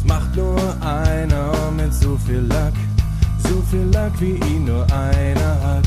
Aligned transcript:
Das 0.00 0.08
macht 0.08 0.34
nur 0.34 0.56
einer 0.80 1.70
mit 1.76 1.92
so 1.92 2.16
viel 2.16 2.46
Lack, 2.48 2.72
so 3.42 3.62
viel 3.70 3.86
Lack 3.92 4.18
wie 4.18 4.32
ihn 4.32 4.64
nur 4.64 4.84
einer 4.84 5.60
hat. 5.62 5.86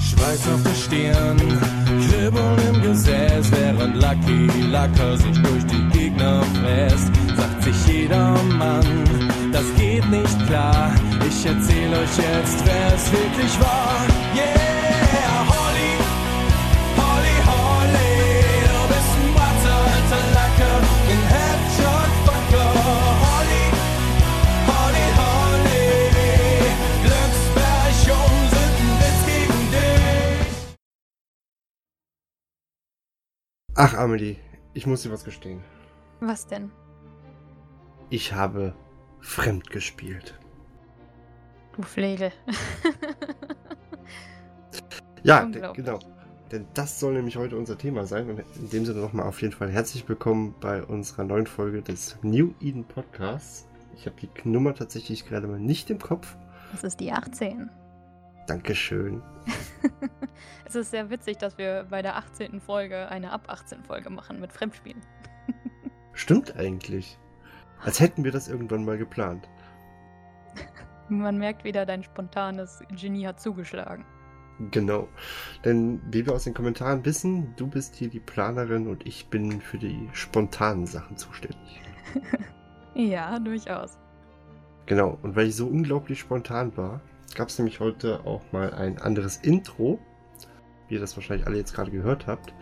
Schweiß 0.00 0.48
auf 0.52 0.62
der 0.64 0.74
Stirn, 0.74 1.36
Kribbeln 2.08 2.74
im 2.74 2.82
Gesäß, 2.82 3.48
während 3.52 3.94
Lucky 3.94 4.48
Lacker 4.70 5.16
sich 5.18 5.40
durch 5.40 5.66
die 5.66 5.98
Gegner 5.98 6.42
fräst, 6.60 7.12
sagt 7.36 7.62
sich 7.62 7.86
jeder 7.86 8.32
Mann, 8.58 8.86
das 9.52 9.64
geht 9.76 10.08
nicht 10.10 10.46
klar. 10.48 10.90
Ich 11.28 11.46
erzähl 11.46 11.92
euch 11.92 12.16
jetzt, 12.16 12.64
wer 12.64 12.94
es 12.94 13.12
wirklich 13.12 13.60
war. 13.60 14.21
Ach, 33.74 33.94
Amelie, 33.94 34.36
ich 34.74 34.86
muss 34.86 35.02
dir 35.02 35.10
was 35.10 35.24
gestehen. 35.24 35.62
Was 36.20 36.46
denn? 36.46 36.70
Ich 38.10 38.34
habe 38.34 38.74
fremd 39.20 39.70
gespielt. 39.70 40.38
Du 41.76 41.82
Flegel. 41.82 42.32
Ja, 45.24 45.44
genau. 45.44 46.00
Denn 46.50 46.66
das 46.74 46.98
soll 46.98 47.14
nämlich 47.14 47.36
heute 47.36 47.56
unser 47.56 47.78
Thema 47.78 48.06
sein. 48.06 48.28
Und 48.28 48.42
in 48.56 48.70
dem 48.70 48.84
Sinne 48.84 48.98
nochmal 48.98 49.26
auf 49.26 49.40
jeden 49.40 49.54
Fall 49.54 49.70
herzlich 49.70 50.08
willkommen 50.08 50.52
bei 50.60 50.82
unserer 50.82 51.22
neuen 51.22 51.46
Folge 51.46 51.80
des 51.80 52.18
New 52.22 52.54
Eden 52.60 52.84
Podcasts. 52.84 53.68
Ich 53.94 54.06
habe 54.06 54.16
die 54.20 54.48
Nummer 54.48 54.74
tatsächlich 54.74 55.24
gerade 55.24 55.46
mal 55.46 55.60
nicht 55.60 55.90
im 55.90 56.00
Kopf. 56.00 56.34
Das 56.72 56.82
ist 56.82 56.98
die 56.98 57.12
18. 57.12 57.70
Dankeschön. 58.46 59.22
Es 60.64 60.74
ist 60.74 60.90
sehr 60.90 61.10
witzig, 61.10 61.36
dass 61.36 61.58
wir 61.58 61.86
bei 61.90 62.00
der 62.00 62.16
18. 62.16 62.58
Folge 62.58 63.08
eine 63.10 63.30
ab 63.30 63.44
18 63.48 63.84
Folge 63.84 64.08
machen 64.08 64.40
mit 64.40 64.52
Fremdspielen. 64.52 65.02
Stimmt 66.14 66.56
eigentlich. 66.56 67.18
Als 67.84 68.00
hätten 68.00 68.24
wir 68.24 68.32
das 68.32 68.48
irgendwann 68.48 68.84
mal 68.86 68.96
geplant. 68.96 69.50
Man 71.10 71.36
merkt 71.36 71.64
wieder, 71.64 71.84
dein 71.84 72.02
spontanes 72.02 72.82
Genie 72.98 73.26
hat 73.26 73.38
zugeschlagen. 73.38 74.06
Genau. 74.70 75.08
Denn 75.62 76.00
wie 76.10 76.24
wir 76.24 76.32
aus 76.32 76.44
den 76.44 76.54
Kommentaren 76.54 77.04
wissen, 77.04 77.54
du 77.56 77.66
bist 77.66 77.94
hier 77.94 78.08
die 78.08 78.20
Planerin 78.20 78.86
und 78.86 79.06
ich 79.06 79.28
bin 79.28 79.60
für 79.60 79.78
die 79.78 80.08
spontanen 80.14 80.86
Sachen 80.86 81.18
zuständig. 81.18 81.82
Ja, 82.94 83.38
durchaus. 83.38 83.98
Genau, 84.86 85.18
und 85.22 85.36
weil 85.36 85.48
ich 85.48 85.56
so 85.56 85.66
unglaublich 85.66 86.20
spontan 86.20 86.76
war, 86.76 87.00
gab 87.34 87.48
es 87.48 87.58
nämlich 87.58 87.80
heute 87.80 88.26
auch 88.26 88.42
mal 88.52 88.72
ein 88.74 88.98
anderes 88.98 89.36
Intro, 89.36 89.98
wie 90.88 90.94
ihr 90.94 91.00
das 91.00 91.16
wahrscheinlich 91.16 91.46
alle 91.46 91.56
jetzt 91.56 91.74
gerade 91.74 91.90
gehört 91.90 92.26
habt. 92.26 92.54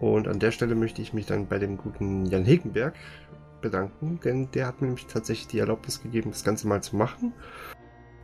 Und 0.00 0.28
an 0.28 0.38
der 0.38 0.50
Stelle 0.50 0.74
möchte 0.74 1.02
ich 1.02 1.12
mich 1.12 1.26
dann 1.26 1.46
bei 1.46 1.58
dem 1.58 1.76
guten 1.76 2.26
Jan 2.26 2.44
Hegenberg 2.44 2.94
bedanken, 3.60 4.20
denn 4.22 4.50
der 4.50 4.66
hat 4.66 4.80
mir 4.80 4.88
nämlich 4.88 5.06
tatsächlich 5.06 5.48
die 5.48 5.58
Erlaubnis 5.58 6.02
gegeben, 6.02 6.30
das 6.30 6.44
Ganze 6.44 6.68
mal 6.68 6.82
zu 6.82 6.96
machen. 6.96 7.32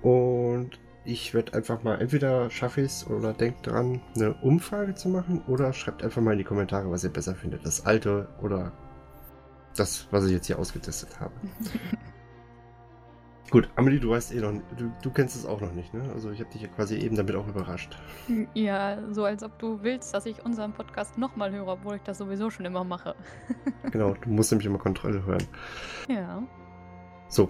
Und 0.02 0.78
ich 1.04 1.32
werde 1.32 1.54
einfach 1.54 1.82
mal, 1.82 2.00
entweder 2.00 2.50
schaffe 2.50 2.82
ich 2.82 2.88
es 2.88 3.06
oder 3.06 3.32
denkt 3.32 3.66
dran, 3.66 4.02
eine 4.14 4.34
Umfrage 4.34 4.94
zu 4.94 5.08
machen, 5.08 5.42
oder 5.46 5.72
schreibt 5.72 6.04
einfach 6.04 6.20
mal 6.20 6.32
in 6.32 6.38
die 6.38 6.44
Kommentare, 6.44 6.90
was 6.90 7.04
ihr 7.04 7.10
besser 7.10 7.34
findet. 7.34 7.64
Das 7.64 7.86
alte 7.86 8.28
oder 8.42 8.72
das, 9.76 10.06
was 10.10 10.26
ich 10.26 10.32
jetzt 10.32 10.46
hier 10.46 10.58
ausgetestet 10.58 11.18
habe. 11.20 11.32
Gut, 13.50 13.68
Amelie, 13.74 13.98
du 13.98 14.10
weißt 14.10 14.32
eh 14.32 14.40
noch, 14.40 14.52
du, 14.76 14.92
du 15.02 15.10
kennst 15.10 15.34
es 15.34 15.44
auch 15.44 15.60
noch 15.60 15.72
nicht, 15.72 15.92
ne? 15.92 16.02
Also 16.14 16.30
ich 16.30 16.38
habe 16.40 16.50
dich 16.50 16.62
ja 16.62 16.68
quasi 16.68 16.96
eben 16.96 17.16
damit 17.16 17.34
auch 17.34 17.48
überrascht. 17.48 17.98
Ja, 18.54 18.98
so 19.12 19.24
als 19.24 19.42
ob 19.42 19.58
du 19.58 19.82
willst, 19.82 20.14
dass 20.14 20.24
ich 20.26 20.44
unseren 20.44 20.72
Podcast 20.72 21.18
nochmal 21.18 21.50
höre, 21.50 21.66
obwohl 21.66 21.96
ich 21.96 22.02
das 22.02 22.18
sowieso 22.18 22.50
schon 22.50 22.64
immer 22.66 22.84
mache. 22.84 23.14
Genau, 23.90 24.14
du 24.14 24.30
musst 24.30 24.52
nämlich 24.52 24.66
immer 24.66 24.78
Kontrolle 24.78 25.24
hören. 25.26 25.42
Ja. 26.08 26.40
So, 27.28 27.48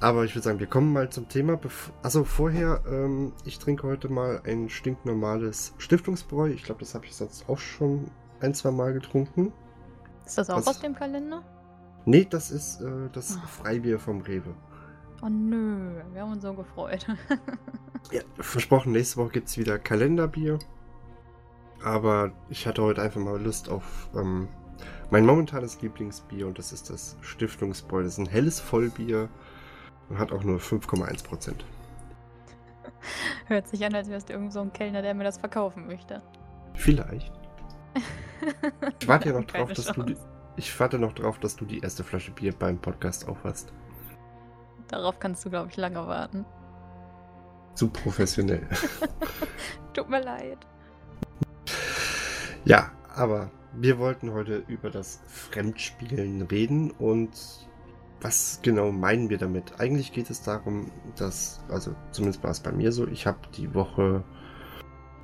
aber 0.00 0.24
ich 0.24 0.34
würde 0.34 0.44
sagen, 0.44 0.58
wir 0.58 0.66
kommen 0.66 0.90
mal 0.90 1.10
zum 1.10 1.28
Thema. 1.28 1.58
Also 2.02 2.24
vorher, 2.24 2.80
ähm, 2.90 3.32
ich 3.44 3.58
trinke 3.58 3.86
heute 3.86 4.08
mal 4.08 4.40
ein 4.46 4.70
stinknormales 4.70 5.74
Stiftungsbräu. 5.76 6.48
Ich 6.48 6.62
glaube, 6.62 6.80
das 6.80 6.94
habe 6.94 7.04
ich 7.04 7.14
sonst 7.14 7.46
auch 7.48 7.58
schon 7.58 8.06
ein, 8.40 8.54
zwei 8.54 8.70
Mal 8.70 8.94
getrunken. 8.94 9.52
Ist 10.24 10.38
das 10.38 10.48
auch 10.48 10.58
Was? 10.58 10.68
aus 10.68 10.80
dem 10.80 10.94
Kalender? 10.94 11.42
Nee, 12.06 12.26
das 12.28 12.50
ist 12.50 12.80
äh, 12.80 13.10
das 13.12 13.36
Ah. 13.36 13.46
Freibier 13.46 13.98
vom 13.98 14.22
Rewe. 14.22 14.54
Oh 15.22 15.28
nö, 15.28 16.02
wir 16.12 16.22
haben 16.22 16.32
uns 16.32 16.42
so 16.42 16.52
gefreut. 16.52 17.06
Ja, 18.10 18.22
versprochen, 18.34 18.90
nächste 18.90 19.18
Woche 19.18 19.30
gibt 19.30 19.48
es 19.48 19.56
wieder 19.56 19.78
Kalenderbier. 19.78 20.58
Aber 21.84 22.32
ich 22.48 22.66
hatte 22.66 22.82
heute 22.82 23.00
einfach 23.00 23.20
mal 23.20 23.40
Lust 23.40 23.68
auf 23.68 24.08
ähm, 24.14 24.48
mein 25.10 25.24
momentanes 25.24 25.80
Lieblingsbier 25.80 26.46
und 26.46 26.58
das 26.58 26.72
ist 26.72 26.90
das 26.90 27.16
Stiftungsbräu. 27.20 28.02
Das 28.02 28.14
ist 28.14 28.18
ein 28.18 28.26
helles 28.26 28.58
Vollbier 28.60 29.28
und 30.08 30.18
hat 30.18 30.32
auch 30.32 30.42
nur 30.42 30.58
5,1%. 30.58 31.54
Hört 33.46 33.68
sich 33.68 33.84
an, 33.84 33.94
als 33.94 34.08
wärst 34.08 34.28
du 34.28 34.32
irgend 34.32 34.52
so 34.52 34.60
ein 34.60 34.72
Kellner, 34.72 35.00
der 35.00 35.14
mir 35.14 35.24
das 35.24 35.38
verkaufen 35.38 35.86
möchte. 35.86 36.22
Vielleicht. 36.74 37.32
Ich 39.00 39.08
warte 39.08 39.28
ja 39.28 39.40
noch 39.40 39.46
drauf, 39.46 39.72
dass 39.72 39.86
du 39.86 40.02
die, 40.02 40.16
ich 40.56 40.78
warte 40.80 40.98
noch 40.98 41.12
drauf, 41.12 41.38
dass 41.38 41.56
du 41.56 41.64
die 41.64 41.78
erste 41.78 42.04
Flasche 42.04 42.32
Bier 42.32 42.52
beim 42.52 42.78
Podcast 42.78 43.28
auch 43.28 43.38
hast. 43.44 43.72
Darauf 44.92 45.18
kannst 45.18 45.42
du, 45.46 45.50
glaube 45.50 45.70
ich, 45.70 45.76
lange 45.78 46.06
warten. 46.06 46.44
Zu 47.74 47.88
professionell. 47.88 48.68
Tut 49.94 50.10
mir 50.10 50.20
leid. 50.20 50.58
ja, 52.66 52.90
aber 53.14 53.50
wir 53.72 53.98
wollten 53.98 54.34
heute 54.34 54.62
über 54.68 54.90
das 54.90 55.20
Fremdspielen 55.26 56.42
reden 56.42 56.90
und 56.90 57.30
was 58.20 58.60
genau 58.62 58.92
meinen 58.92 59.30
wir 59.30 59.38
damit? 59.38 59.80
Eigentlich 59.80 60.12
geht 60.12 60.28
es 60.28 60.42
darum, 60.42 60.92
dass, 61.16 61.64
also 61.70 61.94
zumindest 62.10 62.44
war 62.44 62.50
es 62.50 62.60
bei 62.60 62.70
mir 62.70 62.92
so, 62.92 63.08
ich 63.08 63.26
habe 63.26 63.38
die 63.56 63.74
Woche 63.74 64.22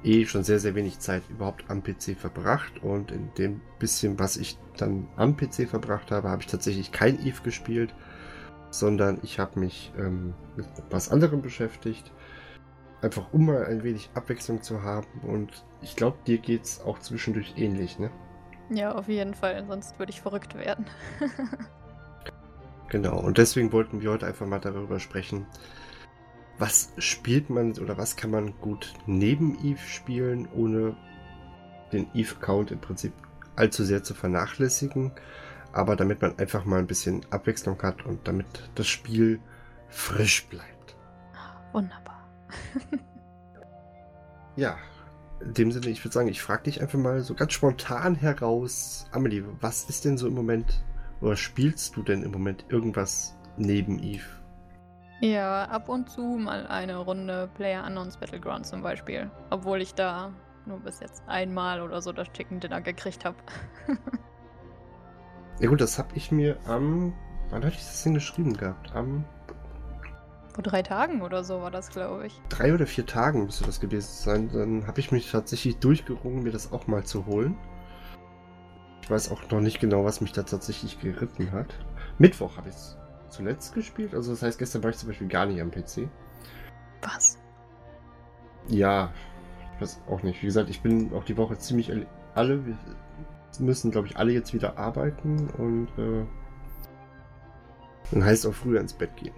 eh 0.02 0.24
schon 0.24 0.44
sehr, 0.44 0.60
sehr 0.60 0.74
wenig 0.74 0.98
Zeit 0.98 1.24
überhaupt 1.28 1.64
am 1.68 1.82
PC 1.82 2.16
verbracht 2.16 2.82
und 2.82 3.12
in 3.12 3.34
dem 3.34 3.60
bisschen, 3.78 4.18
was 4.18 4.38
ich 4.38 4.56
dann 4.78 5.08
am 5.16 5.36
PC 5.36 5.68
verbracht 5.68 6.10
habe, 6.10 6.30
habe 6.30 6.40
ich 6.40 6.48
tatsächlich 6.48 6.90
kein 6.90 7.20
Eve 7.24 7.42
gespielt, 7.42 7.94
sondern 8.70 9.18
ich 9.22 9.38
habe 9.38 9.60
mich 9.60 9.92
ähm, 9.98 10.34
mit 10.56 10.66
was 10.90 11.10
anderem 11.10 11.42
beschäftigt, 11.42 12.12
einfach 13.02 13.32
um 13.32 13.46
mal 13.46 13.64
ein 13.66 13.82
wenig 13.82 14.10
Abwechslung 14.14 14.62
zu 14.62 14.82
haben 14.82 15.06
und 15.22 15.64
ich 15.82 15.96
glaube, 15.96 16.18
dir 16.26 16.38
geht's 16.38 16.80
auch 16.80 16.98
zwischendurch 16.98 17.54
ähnlich, 17.56 17.98
ne? 17.98 18.10
Ja, 18.70 18.94
auf 18.94 19.08
jeden 19.08 19.34
Fall, 19.34 19.64
sonst 19.66 19.98
würde 19.98 20.10
ich 20.10 20.20
verrückt 20.20 20.54
werden. 20.54 20.86
Genau, 22.88 23.20
und 23.20 23.36
deswegen 23.36 23.70
wollten 23.72 24.00
wir 24.00 24.10
heute 24.10 24.26
einfach 24.26 24.46
mal 24.46 24.60
darüber 24.60 24.98
sprechen, 24.98 25.46
was 26.58 26.92
spielt 26.98 27.50
man 27.50 27.78
oder 27.78 27.98
was 27.98 28.16
kann 28.16 28.30
man 28.30 28.58
gut 28.60 28.94
neben 29.06 29.58
Eve 29.62 29.78
spielen, 29.78 30.48
ohne 30.54 30.96
den 31.92 32.08
Eve-Count 32.14 32.70
im 32.70 32.80
Prinzip 32.80 33.12
allzu 33.56 33.84
sehr 33.84 34.02
zu 34.02 34.14
vernachlässigen, 34.14 35.12
aber 35.78 35.94
damit 35.94 36.20
man 36.20 36.36
einfach 36.38 36.64
mal 36.64 36.80
ein 36.80 36.88
bisschen 36.88 37.24
Abwechslung 37.30 37.80
hat 37.82 38.04
und 38.04 38.26
damit 38.26 38.46
das 38.74 38.88
Spiel 38.88 39.40
frisch 39.88 40.46
bleibt. 40.48 40.96
Wunderbar. 41.72 42.28
Ja, 44.56 44.76
in 45.40 45.54
dem 45.54 45.70
Sinne, 45.70 45.86
ich 45.86 46.04
würde 46.04 46.12
sagen, 46.12 46.26
ich 46.26 46.42
frage 46.42 46.64
dich 46.64 46.82
einfach 46.82 46.98
mal 46.98 47.20
so 47.20 47.32
ganz 47.36 47.52
spontan 47.52 48.16
heraus, 48.16 49.06
Amelie, 49.12 49.44
was 49.60 49.84
ist 49.84 50.04
denn 50.04 50.18
so 50.18 50.26
im 50.26 50.34
Moment, 50.34 50.82
oder 51.20 51.36
spielst 51.36 51.94
du 51.94 52.02
denn 52.02 52.24
im 52.24 52.32
Moment 52.32 52.64
irgendwas 52.68 53.38
neben 53.56 54.02
Eve? 54.02 54.24
Ja, 55.20 55.66
ab 55.66 55.88
und 55.88 56.10
zu 56.10 56.22
mal 56.22 56.66
eine 56.66 56.96
Runde 56.96 57.48
Player 57.54 57.84
Unknowns 57.86 58.16
Battleground 58.16 58.66
zum 58.66 58.82
Beispiel. 58.82 59.30
Obwohl 59.50 59.80
ich 59.80 59.94
da 59.94 60.32
nur 60.66 60.80
bis 60.80 60.98
jetzt 60.98 61.22
einmal 61.28 61.80
oder 61.80 62.02
so 62.02 62.12
das 62.12 62.26
Chicken 62.32 62.58
Dinner 62.58 62.80
gekriegt 62.80 63.24
habe. 63.24 63.36
Ja 65.60 65.68
gut, 65.68 65.80
das 65.80 65.98
habe 65.98 66.08
ich 66.14 66.30
mir 66.30 66.56
am. 66.66 67.12
Wann 67.50 67.64
hatte 67.64 67.76
ich 67.76 67.84
das 67.84 68.02
denn 68.02 68.14
geschrieben 68.14 68.54
gehabt? 68.56 68.94
Am 68.94 69.24
Vor 70.52 70.62
drei 70.62 70.82
Tagen 70.82 71.22
oder 71.22 71.42
so 71.44 71.62
war 71.62 71.70
das, 71.70 71.88
glaube 71.90 72.26
ich. 72.26 72.40
drei 72.50 72.74
oder 72.74 72.86
vier 72.86 73.06
Tagen 73.06 73.44
müsste 73.46 73.64
das 73.64 73.80
gewesen 73.80 74.10
sein. 74.12 74.50
Dann 74.52 74.86
habe 74.86 75.00
ich 75.00 75.10
mich 75.12 75.30
tatsächlich 75.30 75.78
durchgerungen, 75.78 76.42
mir 76.42 76.52
das 76.52 76.72
auch 76.72 76.86
mal 76.86 77.04
zu 77.04 77.26
holen. 77.26 77.56
Ich 79.02 79.10
weiß 79.10 79.30
auch 79.32 79.50
noch 79.50 79.60
nicht 79.60 79.80
genau, 79.80 80.04
was 80.04 80.20
mich 80.20 80.32
da 80.32 80.42
tatsächlich 80.42 81.00
geritten 81.00 81.50
hat. 81.52 81.74
Mittwoch 82.18 82.56
habe 82.58 82.68
ich 82.68 82.74
es 82.74 82.98
zuletzt 83.30 83.74
gespielt. 83.74 84.14
Also 84.14 84.32
das 84.32 84.42
heißt, 84.42 84.58
gestern 84.58 84.82
war 84.82 84.90
ich 84.90 84.98
zum 84.98 85.08
Beispiel 85.08 85.28
gar 85.28 85.46
nicht 85.46 85.60
am 85.62 85.70
PC. 85.70 86.08
Was? 87.02 87.38
Ja, 88.68 89.10
ich 89.74 89.80
weiß 89.80 90.02
auch 90.10 90.22
nicht. 90.22 90.42
Wie 90.42 90.46
gesagt, 90.46 90.68
ich 90.68 90.82
bin 90.82 91.12
auch 91.14 91.24
die 91.24 91.36
Woche 91.38 91.56
ziemlich 91.56 91.90
alle- 92.34 92.60
müssen, 93.58 93.90
glaube 93.90 94.06
ich, 94.08 94.16
alle 94.16 94.32
jetzt 94.32 94.52
wieder 94.54 94.78
arbeiten 94.78 95.48
und 95.50 95.88
äh, 95.98 96.26
Dann 98.10 98.24
heißt 98.24 98.44
es 98.44 98.50
auch 98.50 98.54
früher 98.54 98.80
ins 98.80 98.94
Bett 98.94 99.16
gehen. 99.16 99.34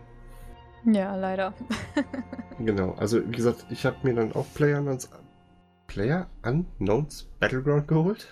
Ja, 0.85 1.17
leider. 1.17 1.55
Genau, 2.59 2.93
also 2.93 3.27
wie 3.27 3.37
gesagt, 3.37 3.67
ich 3.71 3.87
habe 3.87 3.97
mir 4.03 4.15
dann 4.15 4.33
auch 4.35 4.53
Player 4.53 4.79
Unknowns, 4.81 5.09
Player 5.87 6.29
Unknowns 6.45 7.25
Battleground 7.41 7.89
geholt. 7.89 8.29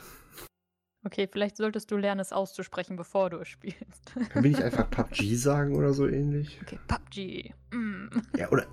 Okay, 1.05 1.29
vielleicht 1.31 1.57
solltest 1.57 1.91
du 1.91 1.97
lernen, 1.97 2.21
es 2.21 2.33
auszusprechen, 2.33 2.97
bevor 2.97 3.31
du 3.31 3.39
es 3.39 3.49
spielst. 3.49 4.13
Kann 4.31 4.45
ich 4.45 4.53
nicht 4.53 4.63
einfach 4.63 4.91
PUBG 4.91 5.37
sagen 5.37 5.77
oder 5.77 5.93
so 5.93 6.09
ähnlich? 6.09 6.59
Okay, 6.63 6.79
PUBG. 6.89 7.55
Mm. 7.71 8.09
Ja, 8.37 8.51
oder 8.51 8.67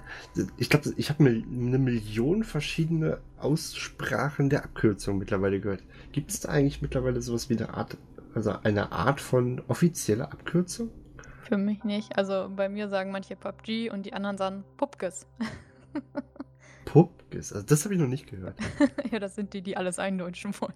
ich 0.57 0.69
glaube, 0.69 0.91
ich 0.97 1.09
habe 1.09 1.23
eine 1.23 1.77
Million 1.77 2.43
verschiedene 2.43 3.19
Aussprachen 3.37 4.49
der 4.49 4.63
Abkürzung 4.63 5.19
mittlerweile 5.19 5.59
gehört. 5.59 5.83
Gibt 6.13 6.31
es 6.31 6.39
da 6.39 6.49
eigentlich 6.49 6.81
mittlerweile 6.81 7.21
sowas 7.21 7.49
wie 7.49 7.57
eine 7.57 7.73
Art, 7.73 7.97
also 8.33 8.53
eine 8.63 8.91
Art 8.91 9.21
von 9.21 9.61
offizieller 9.67 10.31
Abkürzung? 10.31 10.89
Für 11.43 11.57
mich 11.57 11.83
nicht. 11.83 12.17
Also 12.17 12.49
bei 12.53 12.69
mir 12.69 12.89
sagen 12.89 13.11
manche 13.11 13.35
PUBG 13.35 13.91
und 13.91 14.03
die 14.07 14.13
anderen 14.13 14.37
sagen 14.37 14.63
Pupkes. 14.77 15.27
Pupkes, 16.85 17.53
also 17.53 17.65
das 17.65 17.85
habe 17.85 17.93
ich 17.93 17.99
noch 17.99 18.07
nicht 18.07 18.27
gehört. 18.27 18.57
ja, 19.11 19.19
das 19.19 19.35
sind 19.35 19.53
die, 19.53 19.61
die 19.61 19.77
alles 19.77 19.99
eindeutschen 19.99 20.59
wollen. 20.59 20.73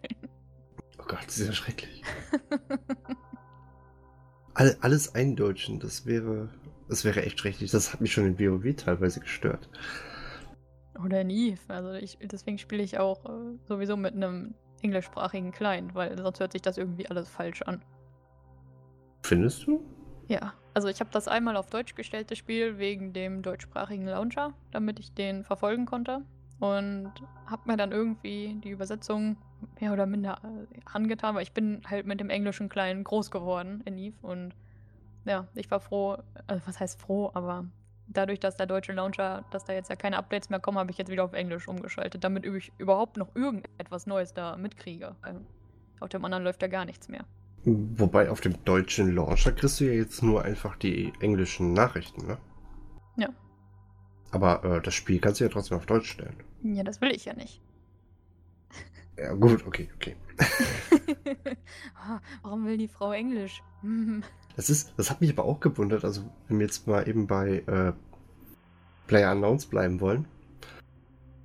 Oh 1.10 1.16
Gott, 1.16 1.26
das 1.26 1.40
ist 1.40 1.48
ja 1.48 1.54
schrecklich. 1.54 2.04
All, 4.54 4.78
alles 4.82 5.16
eindeutschen, 5.16 5.80
das 5.80 6.06
wäre, 6.06 6.50
das 6.88 7.04
wäre 7.04 7.24
echt 7.24 7.40
schrecklich. 7.40 7.72
Das 7.72 7.94
hat 7.94 8.02
mich 8.02 8.14
schon 8.14 8.26
in 8.26 8.40
WoW 8.40 8.76
teilweise 8.76 9.20
gestört. 9.20 9.70
Oder 11.04 11.22
in 11.22 11.30
Eve. 11.30 11.60
Also 11.70 11.94
ich, 11.94 12.20
deswegen 12.22 12.58
spiele 12.60 12.84
ich 12.84 13.00
auch 13.00 13.26
äh, 13.26 13.58
sowieso 13.68 13.98
mit 13.98 14.14
einem 14.14 14.54
englischsprachigen 14.82 15.52
Client, 15.52 15.96
weil 15.96 16.16
sonst 16.18 16.40
hört 16.40 16.52
sich 16.52 16.62
das 16.62 16.78
irgendwie 16.78 17.10
alles 17.10 17.28
falsch 17.28 17.64
an. 17.64 17.82
Findest 19.24 19.66
du? 19.66 19.84
Ja, 20.28 20.54
also 20.76 20.90
ich 20.90 21.00
habe 21.00 21.10
das 21.12 21.28
einmal 21.28 21.58
auf 21.58 21.70
Deutsch 21.72 21.96
gestellt, 21.96 22.30
das 22.30 22.38
Spiel, 22.38 22.78
wegen 22.78 23.14
dem 23.14 23.42
deutschsprachigen 23.42 24.06
Launcher, 24.06 24.54
damit 24.72 25.00
ich 25.00 25.14
den 25.14 25.44
verfolgen 25.44 25.86
konnte. 25.88 26.24
Und 26.60 27.12
habe 27.46 27.62
mir 27.66 27.78
dann 27.78 27.92
irgendwie 27.92 28.60
die 28.64 28.72
Übersetzung 28.72 29.38
mehr 29.80 29.94
oder 29.94 30.06
minder 30.06 30.40
äh, 30.44 30.80
angetan, 30.86 31.36
weil 31.36 31.44
ich 31.44 31.54
bin 31.54 31.82
halt 31.90 32.06
mit 32.06 32.20
dem 32.20 32.30
englischen 32.30 32.70
Kleinen 32.70 33.04
groß 33.04 33.32
geworden 33.32 33.82
in 33.86 33.98
Eve. 33.98 34.16
Und 34.22 34.54
ja, 35.26 35.48
ich 35.56 35.72
war 35.72 35.80
froh, 35.80 36.18
also 36.48 36.62
was 36.66 36.80
heißt 36.80 37.00
froh, 37.00 37.32
aber 37.34 37.66
dadurch, 38.08 38.40
dass 38.40 38.58
der 38.58 38.66
deutsche 38.66 38.92
Launcher, 38.92 39.46
dass 39.52 39.66
da 39.66 39.74
jetzt 39.74 39.90
ja 39.90 39.96
keine 39.96 40.18
Updates 40.18 40.50
mehr 40.50 40.60
kommen, 40.60 40.78
habe 40.78 40.92
ich 40.92 40.98
jetzt 40.98 41.12
wieder 41.12 41.24
auf 41.24 41.34
Englisch 41.34 41.68
umgeschaltet, 41.68 42.24
damit 42.24 42.46
ich 42.46 42.72
überhaupt 42.78 43.18
noch 43.18 43.36
irgendetwas 43.36 44.08
Neues 44.08 44.34
da 44.34 44.58
mitkriege. 44.58 45.16
Weil 45.22 45.42
auf 46.00 46.10
dem 46.10 46.26
anderen 46.26 46.44
läuft 46.44 46.62
ja 46.62 46.68
gar 46.68 46.86
nichts 46.86 47.08
mehr. 47.08 47.26
Wobei 47.66 48.30
auf 48.30 48.42
dem 48.42 48.64
deutschen 48.64 49.14
Launcher 49.14 49.52
kriegst 49.52 49.80
du 49.80 49.86
ja 49.86 49.94
jetzt 49.94 50.24
nur 50.24 50.44
einfach 50.44 50.78
die 50.78 51.14
englischen 51.20 51.74
Nachrichten, 51.74 52.26
ne? 52.26 52.38
Ja. 53.18 53.30
Aber 54.32 54.64
äh, 54.64 54.82
das 54.82 54.94
Spiel 54.94 55.20
kannst 55.20 55.40
du 55.40 55.44
ja 55.44 55.50
trotzdem 55.50 55.78
auf 55.78 55.86
Deutsch 55.86 56.10
stellen. 56.12 56.38
Ja, 56.64 56.84
das 56.84 57.02
will 57.02 57.12
ich 57.12 57.26
ja 57.26 57.34
nicht. 57.34 57.62
Ja, 59.18 59.34
gut, 59.34 59.66
okay, 59.66 59.90
okay. 59.96 60.16
Ah, 61.96 62.20
Warum 62.42 62.66
will 62.66 62.78
die 62.78 62.88
Frau 62.88 63.12
Englisch? 63.12 63.62
Hm. 63.82 64.24
Das 64.56 64.70
ist, 64.70 64.94
das 64.98 65.10
hat 65.10 65.22
mich 65.22 65.32
aber 65.32 65.44
auch 65.44 65.60
gewundert, 65.60 66.04
also 66.06 66.22
wenn 66.48 66.60
wir 66.60 66.66
jetzt 66.66 66.88
mal 66.88 67.08
eben 67.08 67.28
bei 67.28 67.64
äh, 67.68 67.94
Player 69.08 69.32
Unknowns 69.32 69.66
bleiben 69.66 70.00
wollen. 70.00 70.28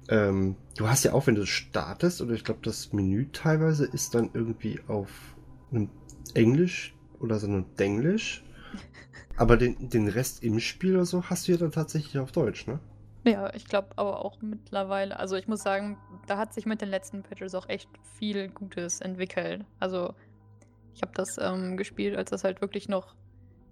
Ähm, 0.08 0.56
du 0.76 0.88
hast 0.88 1.04
ja 1.04 1.12
auch, 1.12 1.26
wenn 1.26 1.34
du 1.34 1.46
startest, 1.46 2.20
oder 2.20 2.34
ich 2.34 2.44
glaube, 2.44 2.60
das 2.62 2.92
Menü 2.92 3.28
teilweise 3.32 3.86
ist 3.86 4.14
dann 4.14 4.30
irgendwie 4.34 4.80
auf 4.86 5.34
einem 5.72 5.88
Englisch 6.34 6.94
oder 7.20 7.38
so 7.38 7.46
einem 7.46 7.64
Denglisch. 7.76 8.44
Aber 9.36 9.56
den, 9.56 9.88
den 9.88 10.08
Rest 10.08 10.44
im 10.44 10.60
Spiel 10.60 10.94
oder 10.94 11.06
so 11.06 11.24
hast 11.24 11.48
du 11.48 11.52
ja 11.52 11.58
dann 11.58 11.72
tatsächlich 11.72 12.18
auf 12.18 12.32
Deutsch, 12.32 12.66
ne? 12.66 12.78
Ja, 13.24 13.54
ich 13.54 13.64
glaube 13.66 13.88
aber 13.96 14.22
auch 14.24 14.42
mittlerweile, 14.42 15.18
also 15.18 15.36
ich 15.36 15.48
muss 15.48 15.62
sagen, 15.62 15.96
da 16.26 16.36
hat 16.36 16.52
sich 16.52 16.66
mit 16.66 16.82
den 16.82 16.90
letzten 16.90 17.22
Patches 17.22 17.54
auch 17.54 17.68
echt 17.70 17.88
viel 18.18 18.48
Gutes 18.48 19.00
entwickelt. 19.00 19.64
Also 19.80 20.14
ich 20.94 21.00
habe 21.00 21.12
das 21.14 21.38
ähm, 21.38 21.78
gespielt, 21.78 22.16
als 22.16 22.30
das 22.30 22.44
halt 22.44 22.60
wirklich 22.60 22.88
noch 22.88 23.14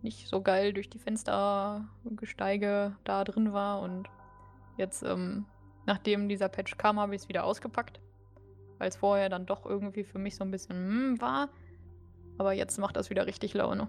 nicht 0.00 0.28
so 0.28 0.40
geil 0.40 0.72
durch 0.72 0.88
die 0.88 0.98
Fenstergesteige 0.98 2.96
da 3.04 3.24
drin 3.24 3.52
war 3.52 3.82
und 3.82 4.08
jetzt, 4.78 5.02
ähm, 5.02 5.44
nachdem 5.86 6.30
dieser 6.30 6.48
Patch 6.48 6.78
kam, 6.78 6.98
habe 6.98 7.14
ich 7.14 7.22
es 7.22 7.28
wieder 7.28 7.44
ausgepackt, 7.44 8.00
weil 8.78 8.88
es 8.88 8.96
vorher 8.96 9.28
dann 9.28 9.44
doch 9.44 9.66
irgendwie 9.66 10.04
für 10.04 10.18
mich 10.18 10.34
so 10.34 10.44
ein 10.44 10.50
bisschen 10.50 10.76
hm, 10.76 11.20
war. 11.20 11.50
Aber 12.38 12.54
jetzt 12.54 12.78
macht 12.78 12.96
das 12.96 13.10
wieder 13.10 13.26
richtig 13.26 13.52
Laune. 13.54 13.88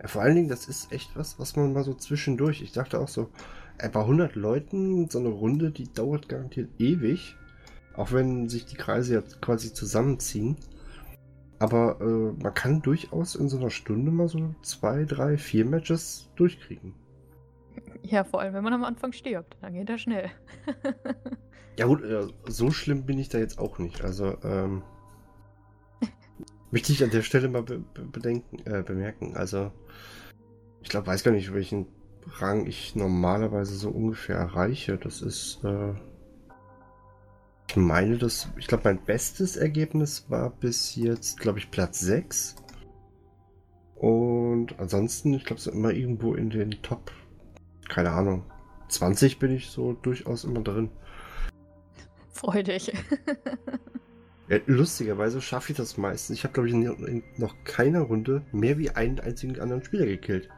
Ja, 0.00 0.08
vor 0.08 0.22
allen 0.22 0.36
Dingen, 0.36 0.48
das 0.48 0.68
ist 0.68 0.92
echt 0.92 1.16
was, 1.16 1.38
was 1.38 1.56
man 1.56 1.72
mal 1.72 1.84
so 1.84 1.94
zwischendurch. 1.94 2.62
Ich 2.62 2.72
dachte 2.72 3.00
auch 3.00 3.08
so, 3.08 3.30
ein 3.78 3.92
paar 3.92 4.06
hundert 4.06 4.34
Leuten, 4.34 5.08
so 5.10 5.18
eine 5.18 5.28
Runde, 5.28 5.70
die 5.70 5.92
dauert 5.92 6.28
garantiert 6.28 6.70
ewig. 6.78 7.36
Auch 7.96 8.12
wenn 8.12 8.48
sich 8.48 8.66
die 8.66 8.76
Kreise 8.76 9.14
ja 9.14 9.22
quasi 9.40 9.72
zusammenziehen. 9.72 10.56
Aber 11.58 12.00
äh, 12.00 12.42
man 12.42 12.52
kann 12.54 12.82
durchaus 12.82 13.36
in 13.36 13.48
so 13.48 13.58
einer 13.58 13.70
Stunde 13.70 14.10
mal 14.10 14.28
so 14.28 14.54
zwei, 14.62 15.04
drei, 15.04 15.38
vier 15.38 15.64
Matches 15.64 16.30
durchkriegen. 16.36 16.94
Ja, 18.02 18.24
vor 18.24 18.40
allem, 18.40 18.54
wenn 18.54 18.64
man 18.64 18.72
am 18.72 18.84
Anfang 18.84 19.12
stirbt, 19.12 19.56
dann 19.62 19.74
geht 19.74 19.88
das 19.88 20.00
schnell. 20.00 20.30
Ja 21.76 21.86
gut, 21.86 22.04
äh, 22.04 22.28
so 22.46 22.70
schlimm 22.70 23.04
bin 23.04 23.18
ich 23.18 23.28
da 23.28 23.38
jetzt 23.38 23.58
auch 23.58 23.78
nicht. 23.78 24.02
Also, 24.04 24.36
ähm, 24.44 24.82
möchte 26.70 26.92
ich 26.92 27.02
an 27.02 27.10
der 27.10 27.22
Stelle 27.22 27.48
mal 27.48 27.62
be 27.62 27.78
be 27.78 28.02
bedenken, 28.04 28.58
äh, 28.64 28.82
bemerken. 28.82 29.36
Also, 29.36 29.72
ich 30.82 30.88
glaube, 30.88 31.08
weiß 31.08 31.24
gar 31.24 31.32
nicht, 31.32 31.52
welchen 31.52 31.86
Rang 32.38 32.66
ich 32.66 32.96
normalerweise 32.96 33.74
so 33.76 33.90
ungefähr 33.90 34.36
erreiche. 34.36 34.96
Das 34.96 35.22
ist, 35.22 35.62
äh, 35.64 35.94
ich 37.68 37.76
meine, 37.76 38.18
das, 38.18 38.48
ich 38.56 38.66
glaube, 38.66 38.84
mein 38.84 39.04
bestes 39.04 39.56
Ergebnis 39.56 40.26
war 40.28 40.50
bis 40.50 40.96
jetzt, 40.96 41.40
glaube 41.40 41.58
ich, 41.58 41.70
Platz 41.70 42.00
6. 42.00 42.56
Und 43.94 44.78
ansonsten, 44.78 45.34
ich 45.34 45.44
glaube, 45.44 45.60
so 45.60 45.70
immer 45.70 45.92
irgendwo 45.92 46.34
in 46.34 46.50
den 46.50 46.70
Top, 46.82 47.12
keine 47.88 48.10
Ahnung, 48.10 48.44
20 48.88 49.38
bin 49.38 49.52
ich 49.52 49.68
so 49.68 49.92
durchaus 49.92 50.44
immer 50.44 50.62
drin. 50.62 50.90
Freudig. 52.32 52.92
Ja, 54.48 54.58
lustigerweise 54.66 55.40
schaffe 55.40 55.72
ich 55.72 55.78
das 55.78 55.96
meistens. 55.96 56.36
Ich 56.36 56.44
habe, 56.44 56.52
glaube 56.52 56.68
ich, 56.68 56.74
in, 56.74 56.82
in 56.82 57.22
noch 57.38 57.54
keiner 57.64 58.02
Runde 58.02 58.42
mehr 58.52 58.76
wie 58.78 58.90
einen 58.90 59.18
einzigen 59.18 59.58
anderen 59.58 59.82
Spieler 59.82 60.04
gekillt. 60.04 60.50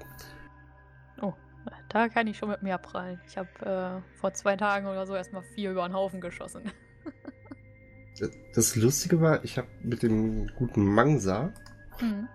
Da 1.88 2.09
kann 2.09 2.26
ich 2.26 2.37
schon 2.38 2.49
mit 2.49 2.62
mir 2.62 2.78
prallen. 2.78 3.21
Ich 3.28 3.38
habe 3.38 4.02
äh, 4.05 4.19
vor 4.19 4.35
zwei 4.35 4.57
Tagen 4.57 4.87
oder 4.87 5.07
so 5.07 5.14
erstmal 5.14 5.43
vier 5.43 5.71
über 5.71 5.87
den 5.88 5.95
Haufen 5.95 6.21
geschossen. 6.21 6.62
Das 8.55 8.76
Lustige 8.76 9.21
war, 9.21 9.45
ich 9.45 9.59
habe 9.59 9.69
mit 9.83 10.02
dem 10.02 10.49
guten 10.57 10.85
Mangsa, 10.85 11.52
Mhm. 12.00 12.28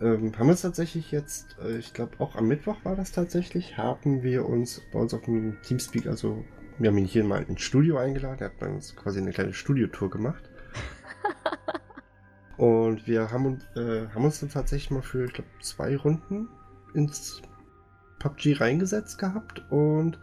ähm, 0.00 0.38
haben 0.38 0.46
wir 0.46 0.50
uns 0.52 0.62
tatsächlich 0.62 1.10
jetzt, 1.12 1.56
äh, 1.62 1.78
ich 1.78 1.92
glaube 1.94 2.18
auch 2.18 2.36
am 2.36 2.46
Mittwoch 2.48 2.76
war 2.84 2.94
das 2.96 3.12
tatsächlich, 3.12 3.76
haben 3.78 4.22
wir 4.22 4.46
uns 4.46 4.82
bei 4.92 4.98
uns 4.98 5.14
auf 5.14 5.22
dem 5.22 5.60
Teamspeak, 5.62 6.06
also 6.06 6.44
wir 6.78 6.90
haben 6.90 6.98
ihn 6.98 7.06
hier 7.06 7.24
mal 7.24 7.42
ins 7.42 7.62
Studio 7.62 7.96
eingeladen, 7.98 8.38
er 8.40 8.46
hat 8.46 8.58
bei 8.58 8.68
uns 8.68 8.94
quasi 8.96 9.18
eine 9.20 9.32
kleine 9.32 9.52
Studiotour 9.54 10.10
gemacht. 10.10 10.44
Und 12.56 13.06
wir 13.06 13.30
haben, 13.30 13.62
äh, 13.76 14.08
haben 14.14 14.24
uns 14.24 14.40
dann 14.40 14.50
tatsächlich 14.50 14.90
mal 14.90 15.02
für, 15.02 15.24
ich 15.24 15.32
glaube, 15.32 15.48
zwei 15.62 15.96
Runden 15.96 16.48
ins 16.94 17.40
PUBG 18.18 18.54
reingesetzt 18.60 19.18
gehabt 19.18 19.64
und 19.70 20.18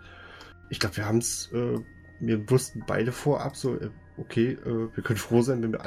ich 0.69 0.79
glaube, 0.79 0.97
wir 0.97 1.05
haben 1.05 1.19
es, 1.19 1.51
äh, 1.53 1.79
wir 2.19 2.49
wussten 2.49 2.83
beide 2.87 3.11
vorab 3.11 3.55
so, 3.55 3.75
äh, 3.75 3.89
okay, 4.17 4.53
äh, 4.53 4.95
wir 4.95 5.03
können 5.03 5.19
froh 5.19 5.41
sein, 5.41 5.61
wenn 5.61 5.71
wir 5.71 5.81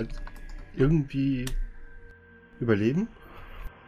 irgendwie 0.77 1.47
überleben. 2.61 3.09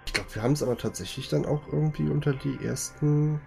Ich 0.06 0.12
glaube, 0.12 0.34
wir 0.34 0.42
haben 0.42 0.52
es 0.52 0.62
aber 0.62 0.76
tatsächlich 0.76 1.28
dann 1.28 1.46
auch 1.46 1.66
irgendwie 1.72 2.08
unter 2.08 2.32
die 2.32 2.58
ersten 2.64 3.40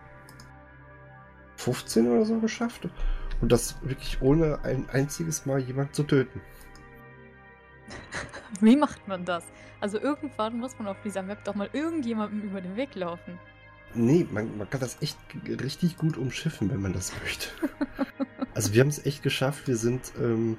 15 1.57 2.07
oder 2.07 2.25
so 2.25 2.39
geschafft. 2.39 2.87
Und 3.41 3.51
das 3.51 3.75
wirklich 3.83 4.21
ohne 4.21 4.63
ein 4.63 4.89
einziges 4.89 5.45
Mal 5.45 5.59
jemand 5.59 5.93
zu 5.95 6.03
töten. 6.03 6.39
Wie 8.61 8.77
macht 8.77 9.05
man 9.07 9.25
das? 9.25 9.43
Also 9.81 9.99
irgendwann 9.99 10.59
muss 10.59 10.77
man 10.77 10.87
auf 10.87 10.97
dieser 11.03 11.21
Map 11.23 11.43
doch 11.43 11.55
mal 11.55 11.69
irgendjemandem 11.73 12.41
über 12.41 12.61
den 12.61 12.77
Weg 12.77 12.95
laufen. 12.95 13.37
Nee, 13.95 14.27
man, 14.31 14.57
man 14.57 14.69
kann 14.69 14.79
das 14.81 14.97
echt 15.01 15.17
richtig 15.47 15.97
gut 15.97 16.17
umschiffen, 16.17 16.69
wenn 16.71 16.81
man 16.81 16.93
das 16.93 17.13
möchte. 17.21 17.49
also 18.53 18.73
wir 18.73 18.81
haben 18.81 18.89
es 18.89 19.05
echt 19.05 19.23
geschafft. 19.23 19.67
Wir 19.67 19.77
sind 19.77 20.13
ähm, 20.19 20.57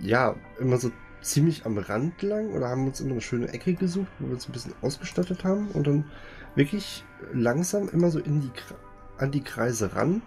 ja 0.00 0.34
immer 0.58 0.78
so 0.78 0.90
ziemlich 1.20 1.66
am 1.66 1.78
Rand 1.78 2.22
lang 2.22 2.50
oder 2.50 2.68
haben 2.68 2.86
uns 2.86 3.00
immer 3.00 3.12
eine 3.12 3.20
schöne 3.20 3.48
Ecke 3.48 3.74
gesucht, 3.74 4.10
wo 4.18 4.26
wir 4.26 4.34
uns 4.34 4.48
ein 4.48 4.52
bisschen 4.52 4.74
ausgestattet 4.82 5.44
haben 5.44 5.68
und 5.72 5.86
dann 5.86 6.04
wirklich 6.54 7.04
langsam 7.32 7.88
immer 7.88 8.10
so 8.10 8.18
in 8.18 8.40
die 8.40 8.50
an 9.18 9.30
die 9.32 9.42
Kreise 9.42 9.94
ran. 9.94 10.22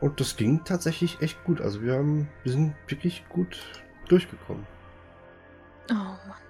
Und 0.00 0.20
das 0.20 0.36
ging 0.36 0.64
tatsächlich 0.64 1.20
echt 1.22 1.42
gut. 1.44 1.60
Also 1.60 1.82
wir 1.82 1.94
haben, 1.94 2.28
wir 2.42 2.52
sind 2.52 2.74
wirklich 2.88 3.24
gut 3.28 3.58
durchgekommen. 4.08 4.66
Oh 5.90 5.94
Mann. 5.94 6.45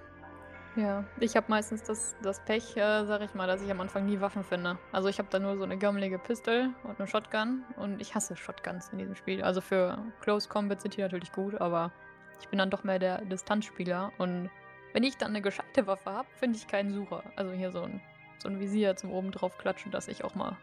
Ja, 0.77 1.03
ich 1.19 1.35
habe 1.35 1.47
meistens 1.49 1.81
das, 1.81 2.15
das 2.21 2.39
Pech, 2.45 2.77
äh, 2.77 3.03
sag 3.05 3.21
ich 3.23 3.33
mal, 3.33 3.47
dass 3.47 3.63
ich 3.63 3.71
am 3.71 3.81
Anfang 3.81 4.05
nie 4.05 4.21
Waffen 4.21 4.43
finde. 4.43 4.77
Also 4.91 5.09
ich 5.09 5.17
habe 5.17 5.27
da 5.31 5.39
nur 5.39 5.57
so 5.57 5.63
eine 5.63 5.75
gammelige 5.75 6.19
Pistol 6.19 6.69
und 6.83 6.99
eine 6.99 7.07
Shotgun 7.07 7.63
und 7.77 7.99
ich 7.99 8.13
hasse 8.13 8.35
Shotguns 8.35 8.89
in 8.91 8.99
diesem 8.99 9.15
Spiel. 9.15 9.41
Also 9.41 9.59
für 9.59 9.97
Close 10.21 10.47
Combat 10.47 10.79
sind 10.79 10.95
die 10.95 11.01
natürlich 11.01 11.31
gut, 11.31 11.59
aber 11.59 11.91
ich 12.39 12.47
bin 12.49 12.59
dann 12.59 12.69
doch 12.69 12.83
mehr 12.83 12.99
der 12.99 13.25
Distanzspieler 13.25 14.11
und 14.19 14.51
wenn 14.93 15.03
ich 15.03 15.17
dann 15.17 15.29
eine 15.29 15.41
gescheite 15.41 15.87
Waffe 15.87 16.11
habe, 16.11 16.27
finde 16.35 16.57
ich 16.57 16.67
keinen 16.67 16.93
Sucher. 16.93 17.23
Also 17.35 17.53
hier 17.53 17.71
so 17.71 17.81
ein, 17.81 17.99
so 18.37 18.47
ein 18.47 18.59
Visier 18.59 18.95
zum 18.95 19.11
oben 19.11 19.31
drauf 19.31 19.57
klatschen, 19.57 19.91
dass 19.91 20.07
ich 20.07 20.23
auch 20.23 20.35
mal 20.35 20.57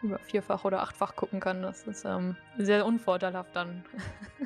über 0.00 0.18
vierfach 0.20 0.64
oder 0.64 0.80
achtfach 0.80 1.16
gucken 1.16 1.40
kann. 1.40 1.60
Das 1.60 1.82
ist 1.82 2.06
ähm, 2.06 2.34
sehr 2.56 2.86
unvorteilhaft 2.86 3.54
dann. 3.54 3.84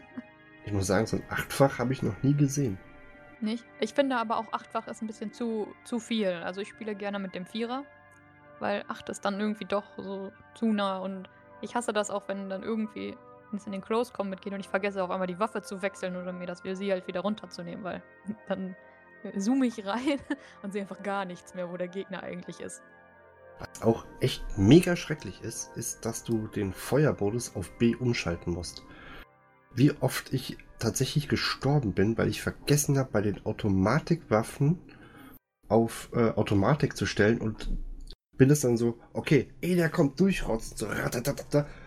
ich 0.64 0.72
muss 0.72 0.88
sagen, 0.88 1.06
so 1.06 1.18
ein 1.18 1.22
achtfach 1.30 1.78
habe 1.78 1.92
ich 1.92 2.02
noch 2.02 2.20
nie 2.24 2.34
gesehen. 2.34 2.78
Nicht? 3.40 3.64
Ich 3.80 3.94
finde 3.94 4.16
aber 4.16 4.38
auch 4.38 4.52
achtfach 4.52 4.88
ist 4.88 5.02
ein 5.02 5.06
bisschen 5.06 5.32
zu, 5.32 5.68
zu 5.84 6.00
viel. 6.00 6.32
Also 6.44 6.60
ich 6.60 6.68
spiele 6.68 6.94
gerne 6.94 7.18
mit 7.18 7.34
dem 7.34 7.46
Vierer, 7.46 7.84
weil 8.58 8.84
acht 8.88 9.08
ist 9.08 9.24
dann 9.24 9.38
irgendwie 9.38 9.64
doch 9.64 9.84
so 9.96 10.32
zu 10.54 10.66
nah 10.72 10.98
und 10.98 11.28
ich 11.60 11.74
hasse 11.74 11.92
das 11.92 12.10
auch, 12.10 12.28
wenn 12.28 12.50
dann 12.50 12.62
irgendwie 12.62 13.16
es 13.56 13.66
in 13.66 13.72
den 13.72 13.80
Close 13.80 14.12
Combat 14.12 14.42
geht 14.42 14.52
und 14.52 14.60
ich 14.60 14.68
vergesse 14.68 15.02
auf 15.02 15.10
einmal 15.10 15.26
die 15.26 15.38
Waffe 15.38 15.62
zu 15.62 15.80
wechseln 15.82 16.16
oder 16.16 16.32
mir 16.32 16.46
das 16.46 16.64
Visier 16.64 16.94
halt 16.94 17.06
wieder 17.06 17.20
runterzunehmen, 17.20 17.84
weil 17.84 18.02
dann 18.48 18.76
zoome 19.36 19.66
ich 19.66 19.86
rein 19.86 20.20
und 20.62 20.72
sehe 20.72 20.82
einfach 20.82 21.02
gar 21.02 21.24
nichts 21.24 21.54
mehr, 21.54 21.70
wo 21.70 21.76
der 21.76 21.88
Gegner 21.88 22.22
eigentlich 22.22 22.60
ist. 22.60 22.82
Was 23.58 23.82
auch 23.82 24.06
echt 24.20 24.44
mega 24.56 24.94
schrecklich 24.94 25.42
ist, 25.42 25.76
ist, 25.76 26.04
dass 26.04 26.22
du 26.22 26.46
den 26.48 26.72
Feuermodus 26.72 27.56
auf 27.56 27.76
B 27.78 27.96
umschalten 27.96 28.52
musst. 28.52 28.84
Wie 29.74 29.92
oft 30.00 30.32
ich 30.32 30.58
tatsächlich 30.78 31.28
gestorben 31.28 31.92
bin, 31.92 32.16
weil 32.18 32.28
ich 32.28 32.42
vergessen 32.42 32.98
habe, 32.98 33.10
bei 33.12 33.22
den 33.22 33.44
Automatikwaffen 33.44 34.78
auf 35.68 36.10
äh, 36.12 36.30
Automatik 36.30 36.96
zu 36.96 37.06
stellen 37.06 37.40
und 37.40 37.70
bin 38.36 38.50
es 38.50 38.60
dann 38.60 38.76
so, 38.76 38.98
okay, 39.12 39.48
eh, 39.60 39.74
der 39.74 39.90
kommt 39.90 40.18
durchrotzt, 40.20 40.78
so, 40.78 40.86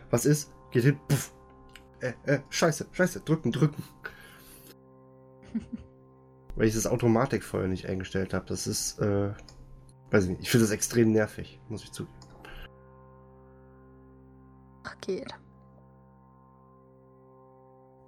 was 0.10 0.26
ist? 0.26 0.52
Geht 0.72 0.84
hin, 0.84 1.00
puff. 1.08 1.34
Äh, 2.02 2.14
äh, 2.26 2.40
scheiße, 2.50 2.88
scheiße, 2.92 3.22
drücken, 3.22 3.52
drücken. 3.52 3.84
weil 6.56 6.68
ich 6.68 6.74
das 6.76 6.88
Automatikfeuer 6.88 7.68
nicht 7.68 7.88
eingestellt 7.88 8.34
habe. 8.34 8.46
Das 8.46 8.68
ist, 8.68 9.00
äh, 9.00 9.34
weiß 10.12 10.26
ich 10.26 10.30
nicht, 10.32 10.42
ich 10.42 10.52
finde 10.52 10.66
das 10.66 10.72
extrem 10.72 11.12
nervig, 11.12 11.60
muss 11.70 11.84
ich 11.84 11.92
zugeben. 11.92 12.16
Ach, 14.84 14.96
geht. 15.02 15.34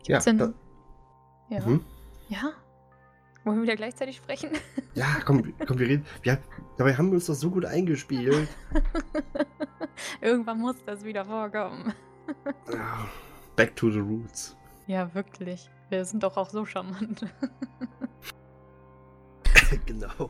Ja, 0.05 0.19
da, 0.19 0.53
ja. 1.49 1.65
Mhm. 1.65 1.83
Ja? 2.29 2.53
Wollen 3.43 3.57
wir 3.57 3.63
wieder 3.63 3.75
gleichzeitig 3.75 4.17
sprechen? 4.17 4.51
Ja, 4.95 5.07
komm, 5.25 5.55
komm 5.65 5.79
wir 5.79 5.87
reden. 5.87 6.05
Ja, 6.23 6.37
dabei 6.77 6.95
haben 6.95 7.07
wir 7.07 7.15
uns 7.15 7.25
doch 7.25 7.33
so 7.33 7.49
gut 7.49 7.65
eingespielt. 7.65 8.47
Irgendwann 10.21 10.59
muss 10.59 10.75
das 10.85 11.03
wieder 11.03 11.25
vorkommen. 11.25 11.93
Back 13.55 13.75
to 13.75 13.89
the 13.89 13.97
roots. 13.97 14.55
Ja, 14.85 15.11
wirklich. 15.15 15.67
Wir 15.89 16.05
sind 16.05 16.21
doch 16.21 16.37
auch 16.37 16.51
so 16.51 16.63
charmant. 16.63 17.25
genau. 19.87 20.29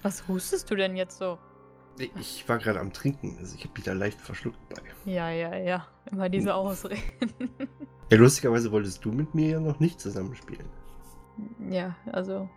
Was 0.00 0.26
hustest 0.26 0.70
du 0.70 0.74
denn 0.74 0.96
jetzt 0.96 1.18
so? 1.18 1.38
Ich 2.18 2.48
war 2.48 2.56
gerade 2.56 2.80
am 2.80 2.94
Trinken, 2.94 3.36
also 3.38 3.56
ich 3.56 3.64
habe 3.64 3.76
wieder 3.76 3.94
leicht 3.94 4.20
verschluckt 4.20 4.68
bei. 4.70 4.80
Ja, 5.04 5.28
ja, 5.28 5.54
ja. 5.54 5.86
Immer 6.10 6.30
diese 6.30 6.54
Ausreden. 6.54 7.50
Ja, 8.10 8.18
lustigerweise 8.18 8.70
wolltest 8.70 9.04
du 9.04 9.12
mit 9.12 9.34
mir 9.34 9.48
ja 9.48 9.60
noch 9.60 9.80
nicht 9.80 10.00
zusammenspielen. 10.00 10.66
ja, 11.70 11.96
also. 12.12 12.48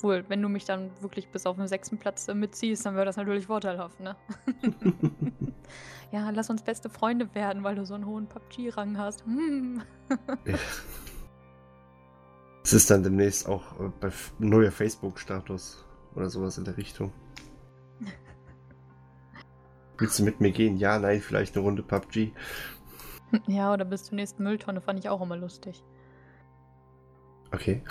Wohl, 0.00 0.24
wenn 0.28 0.40
du 0.40 0.48
mich 0.48 0.64
dann 0.64 0.90
wirklich 1.02 1.28
bis 1.28 1.44
auf 1.44 1.56
den 1.56 1.68
sechsten 1.68 1.98
Platz 1.98 2.28
äh, 2.28 2.34
mitziehst, 2.34 2.86
dann 2.86 2.94
wäre 2.94 3.04
das 3.04 3.18
natürlich 3.18 3.46
vorteilhaft, 3.46 4.00
ne? 4.00 4.16
ja, 6.12 6.30
lass 6.30 6.48
uns 6.48 6.62
beste 6.62 6.88
Freunde 6.88 7.34
werden, 7.34 7.62
weil 7.62 7.74
du 7.74 7.84
so 7.84 7.92
einen 7.92 8.06
hohen 8.06 8.26
PUBG-Rang 8.26 8.96
hast. 8.96 9.26
Hm. 9.26 9.82
Es 12.64 12.72
ist 12.72 12.90
dann 12.90 13.02
demnächst 13.02 13.46
auch 13.46 13.78
äh, 13.78 13.90
bei 14.00 14.10
neuer 14.38 14.72
Facebook-Status 14.72 15.84
oder 16.14 16.30
sowas 16.30 16.58
in 16.58 16.64
der 16.64 16.76
Richtung. 16.76 17.12
Willst 19.98 20.18
du 20.18 20.24
mit 20.24 20.40
mir 20.40 20.52
gehen? 20.52 20.76
Ja, 20.76 20.98
nein, 20.98 21.20
vielleicht 21.20 21.54
eine 21.54 21.64
Runde 21.64 21.82
PUBG. 21.82 22.32
ja, 23.46 23.72
oder 23.72 23.84
bis 23.84 24.04
zur 24.04 24.16
nächsten 24.16 24.42
Mülltonne 24.42 24.80
fand 24.80 24.98
ich 24.98 25.08
auch 25.08 25.20
immer 25.20 25.36
lustig. 25.36 25.82
Okay. 27.52 27.82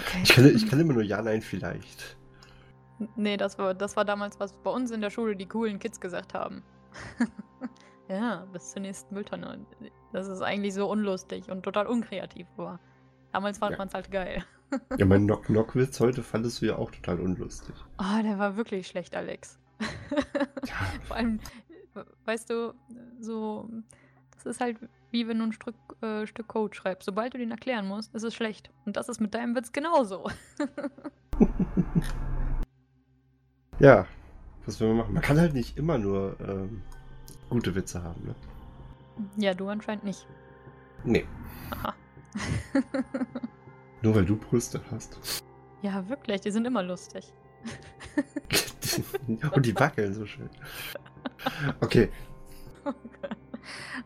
Okay. 0.00 0.20
Ich 0.22 0.28
kann, 0.34 0.46
ich 0.46 0.68
kann 0.68 0.80
immer 0.80 0.92
nur 0.94 1.02
ja, 1.02 1.22
nein, 1.22 1.40
vielleicht. 1.42 2.16
Nee, 3.16 3.36
das 3.36 3.58
war, 3.58 3.74
das 3.74 3.96
war 3.96 4.04
damals, 4.04 4.40
was 4.40 4.52
bei 4.52 4.70
uns 4.70 4.90
in 4.90 5.00
der 5.00 5.10
Schule 5.10 5.36
die 5.36 5.46
coolen 5.46 5.78
Kids 5.78 6.00
gesagt 6.00 6.34
haben. 6.34 6.62
ja, 8.08 8.44
bis 8.52 8.72
zur 8.72 8.82
nächsten 8.82 9.14
Mülltonne. 9.14 9.64
Das 10.12 10.26
ist 10.26 10.42
eigentlich 10.42 10.74
so 10.74 10.90
unlustig 10.90 11.48
und 11.50 11.62
total 11.62 11.86
unkreativ, 11.86 12.46
aber 12.56 12.80
damals 13.32 13.58
fand 13.58 13.72
Ja. 13.72 13.78
man 13.78 13.88
es 13.88 13.94
halt 13.94 14.10
geil. 14.10 14.44
Ja, 14.98 15.06
mein 15.06 15.24
Knock-Knock-Witz 15.26 16.00
heute 16.00 16.22
fandest 16.22 16.60
du 16.60 16.66
ja 16.66 16.76
auch 16.76 16.90
total 16.90 17.20
unlustig. 17.20 17.74
Ah, 17.96 18.22
der 18.22 18.38
war 18.38 18.56
wirklich 18.56 18.86
schlecht, 18.86 19.14
Alex. 19.16 19.58
Ja, 19.80 20.74
Vor 21.06 21.16
allem, 21.16 21.40
weißt 22.26 22.50
du, 22.50 22.74
so, 23.20 23.68
das 24.38 24.56
ist 24.56 24.60
halt 24.60 24.78
wie 25.10 25.26
wenn 25.26 25.38
du 25.38 25.44
ein 25.44 25.52
Stück, 25.52 25.74
äh, 26.02 26.26
Stück 26.26 26.48
Code 26.48 26.74
schreibst. 26.74 27.06
Sobald 27.06 27.34
du 27.34 27.38
den 27.38 27.50
erklären 27.50 27.86
musst, 27.86 28.14
ist 28.14 28.22
es 28.22 28.34
schlecht. 28.34 28.70
Und 28.84 28.96
das 28.96 29.08
ist 29.08 29.20
mit 29.20 29.34
deinem 29.34 29.56
Witz 29.56 29.72
genauso. 29.72 30.30
ja, 33.78 34.06
was 34.66 34.80
will 34.80 34.88
man 34.88 34.96
machen? 34.98 35.14
Man 35.14 35.22
kann 35.22 35.40
halt 35.40 35.54
nicht 35.54 35.78
immer 35.78 35.98
nur 35.98 36.36
ähm, 36.40 36.82
gute 37.48 37.74
Witze 37.74 38.02
haben, 38.02 38.22
ne? 38.24 38.34
ja, 39.36 39.54
du 39.54 39.68
anscheinend 39.68 40.04
nicht. 40.04 40.26
Nee, 41.04 41.26
Aha. 41.70 41.94
nur 44.02 44.14
weil 44.14 44.24
du 44.24 44.36
Brüste 44.36 44.80
hast. 44.90 45.42
ja, 45.82 46.08
wirklich, 46.08 46.40
die 46.40 46.50
sind 46.50 46.66
immer 46.66 46.82
lustig. 46.82 47.32
Und 49.54 49.66
die 49.66 49.74
wackeln 49.74 50.12
so 50.12 50.26
schön. 50.26 50.50
Okay, 51.80 52.10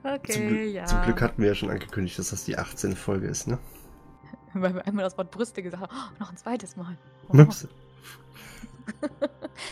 okay, 0.02 0.32
zum, 0.32 0.48
Glück, 0.48 0.72
ja. 0.72 0.86
zum 0.86 1.02
Glück 1.02 1.20
hatten 1.20 1.42
wir 1.42 1.48
ja 1.48 1.54
schon 1.54 1.70
angekündigt, 1.70 2.18
dass 2.18 2.30
das 2.30 2.44
die 2.44 2.58
18. 2.58 2.96
Folge 2.96 3.26
ist, 3.26 3.46
ne? 3.46 3.58
Weil 4.54 4.74
wir 4.74 4.86
einmal 4.86 5.04
das 5.04 5.16
Wort 5.16 5.30
Brüste 5.30 5.62
gesagt 5.62 5.82
haben. 5.82 5.92
Oh, 5.94 6.16
noch 6.18 6.30
ein 6.30 6.36
zweites 6.36 6.76
Mal. 6.76 6.96
Oh. 7.28 7.46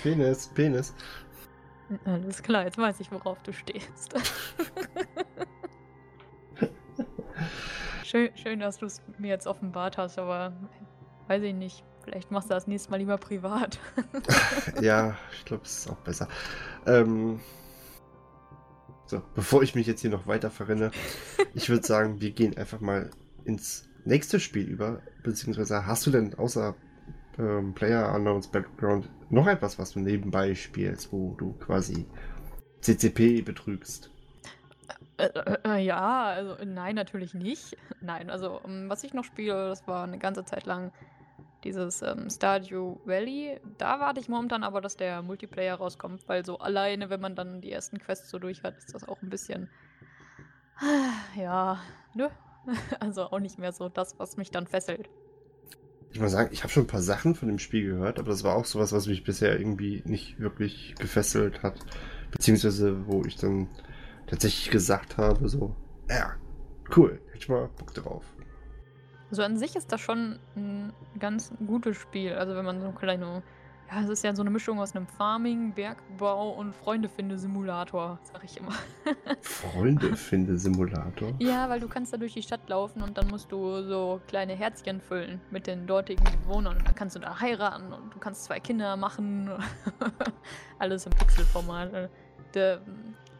Penis, 0.02 0.48
Penis. 0.48 0.94
Alles 2.04 2.42
klar, 2.42 2.64
jetzt 2.64 2.78
weiß 2.78 3.00
ich, 3.00 3.10
worauf 3.10 3.42
du 3.42 3.52
stehst. 3.52 4.14
schön, 8.04 8.30
schön, 8.36 8.60
dass 8.60 8.78
du 8.78 8.86
es 8.86 9.02
mir 9.18 9.28
jetzt 9.28 9.46
offenbart 9.46 9.98
hast, 9.98 10.18
aber 10.18 10.52
weiß 11.26 11.42
ich 11.42 11.54
nicht. 11.54 11.84
Vielleicht 12.04 12.30
machst 12.30 12.48
du 12.48 12.54
das 12.54 12.66
nächste 12.66 12.90
Mal 12.90 12.98
lieber 12.98 13.18
privat. 13.18 13.78
Ja, 14.80 15.16
ich 15.32 15.44
glaube, 15.44 15.64
es 15.64 15.78
ist 15.78 15.90
auch 15.90 15.96
besser. 15.96 16.28
Ähm, 16.86 17.40
so, 19.10 19.22
bevor 19.34 19.62
ich 19.62 19.74
mich 19.74 19.86
jetzt 19.86 20.00
hier 20.00 20.10
noch 20.10 20.26
weiter 20.26 20.50
verrenne, 20.50 20.90
ich 21.54 21.68
würde 21.68 21.86
sagen, 21.86 22.20
wir 22.20 22.30
gehen 22.30 22.56
einfach 22.56 22.80
mal 22.80 23.10
ins 23.44 23.88
nächste 24.04 24.40
Spiel 24.40 24.66
über. 24.66 25.02
Beziehungsweise 25.22 25.86
hast 25.86 26.06
du 26.06 26.10
denn 26.10 26.34
außer 26.34 26.74
ähm, 27.38 27.74
Player 27.74 28.14
Unknowns 28.14 28.48
Background 28.48 29.10
noch 29.28 29.46
etwas, 29.46 29.78
was 29.78 29.92
du 29.92 30.00
nebenbei 30.00 30.54
spielst, 30.54 31.12
wo 31.12 31.34
du 31.38 31.52
quasi 31.54 32.06
CCP 32.80 33.42
betrügst? 33.42 34.10
Äh, 35.18 35.26
äh, 35.26 35.58
äh, 35.64 35.84
ja, 35.84 36.24
also 36.24 36.56
nein, 36.64 36.94
natürlich 36.94 37.34
nicht. 37.34 37.76
Nein, 38.00 38.30
also 38.30 38.60
ähm, 38.64 38.88
was 38.88 39.04
ich 39.04 39.12
noch 39.12 39.24
spiele, 39.24 39.68
das 39.68 39.86
war 39.86 40.04
eine 40.04 40.18
ganze 40.18 40.44
Zeit 40.44 40.66
lang 40.66 40.92
dieses 41.64 42.02
ähm, 42.02 42.28
Stardew 42.30 42.98
Valley. 43.04 43.60
Da 43.78 44.00
warte 44.00 44.20
ich 44.20 44.28
momentan 44.28 44.64
aber, 44.64 44.80
dass 44.80 44.96
der 44.96 45.22
Multiplayer 45.22 45.76
rauskommt, 45.76 46.28
weil 46.28 46.44
so 46.44 46.58
alleine, 46.58 47.10
wenn 47.10 47.20
man 47.20 47.36
dann 47.36 47.60
die 47.60 47.72
ersten 47.72 47.98
Quests 47.98 48.30
so 48.30 48.38
durch 48.38 48.62
hat, 48.62 48.76
ist 48.78 48.94
das 48.94 49.08
auch 49.08 49.22
ein 49.22 49.30
bisschen. 49.30 49.68
Ja, 51.36 51.80
ne? 52.14 52.30
Also 53.00 53.24
auch 53.24 53.40
nicht 53.40 53.58
mehr 53.58 53.72
so 53.72 53.88
das, 53.88 54.18
was 54.18 54.36
mich 54.36 54.50
dann 54.50 54.66
fesselt. 54.66 55.08
Ich 56.12 56.20
muss 56.20 56.32
sagen, 56.32 56.50
ich 56.52 56.62
habe 56.62 56.72
schon 56.72 56.84
ein 56.84 56.88
paar 56.88 57.02
Sachen 57.02 57.34
von 57.34 57.48
dem 57.48 57.58
Spiel 57.58 57.84
gehört, 57.84 58.18
aber 58.18 58.30
das 58.30 58.42
war 58.42 58.56
auch 58.56 58.64
sowas, 58.64 58.92
was 58.92 59.06
mich 59.06 59.22
bisher 59.22 59.58
irgendwie 59.58 60.02
nicht 60.04 60.40
wirklich 60.40 60.96
gefesselt 60.98 61.62
hat. 61.62 61.78
Beziehungsweise, 62.32 63.06
wo 63.06 63.24
ich 63.24 63.36
dann 63.36 63.68
tatsächlich 64.26 64.70
gesagt 64.70 65.18
habe, 65.18 65.48
so, 65.48 65.76
ja, 66.08 66.34
cool, 66.96 67.20
hätte 67.28 67.38
ich 67.38 67.48
mal 67.48 67.68
Bock 67.78 67.94
drauf. 67.94 68.24
Also 69.30 69.42
an 69.44 69.56
sich 69.56 69.76
ist 69.76 69.92
das 69.92 70.00
schon 70.00 70.40
ein 70.56 70.92
ganz 71.18 71.52
gutes 71.66 71.96
Spiel. 71.96 72.34
Also 72.34 72.56
wenn 72.56 72.64
man 72.64 72.80
so 72.80 72.90
kleine 72.90 73.42
Ja, 73.88 74.02
es 74.02 74.08
ist 74.08 74.24
ja 74.24 74.34
so 74.34 74.42
eine 74.42 74.50
Mischung 74.50 74.80
aus 74.80 74.94
einem 74.94 75.06
Farming, 75.06 75.72
Bergbau 75.72 76.50
und 76.50 76.74
Freunde-Finde-Simulator, 76.74 78.18
sag 78.22 78.44
ich 78.44 78.56
immer. 78.56 78.72
Freunde-Finde-Simulator? 79.40 81.32
Ja, 81.38 81.68
weil 81.68 81.78
du 81.80 81.88
kannst 81.88 82.12
da 82.12 82.16
durch 82.16 82.34
die 82.34 82.42
Stadt 82.42 82.68
laufen 82.68 83.02
und 83.02 83.18
dann 83.18 83.28
musst 83.28 83.52
du 83.52 83.82
so 83.82 84.20
kleine 84.26 84.54
Herzchen 84.54 85.00
füllen 85.00 85.40
mit 85.50 85.68
den 85.68 85.86
dortigen 85.86 86.24
Bewohnern. 86.42 86.76
Und 86.78 86.86
dann 86.86 86.94
kannst 86.96 87.14
du 87.14 87.20
da 87.20 87.40
heiraten 87.40 87.92
und 87.92 88.12
du 88.12 88.18
kannst 88.18 88.44
zwei 88.44 88.58
Kinder 88.58 88.96
machen. 88.96 89.50
Alles 90.80 91.06
im 91.06 91.12
Pixelformat. 91.12 91.92
Äh, 91.92 92.08
der, 92.54 92.80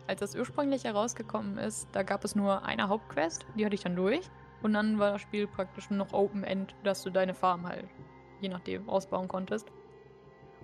als 0.07 0.21
das 0.21 0.37
ursprünglich 0.37 0.85
herausgekommen 0.85 1.59
ist, 1.59 1.89
da 1.93 2.05
gab 2.05 2.25
es 2.25 2.37
nur 2.37 2.65
eine 2.65 2.89
Hauptquest, 2.89 3.45
die 3.57 3.65
hatte 3.65 3.75
ich 3.75 3.83
dann 3.83 3.97
durch. 3.97 4.31
Und 4.63 4.75
dann 4.75 4.99
war 4.99 5.13
das 5.13 5.21
Spiel 5.23 5.47
praktisch 5.47 5.91
noch 5.91 6.13
Open 6.13 6.45
End, 6.45 6.75
dass 6.85 7.03
du 7.03 7.11
deine 7.11 7.35
Farm 7.35 7.67
halt 7.67 7.87
je 8.41 8.49
nachdem 8.49 8.89
ausbauen 8.89 9.29
konntest. 9.29 9.71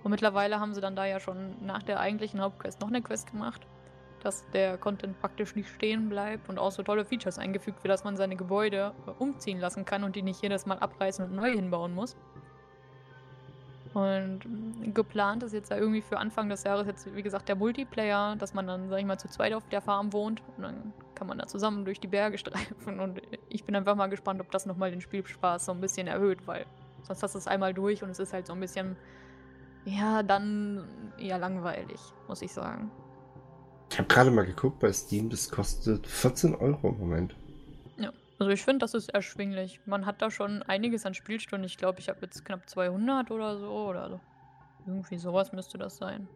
Und 0.03 0.11
mittlerweile 0.11 0.59
haben 0.59 0.73
sie 0.73 0.81
dann 0.81 0.95
da 0.95 1.05
ja 1.05 1.19
schon 1.19 1.55
nach 1.65 1.83
der 1.83 1.99
eigentlichen 1.99 2.41
Hauptquest 2.41 2.81
noch 2.81 2.87
eine 2.87 3.01
Quest 3.01 3.31
gemacht, 3.31 3.67
dass 4.21 4.49
der 4.51 4.77
Content 4.77 5.19
praktisch 5.19 5.55
nicht 5.55 5.69
stehen 5.69 6.09
bleibt 6.09 6.49
und 6.49 6.59
auch 6.59 6.71
so 6.71 6.83
tolle 6.83 7.05
Features 7.05 7.37
eingefügt, 7.37 7.83
wie 7.83 7.87
dass 7.87 8.03
man 8.03 8.15
seine 8.15 8.35
Gebäude 8.35 8.93
äh, 9.05 9.11
umziehen 9.11 9.59
lassen 9.59 9.85
kann 9.85 10.03
und 10.03 10.15
die 10.15 10.21
nicht 10.21 10.41
jedes 10.41 10.65
Mal 10.65 10.79
abreißen 10.79 11.25
und 11.25 11.35
neu 11.35 11.51
hinbauen 11.51 11.93
muss. 11.93 12.15
Und 13.93 14.39
mm, 14.45 14.93
geplant 14.93 15.43
ist 15.43 15.53
jetzt 15.53 15.71
ja 15.71 15.77
irgendwie 15.77 16.01
für 16.01 16.17
Anfang 16.17 16.49
des 16.49 16.63
Jahres 16.63 16.87
jetzt, 16.87 17.13
wie 17.15 17.23
gesagt, 17.23 17.49
der 17.49 17.55
Multiplayer, 17.55 18.35
dass 18.35 18.53
man 18.53 18.67
dann, 18.67 18.89
sag 18.89 18.99
ich 18.99 19.05
mal, 19.05 19.17
zu 19.17 19.29
zweit 19.29 19.53
auf 19.53 19.67
der 19.69 19.81
Farm 19.81 20.13
wohnt 20.13 20.41
und 20.55 20.63
dann 20.63 20.93
kann 21.17 21.27
man 21.27 21.39
da 21.39 21.47
zusammen 21.47 21.83
durch 21.83 21.99
die 21.99 22.07
Berge 22.07 22.37
streifen 22.43 22.99
und 22.99 23.21
ich 23.49 23.63
bin 23.63 23.75
einfach 23.75 23.95
mal 23.95 24.07
gespannt, 24.07 24.39
ob 24.39 24.51
das 24.51 24.65
nochmal 24.65 24.91
den 24.91 25.01
Spielspaß 25.01 25.65
so 25.65 25.71
ein 25.71 25.81
bisschen 25.81 26.07
erhöht, 26.07 26.45
weil 26.45 26.65
sonst 27.01 27.23
hast 27.23 27.33
du 27.33 27.39
es 27.39 27.47
einmal 27.47 27.73
durch 27.73 28.03
und 28.03 28.11
es 28.11 28.19
ist 28.19 28.33
halt 28.33 28.47
so 28.47 28.53
ein 28.53 28.59
bisschen 28.59 28.95
ja, 29.85 30.21
dann 30.21 30.85
eher 31.17 31.39
langweilig, 31.39 31.99
muss 32.27 32.41
ich 32.41 32.51
sagen. 32.51 32.91
Ich 33.89 33.97
habe 33.97 34.07
gerade 34.09 34.31
mal 34.31 34.45
geguckt 34.45 34.79
bei 34.79 34.91
Steam, 34.91 35.29
das 35.29 35.49
kostet 35.49 36.05
14 36.05 36.55
Euro 36.55 36.89
im 36.89 36.99
Moment. 36.99 37.35
Ja, 37.97 38.11
also 38.37 38.51
ich 38.51 38.61
finde, 38.63 38.79
das 38.79 38.93
ist 38.93 39.09
erschwinglich. 39.09 39.79
Man 39.85 40.05
hat 40.05 40.21
da 40.21 40.29
schon 40.29 40.61
einiges 40.63 41.05
an 41.05 41.13
Spielstunden. 41.13 41.65
Ich 41.65 41.77
glaube, 41.77 41.99
ich 41.99 42.09
habe 42.09 42.19
jetzt 42.21 42.43
knapp 42.43 42.67
200 42.69 43.31
oder 43.31 43.57
so 43.57 43.71
oder 43.71 44.09
so. 44.09 44.19
Irgendwie 44.85 45.17
sowas 45.17 45.53
müsste 45.53 45.77
das 45.77 45.95
sein. 45.95 46.27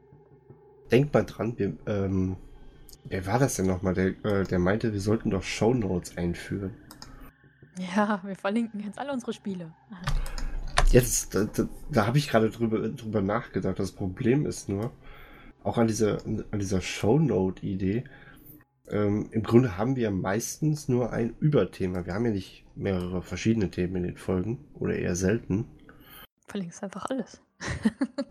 Denk 0.89 1.13
mal 1.13 1.25
dran, 1.25 1.57
wir, 1.57 1.75
ähm, 1.88 2.38
wer 3.05 3.25
war 3.25 3.39
das 3.39 3.55
denn 3.55 3.67
nochmal? 3.67 3.93
Der, 3.93 4.07
äh, 4.25 4.43
der 4.43 4.60
meinte, 4.60 4.93
wir 4.93 5.01
sollten 5.01 5.29
doch 5.29 5.43
Shownotes 5.43 6.17
einführen. 6.17 6.74
Ja, 7.95 8.21
wir 8.24 8.36
verlinken 8.36 8.81
jetzt 8.81 9.00
alle 9.00 9.13
unsere 9.13 9.33
Spiele. 9.33 9.74
Jetzt, 10.91 11.33
da, 11.33 11.45
da, 11.45 11.67
da 11.89 12.07
habe 12.07 12.17
ich 12.17 12.29
gerade 12.29 12.50
drüber, 12.50 12.89
drüber 12.89 13.21
nachgedacht. 13.21 13.79
Das 13.79 13.93
Problem 13.93 14.45
ist 14.45 14.67
nur, 14.67 14.91
auch 15.63 15.77
an 15.77 15.88
dieser, 15.88 16.25
an 16.25 16.60
dieser 16.60 16.81
Shownote-Idee, 16.81 18.03
ähm, 18.89 19.29
im 19.31 19.43
Grunde 19.43 19.77
haben 19.77 19.95
wir 19.95 20.12
meistens 20.12 20.89
nur 20.89 21.13
ein 21.13 21.36
Überthema. 21.39 22.05
Wir 22.05 22.13
haben 22.13 22.25
ja 22.25 22.31
nicht 22.31 22.65
mehrere 22.75 23.21
verschiedene 23.21 23.71
Themen 23.71 23.98
in 23.98 24.03
den 24.03 24.17
Folgen 24.17 24.60
oder 24.74 24.95
eher 24.95 25.15
selten. 25.15 25.65
Verlinkst 26.48 26.83
einfach 26.83 27.05
alles. 27.10 27.41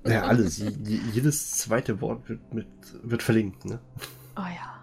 ja, 0.06 0.24
alles. 0.24 0.58
jedes 1.14 1.56
zweite 1.56 2.00
Wort 2.02 2.28
wird, 2.28 2.52
mit, 2.52 2.66
wird 3.02 3.22
verlinkt, 3.22 3.64
ne? 3.64 3.80
Oh 4.36 4.40
ja. 4.40 4.80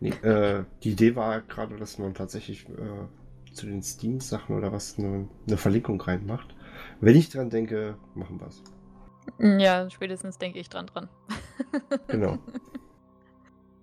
Nee, 0.00 0.10
äh, 0.10 0.64
die 0.82 0.92
Idee 0.92 1.16
war 1.16 1.40
gerade, 1.42 1.76
dass 1.76 1.98
man 1.98 2.14
tatsächlich 2.14 2.68
äh, 2.68 3.52
zu 3.52 3.66
den 3.66 3.82
Steam-Sachen 3.82 4.56
oder 4.56 4.72
was 4.72 4.98
eine, 4.98 5.28
eine, 5.46 5.56
Verlinkung 5.56 6.00
reinmacht. 6.00 6.54
Wenn 7.00 7.16
ich 7.16 7.30
dran 7.30 7.50
denke, 7.50 7.96
machen 8.14 8.40
wir 8.40 8.46
es. 8.46 8.62
Ja, 9.60 9.90
spätestens 9.90 10.38
denke 10.38 10.58
ich 10.58 10.68
dran 10.68 10.86
dran. 10.86 11.08
genau. 12.08 12.38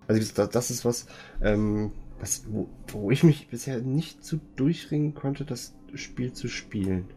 Also 0.08 0.46
das 0.46 0.70
ist 0.70 0.84
was, 0.84 1.06
ähm, 1.42 1.92
was 2.18 2.44
wo, 2.48 2.68
wo, 2.88 3.10
ich 3.10 3.22
mich 3.22 3.48
bisher 3.48 3.80
nicht 3.80 4.24
so 4.24 4.38
durchringen 4.56 5.14
konnte, 5.14 5.44
das 5.44 5.74
Spiel 5.94 6.32
zu 6.32 6.48
spielen. 6.48 7.08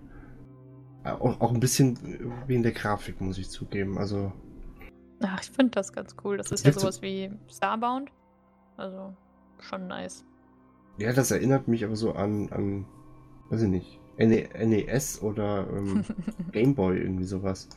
Auch, 1.03 1.39
auch 1.39 1.53
ein 1.53 1.59
bisschen 1.59 1.97
wegen 2.47 2.63
der 2.63 2.73
Grafik, 2.73 3.21
muss 3.21 3.37
ich 3.37 3.49
zugeben. 3.49 3.97
Also. 3.97 4.33
Ach, 5.21 5.41
ich 5.41 5.49
finde 5.49 5.71
das 5.71 5.93
ganz 5.93 6.15
cool. 6.23 6.37
Das 6.37 6.51
ist 6.51 6.65
ja 6.65 6.71
sowas 6.71 7.01
wie 7.01 7.31
Starbound. 7.49 8.09
Also 8.77 9.13
schon 9.59 9.87
nice. 9.87 10.23
Ja, 10.97 11.13
das 11.13 11.31
erinnert 11.31 11.67
mich 11.67 11.83
aber 11.83 11.95
so 11.95 12.13
an, 12.13 12.49
an 12.51 12.85
weiß 13.49 13.63
ich 13.63 13.69
nicht, 13.69 13.99
NES 14.17 15.21
oder 15.21 15.67
ähm, 15.69 16.05
Gameboy, 16.51 16.97
irgendwie 16.97 17.25
sowas. 17.25 17.69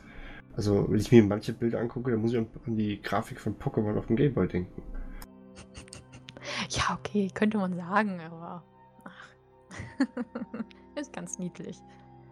Also, 0.55 0.85
wenn 0.89 0.99
ich 0.99 1.11
mir 1.11 1.23
manche 1.23 1.53
Bilder 1.53 1.79
angucke, 1.79 2.11
dann 2.11 2.21
muss 2.21 2.33
ich 2.33 2.37
an 2.37 2.47
die 2.67 3.01
Grafik 3.01 3.39
von 3.39 3.57
Pokémon 3.57 3.97
auf 3.97 4.07
dem 4.07 4.15
Gameboy 4.15 4.47
denken. 4.47 4.81
Ja, 6.69 6.97
okay, 6.97 7.29
könnte 7.33 7.57
man 7.57 7.75
sagen, 7.75 8.19
aber. 8.19 8.63
Ach. 9.03 9.27
ist 10.95 11.13
ganz 11.13 11.37
niedlich. 11.37 11.77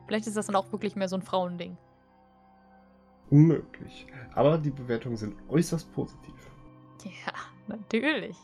Vielleicht 0.07 0.27
ist 0.27 0.37
das 0.37 0.47
dann 0.47 0.55
auch 0.55 0.71
wirklich 0.71 0.95
mehr 0.95 1.07
so 1.07 1.15
ein 1.15 1.21
Frauending. 1.21 1.77
Unmöglich. 3.31 4.05
Aber 4.35 4.57
die 4.57 4.69
Bewertungen 4.69 5.17
sind 5.17 5.35
äußerst 5.49 5.91
positiv. 5.93 6.35
Ja, 7.03 7.33
natürlich. 7.67 8.37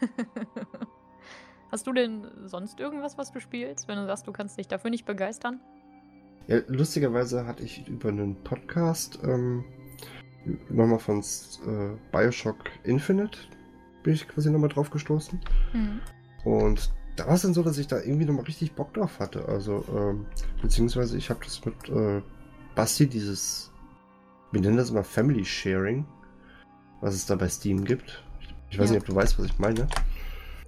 Hast 1.72 1.86
du 1.86 1.92
denn 1.92 2.30
sonst 2.44 2.78
irgendwas, 2.78 3.18
was 3.18 3.32
du 3.32 3.40
spielst, 3.40 3.88
wenn 3.88 3.96
du 3.96 4.06
sagst, 4.06 4.28
du 4.28 4.32
kannst 4.32 4.58
dich 4.58 4.68
dafür 4.68 4.90
nicht 4.90 5.06
begeistern? 5.06 5.60
Ja, 6.46 6.60
lustigerweise 6.68 7.46
hatte 7.46 7.64
ich 7.64 7.88
über 7.88 8.10
einen 8.10 8.36
Podcast 8.44 9.18
ähm, 9.24 9.64
nochmal 10.68 10.98
von 10.98 11.20
äh, 11.20 11.96
Bioshock 12.12 12.58
Infinite 12.84 13.38
bin 14.04 14.14
ich 14.14 14.28
quasi 14.28 14.50
nochmal 14.50 14.68
drauf 14.68 14.90
gestoßen. 14.90 15.40
Mhm. 15.72 16.00
Und 16.44 16.92
da 17.16 17.26
war 17.26 17.34
es 17.34 17.42
dann 17.42 17.54
so, 17.54 17.62
dass 17.62 17.78
ich 17.78 17.86
da 17.86 18.00
irgendwie 18.00 18.26
nochmal 18.26 18.44
richtig 18.44 18.72
Bock 18.72 18.92
drauf 18.94 19.18
hatte. 19.18 19.48
Also, 19.48 19.84
ähm, 19.96 20.26
beziehungsweise 20.62 21.16
ich 21.16 21.30
habe 21.30 21.40
das 21.42 21.64
mit 21.64 21.88
äh, 21.88 22.22
Basti, 22.74 23.08
dieses, 23.08 23.72
wir 24.54 24.60
nennen 24.60 24.76
das 24.76 24.90
immer 24.90 25.04
Family 25.04 25.44
Sharing, 25.44 26.06
was 27.00 27.14
es 27.14 27.26
da 27.26 27.34
bei 27.34 27.48
Steam 27.48 27.84
gibt. 27.84 28.22
Ich 28.70 28.78
weiß 28.78 28.90
ja. 28.90 28.94
nicht, 28.94 29.02
ob 29.02 29.08
du 29.08 29.14
weißt, 29.14 29.38
was 29.38 29.46
ich 29.46 29.58
meine. 29.58 29.88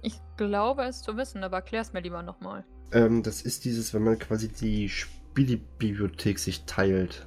Ich 0.01 0.19
glaube 0.35 0.83
es 0.83 1.01
zu 1.01 1.15
wissen, 1.17 1.43
aber 1.43 1.57
erklär's 1.57 1.93
mir 1.93 2.01
lieber 2.01 2.21
nochmal. 2.21 2.65
Ähm, 2.91 3.23
das 3.23 3.41
ist 3.41 3.65
dieses, 3.65 3.93
wenn 3.93 4.03
man 4.03 4.19
quasi 4.19 4.49
die 4.49 4.89
Spielebibliothek 4.89 6.37
sich 6.37 6.65
teilt. 6.65 7.25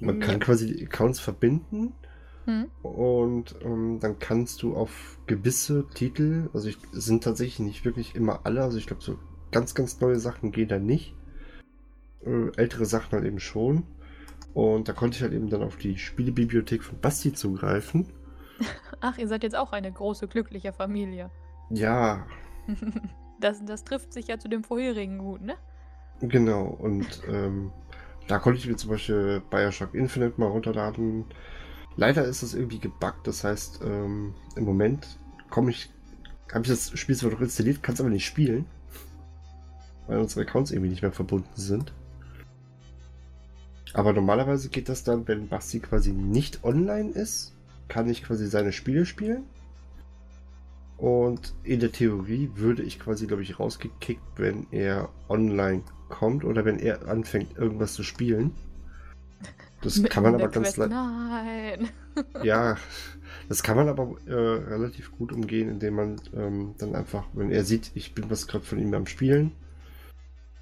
Man 0.00 0.20
kann 0.20 0.38
quasi 0.38 0.74
die 0.74 0.86
Accounts 0.86 1.18
verbinden 1.18 1.92
hm. 2.44 2.70
und 2.82 3.56
ähm, 3.62 3.98
dann 4.00 4.18
kannst 4.20 4.62
du 4.62 4.76
auf 4.76 5.18
gewisse 5.26 5.88
Titel, 5.88 6.48
also 6.54 6.68
ich, 6.68 6.78
sind 6.92 7.24
tatsächlich 7.24 7.58
nicht 7.58 7.84
wirklich 7.84 8.14
immer 8.14 8.46
alle, 8.46 8.62
also 8.62 8.78
ich 8.78 8.86
glaube 8.86 9.02
so 9.02 9.18
ganz, 9.50 9.74
ganz 9.74 10.00
neue 10.00 10.20
Sachen 10.20 10.52
gehen 10.52 10.68
da 10.68 10.78
nicht. 10.78 11.14
Äh, 12.24 12.56
ältere 12.56 12.86
Sachen 12.86 13.12
halt 13.12 13.24
eben 13.24 13.40
schon. 13.40 13.82
Und 14.58 14.88
da 14.88 14.92
konnte 14.92 15.16
ich 15.16 15.22
halt 15.22 15.32
eben 15.34 15.48
dann 15.50 15.62
auf 15.62 15.76
die 15.76 15.96
Spielebibliothek 15.96 16.82
von 16.82 16.98
Basti 16.98 17.32
zugreifen 17.32 18.12
Ach, 19.00 19.16
ihr 19.16 19.28
seid 19.28 19.44
jetzt 19.44 19.54
auch 19.54 19.70
eine 19.70 19.92
große, 19.92 20.26
glückliche 20.26 20.72
Familie. 20.72 21.30
Ja. 21.70 22.26
Das, 23.40 23.64
das 23.64 23.84
trifft 23.84 24.12
sich 24.12 24.26
ja 24.26 24.40
zu 24.40 24.48
dem 24.48 24.64
vorherigen 24.64 25.18
gut, 25.18 25.42
ne? 25.42 25.54
Genau, 26.20 26.64
und 26.64 27.06
ähm, 27.28 27.70
da 28.26 28.40
konnte 28.40 28.58
ich 28.58 28.66
mir 28.66 28.74
zum 28.74 28.90
Beispiel 28.90 29.40
Bioshock 29.48 29.94
Infinite 29.94 30.40
mal 30.40 30.48
runterladen. 30.48 31.24
Leider 31.94 32.24
ist 32.24 32.42
das 32.42 32.54
irgendwie 32.54 32.80
gebuggt, 32.80 33.28
das 33.28 33.44
heißt, 33.44 33.82
ähm, 33.84 34.34
im 34.56 34.64
Moment 34.64 35.20
komme 35.50 35.70
ich, 35.70 35.88
habe 36.52 36.62
ich 36.64 36.68
das 36.68 36.98
Spiel 36.98 37.14
zwar 37.14 37.30
noch 37.30 37.40
installiert, 37.40 37.80
kann 37.80 37.94
es 37.94 38.00
aber 38.00 38.10
nicht 38.10 38.26
spielen, 38.26 38.66
weil 40.08 40.18
unsere 40.18 40.40
Accounts 40.40 40.72
irgendwie 40.72 40.90
nicht 40.90 41.02
mehr 41.02 41.12
verbunden 41.12 41.48
sind. 41.54 41.92
Aber 43.94 44.12
normalerweise 44.12 44.68
geht 44.68 44.88
das 44.88 45.04
dann, 45.04 45.26
wenn 45.28 45.48
Basti 45.48 45.80
quasi 45.80 46.12
nicht 46.12 46.64
online 46.64 47.10
ist, 47.10 47.54
kann 47.88 48.08
ich 48.08 48.22
quasi 48.22 48.46
seine 48.46 48.72
Spiele 48.72 49.06
spielen. 49.06 49.44
Und 50.96 51.54
in 51.62 51.80
der 51.80 51.92
Theorie 51.92 52.50
würde 52.56 52.82
ich 52.82 52.98
quasi, 52.98 53.26
glaube 53.26 53.42
ich, 53.42 53.60
rausgekickt, 53.60 54.22
wenn 54.36 54.66
er 54.72 55.08
online 55.28 55.82
kommt 56.08 56.44
oder 56.44 56.64
wenn 56.64 56.78
er 56.78 57.08
anfängt, 57.08 57.56
irgendwas 57.56 57.94
zu 57.94 58.02
spielen. 58.02 58.52
Das 59.80 60.02
kann 60.02 60.24
man 60.24 60.34
aber 60.34 60.48
ganz 60.48 60.76
leicht. 60.76 60.90
Nein. 60.90 61.88
ja, 62.42 62.76
das 63.48 63.62
kann 63.62 63.76
man 63.76 63.88
aber 63.88 64.16
äh, 64.26 64.32
relativ 64.32 65.12
gut 65.12 65.32
umgehen, 65.32 65.68
indem 65.68 65.94
man 65.94 66.20
ähm, 66.34 66.74
dann 66.78 66.96
einfach, 66.96 67.26
wenn 67.32 67.52
er 67.52 67.62
sieht, 67.64 67.92
ich 67.94 68.14
bin 68.14 68.28
was 68.28 68.48
gerade 68.48 68.64
von 68.64 68.80
ihm 68.80 68.92
am 68.94 69.06
Spielen, 69.06 69.52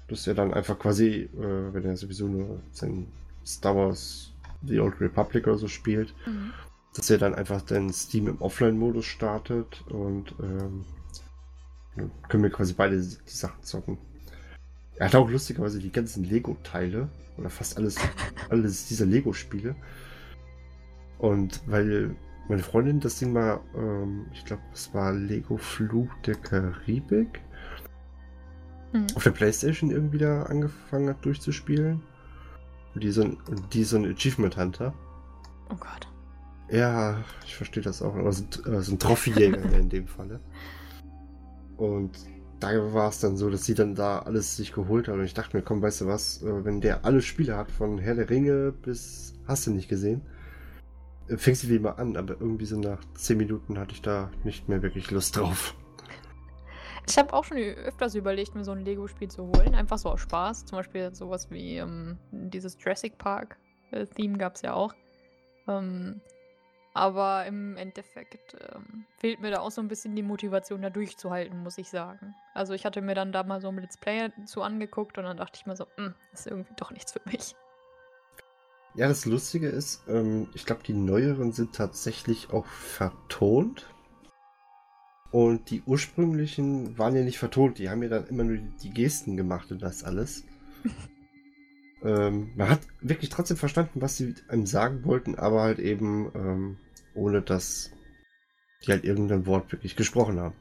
dass 0.07 0.27
er 0.27 0.35
dann 0.35 0.53
einfach 0.53 0.77
quasi, 0.79 1.29
äh, 1.37 1.73
wenn 1.73 1.85
er 1.85 1.97
sowieso 1.97 2.27
nur 2.27 2.61
sein 2.71 3.07
Star 3.45 3.75
Wars 3.75 4.31
The 4.65 4.79
Old 4.79 4.99
Republic 4.99 5.47
oder 5.47 5.57
so 5.57 5.67
spielt, 5.67 6.13
mhm 6.25 6.53
dass 6.97 7.11
er 7.11 7.19
dann 7.19 7.35
einfach 7.35 7.61
den 7.61 7.93
Steam 7.93 8.27
im 8.27 8.41
Offline-Modus 8.41 9.05
startet 9.05 9.83
und 9.89 10.33
ähm, 10.41 10.83
können 12.27 12.43
wir 12.43 12.49
quasi 12.49 12.73
beide 12.73 12.97
die 12.97 13.29
Sachen 13.29 13.63
zocken. 13.63 13.99
Er 14.95 15.07
hat 15.07 15.15
auch 15.15 15.29
lustigerweise 15.29 15.79
die 15.79 15.91
ganzen 15.91 16.23
Lego-Teile 16.23 17.07
oder 17.37 17.51
fast 17.51 17.77
alles, 17.77 17.97
alles 18.49 18.87
dieser 18.87 19.05
Lego-Spiele. 19.05 19.75
Und 21.19 21.61
weil 21.67 22.15
meine 22.49 22.63
Freundin 22.63 22.99
das 22.99 23.19
Ding 23.19 23.31
mal, 23.31 23.59
ähm, 23.75 24.25
ich 24.33 24.43
glaube, 24.43 24.63
es 24.73 24.91
war 24.95 25.13
Lego 25.13 25.57
Fluch 25.57 26.09
der 26.25 26.35
Karibik, 26.35 27.41
Hm. 28.97 29.07
auf 29.15 29.23
der 29.23 29.31
Playstation 29.31 29.91
irgendwie 29.91 30.17
da 30.17 30.43
angefangen 30.43 31.09
hat 31.09 31.23
durchzuspielen. 31.23 32.01
Und 32.95 33.03
die 33.03 33.11
so 33.11 33.23
ein, 33.23 33.37
die 33.73 33.83
so 33.83 33.97
ein 33.97 34.05
Achievement 34.05 34.57
Hunter. 34.57 34.93
Oh 35.69 35.75
Gott. 35.75 36.07
Ja, 36.69 37.23
ich 37.45 37.55
verstehe 37.55 37.83
das 37.83 38.01
auch. 38.01 38.15
Aber 38.15 38.31
so, 38.31 38.43
äh, 38.65 38.81
so 38.81 38.93
ein 38.93 38.99
Trophyjäger 38.99 39.71
in 39.77 39.89
dem 39.89 40.07
Falle. 40.07 40.39
Und 41.77 42.17
da 42.59 42.93
war 42.93 43.09
es 43.09 43.19
dann 43.19 43.37
so, 43.37 43.49
dass 43.49 43.65
sie 43.65 43.75
dann 43.75 43.93
da 43.93 44.19
alles 44.19 44.57
sich 44.57 44.73
geholt 44.73 45.07
hat. 45.07 45.15
Und 45.15 45.23
ich 45.23 45.35
dachte 45.35 45.55
mir, 45.55 45.63
komm, 45.63 45.81
weißt 45.81 46.01
du 46.01 46.07
was, 46.07 46.41
äh, 46.41 46.65
wenn 46.65 46.81
der 46.81 47.05
alle 47.05 47.21
Spiele 47.21 47.55
hat, 47.55 47.71
von 47.71 47.99
Herr 47.99 48.15
der 48.15 48.29
Ringe 48.29 48.71
bis 48.71 49.35
hast 49.47 49.67
du 49.67 49.71
nicht 49.71 49.89
gesehen, 49.89 50.21
äh, 51.27 51.37
fängst 51.37 51.63
du 51.63 51.67
die 51.67 51.79
mal 51.79 51.91
an. 51.91 52.17
Aber 52.17 52.35
irgendwie 52.39 52.65
so 52.65 52.79
nach 52.79 52.99
10 53.13 53.37
Minuten 53.37 53.77
hatte 53.77 53.93
ich 53.93 54.01
da 54.01 54.31
nicht 54.43 54.67
mehr 54.69 54.81
wirklich 54.81 55.11
Lust 55.11 55.37
drauf. 55.37 55.75
Ich 57.09 57.17
habe 57.17 57.33
auch 57.33 57.45
schon 57.45 57.57
öfters 57.57 58.15
überlegt, 58.15 58.53
mir 58.53 58.65
so 58.65 58.71
ein 58.71 58.83
Lego-Spiel 58.83 59.29
zu 59.29 59.47
holen. 59.47 59.75
Einfach 59.75 59.97
so 59.97 60.09
aus 60.09 60.19
Spaß. 60.21 60.65
Zum 60.65 60.77
Beispiel 60.77 61.13
sowas 61.15 61.49
wie 61.49 61.77
ähm, 61.77 62.17
dieses 62.31 62.77
Jurassic 62.79 63.17
Park-Theme 63.17 64.37
gab 64.37 64.55
es 64.55 64.61
ja 64.61 64.73
auch. 64.73 64.93
Ähm, 65.67 66.21
aber 66.93 67.45
im 67.45 67.77
Endeffekt 67.77 68.55
ähm, 68.73 69.05
fehlt 69.19 69.39
mir 69.39 69.51
da 69.51 69.59
auch 69.59 69.71
so 69.71 69.81
ein 69.81 69.87
bisschen 69.87 70.15
die 70.15 70.23
Motivation, 70.23 70.81
da 70.81 70.89
durchzuhalten, 70.89 71.61
muss 71.61 71.77
ich 71.77 71.89
sagen. 71.89 72.35
Also 72.53 72.73
ich 72.73 72.85
hatte 72.85 73.01
mir 73.01 73.13
dann 73.15 73.31
da 73.31 73.43
mal 73.43 73.61
so 73.61 73.69
ein 73.69 73.77
Let's 73.77 73.97
Play 73.97 74.31
zu 74.45 74.61
angeguckt 74.61 75.17
und 75.17 75.25
dann 75.25 75.37
dachte 75.37 75.59
ich 75.59 75.65
mir 75.65 75.75
so, 75.75 75.85
"Hm, 75.95 76.15
das 76.31 76.41
ist 76.41 76.47
irgendwie 76.47 76.73
doch 76.75 76.91
nichts 76.91 77.13
für 77.13 77.21
mich. 77.25 77.55
Ja, 78.95 79.07
das 79.07 79.25
Lustige 79.25 79.69
ist, 79.69 80.03
ähm, 80.07 80.49
ich 80.55 80.65
glaube, 80.65 80.81
die 80.83 80.93
neueren 80.93 81.51
sind 81.51 81.75
tatsächlich 81.75 82.49
auch 82.51 82.65
vertont. 82.65 83.85
Und 85.31 85.69
die 85.69 85.83
ursprünglichen 85.85 86.97
waren 86.97 87.15
ja 87.15 87.23
nicht 87.23 87.37
vertont, 87.37 87.79
die 87.79 87.89
haben 87.89 88.01
ja 88.01 88.09
dann 88.09 88.27
immer 88.27 88.43
nur 88.43 88.57
die, 88.57 88.89
Gesten 88.91 89.35
gemacht 89.35 89.71
und 89.71 89.81
das 89.81 90.03
alles. 90.03 90.45
ähm, 92.03 92.51
man 92.55 92.69
hat 92.69 92.81
wirklich 93.01 93.29
trotzdem 93.29 93.57
verstanden, 93.57 94.01
was 94.01 94.17
sie 94.17 94.35
einem 94.47 94.65
sagen 94.65 95.03
wollten, 95.03 95.35
aber 95.35 95.61
halt 95.61 95.79
eben 95.79 96.31
ähm, 96.33 96.77
ohne 97.13 97.41
dass 97.41 97.91
die 98.85 98.91
halt 98.91 99.03
irgendein 99.03 99.45
Wort 99.45 99.71
wirklich 99.71 99.95
gesprochen 99.95 100.39
haben. 100.39 100.55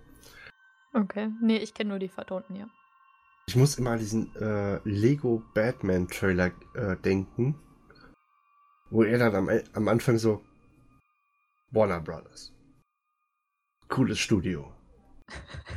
Okay. 0.95 1.31
Nee, 1.43 1.59
ich 1.59 1.75
kenne 1.75 1.91
nur 1.91 1.99
die 1.99 2.09
vertonten, 2.09 2.57
ja. 2.57 2.67
Ich 3.49 3.55
muss 3.55 3.79
immer 3.79 3.91
an 3.91 3.99
diesen 3.99 4.35
äh, 4.37 4.81
Lego 4.85 5.43
Batman 5.55 6.09
Trailer 6.09 6.51
äh, 6.75 6.97
denken, 6.97 7.55
wo 8.91 9.05
er 9.05 9.19
dann 9.19 9.35
am, 9.37 9.51
am 9.75 9.89
Anfang 9.89 10.19
so 10.19 10.43
Warner 11.71 12.01
Brothers. 12.01 12.56
Cooles 13.89 14.19
Studio. 14.19 14.73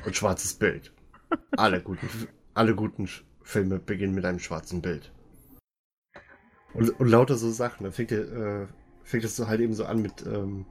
Und 0.05 0.15
schwarzes 0.15 0.53
Bild. 0.53 0.93
Alle 1.57 1.81
guten, 1.81 2.07
alle 2.53 2.75
guten 2.75 3.07
Filme 3.43 3.79
beginnen 3.79 4.13
mit 4.13 4.25
einem 4.25 4.39
schwarzen 4.39 4.81
Bild. 4.81 5.11
Und, 6.73 6.99
und 6.99 7.07
lauter 7.07 7.35
so 7.35 7.49
Sachen. 7.51 7.83
Da 7.83 7.91
fängt, 7.91 8.11
äh, 8.11 8.67
fängt 9.03 9.23
es 9.23 9.35
so 9.35 9.47
halt 9.47 9.59
eben 9.59 9.73
so 9.73 9.85
an 9.85 10.01
mit 10.01 10.25
ähm, 10.25 10.65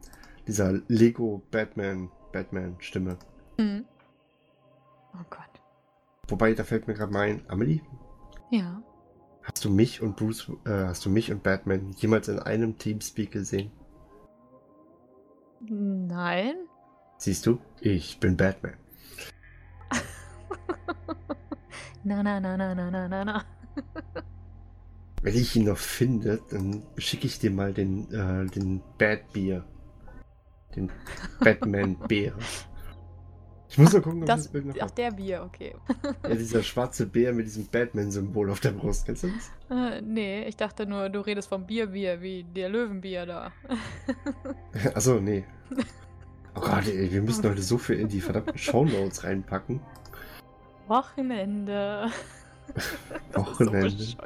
dieser 0.47 0.81
Lego 0.89 1.43
Batman 1.51 2.11
Batman 2.33 2.77
Stimme. 2.79 3.19
Hm. 3.59 3.85
Oh 5.15 5.25
Gott. 5.31 5.63
Wobei, 6.29 6.55
da 6.55 6.65
fällt 6.65 6.87
mir 6.87 6.95
gerade 6.95 7.13
mal 7.13 7.23
ein, 7.23 7.43
Amelie, 7.49 7.83
Ja. 8.51 8.83
Hast 9.43 9.65
du 9.65 9.71
mich 9.71 10.03
und 10.03 10.17
Bruce, 10.17 10.51
äh, 10.67 10.71
hast 10.71 11.07
du 11.07 11.11
mich 11.11 11.33
und 11.33 11.43
Batman 11.43 11.93
jemals 11.93 12.29
in 12.29 12.39
einem 12.39 12.77
Teamspeak 12.77 13.31
gesehen? 13.31 13.73
Nein. 15.61 16.68
Siehst 17.19 17.47
du, 17.47 17.59
ich 17.81 18.21
bin 18.21 18.37
Batman. 18.37 18.75
na, 22.05 22.23
na, 22.23 22.39
na, 22.39 22.57
na, 22.57 22.75
na, 22.75 22.91
na, 22.91 23.09
na, 23.09 23.25
na. 23.25 23.45
Wenn 25.23 25.35
ich 25.35 25.57
ihn 25.57 25.65
noch 25.65 25.79
finde, 25.79 26.41
dann 26.51 26.85
schicke 26.97 27.27
ich 27.27 27.41
dir 27.41 27.51
mal 27.51 27.75
den, 27.75 28.09
äh, 28.13 28.47
den 28.47 28.81
Bad 28.99 29.33
Beer. 29.33 29.65
Den 30.77 30.91
Batman 31.41 31.97
Bär. 32.09 32.35
Ich 33.71 33.77
muss 33.77 33.93
mal 33.93 34.01
gucken, 34.01 34.23
ob 34.23 34.27
das, 34.27 34.45
Das, 34.45 34.53
Bild 34.53 34.65
noch 34.65 34.77
ach, 34.81 34.91
der 34.93 35.11
Bier, 35.11 35.43
okay. 35.45 35.75
Ja, 36.23 36.35
dieser 36.35 36.63
schwarze 36.63 37.05
Bär 37.05 37.35
mit 37.35 37.45
diesem 37.45 37.67
Batman-Symbol 37.67 38.51
auf 38.51 38.61
der 38.61 38.71
Brust. 38.71 39.05
Kennst 39.05 39.25
du 39.25 39.29
das? 39.29 39.51
Äh, 39.69 40.01
nee, 40.01 40.45
ich 40.45 40.57
dachte 40.57 40.87
nur, 40.87 41.11
du 41.11 41.21
redest 41.21 41.51
vom 41.51 41.67
Bierbier, 41.67 42.23
wie 42.23 42.45
der 42.45 42.71
Löwenbier 42.71 43.27
da. 43.27 43.53
Achso, 44.95 45.21
nee. 45.21 45.45
Oh 46.59 46.61
Gott, 46.61 46.89
ey, 46.89 47.13
wir 47.13 47.23
müssen 47.23 47.49
heute 47.49 47.63
so 47.63 47.79
viel 47.79 48.01
in 48.01 48.09
die 48.09 48.21
verdammten 48.21 48.59
Shownotes 48.59 49.23
reinpacken. 49.23 49.81
Wochenende. 50.89 52.11
Wochenende. 53.33 53.91
So. 53.91 54.17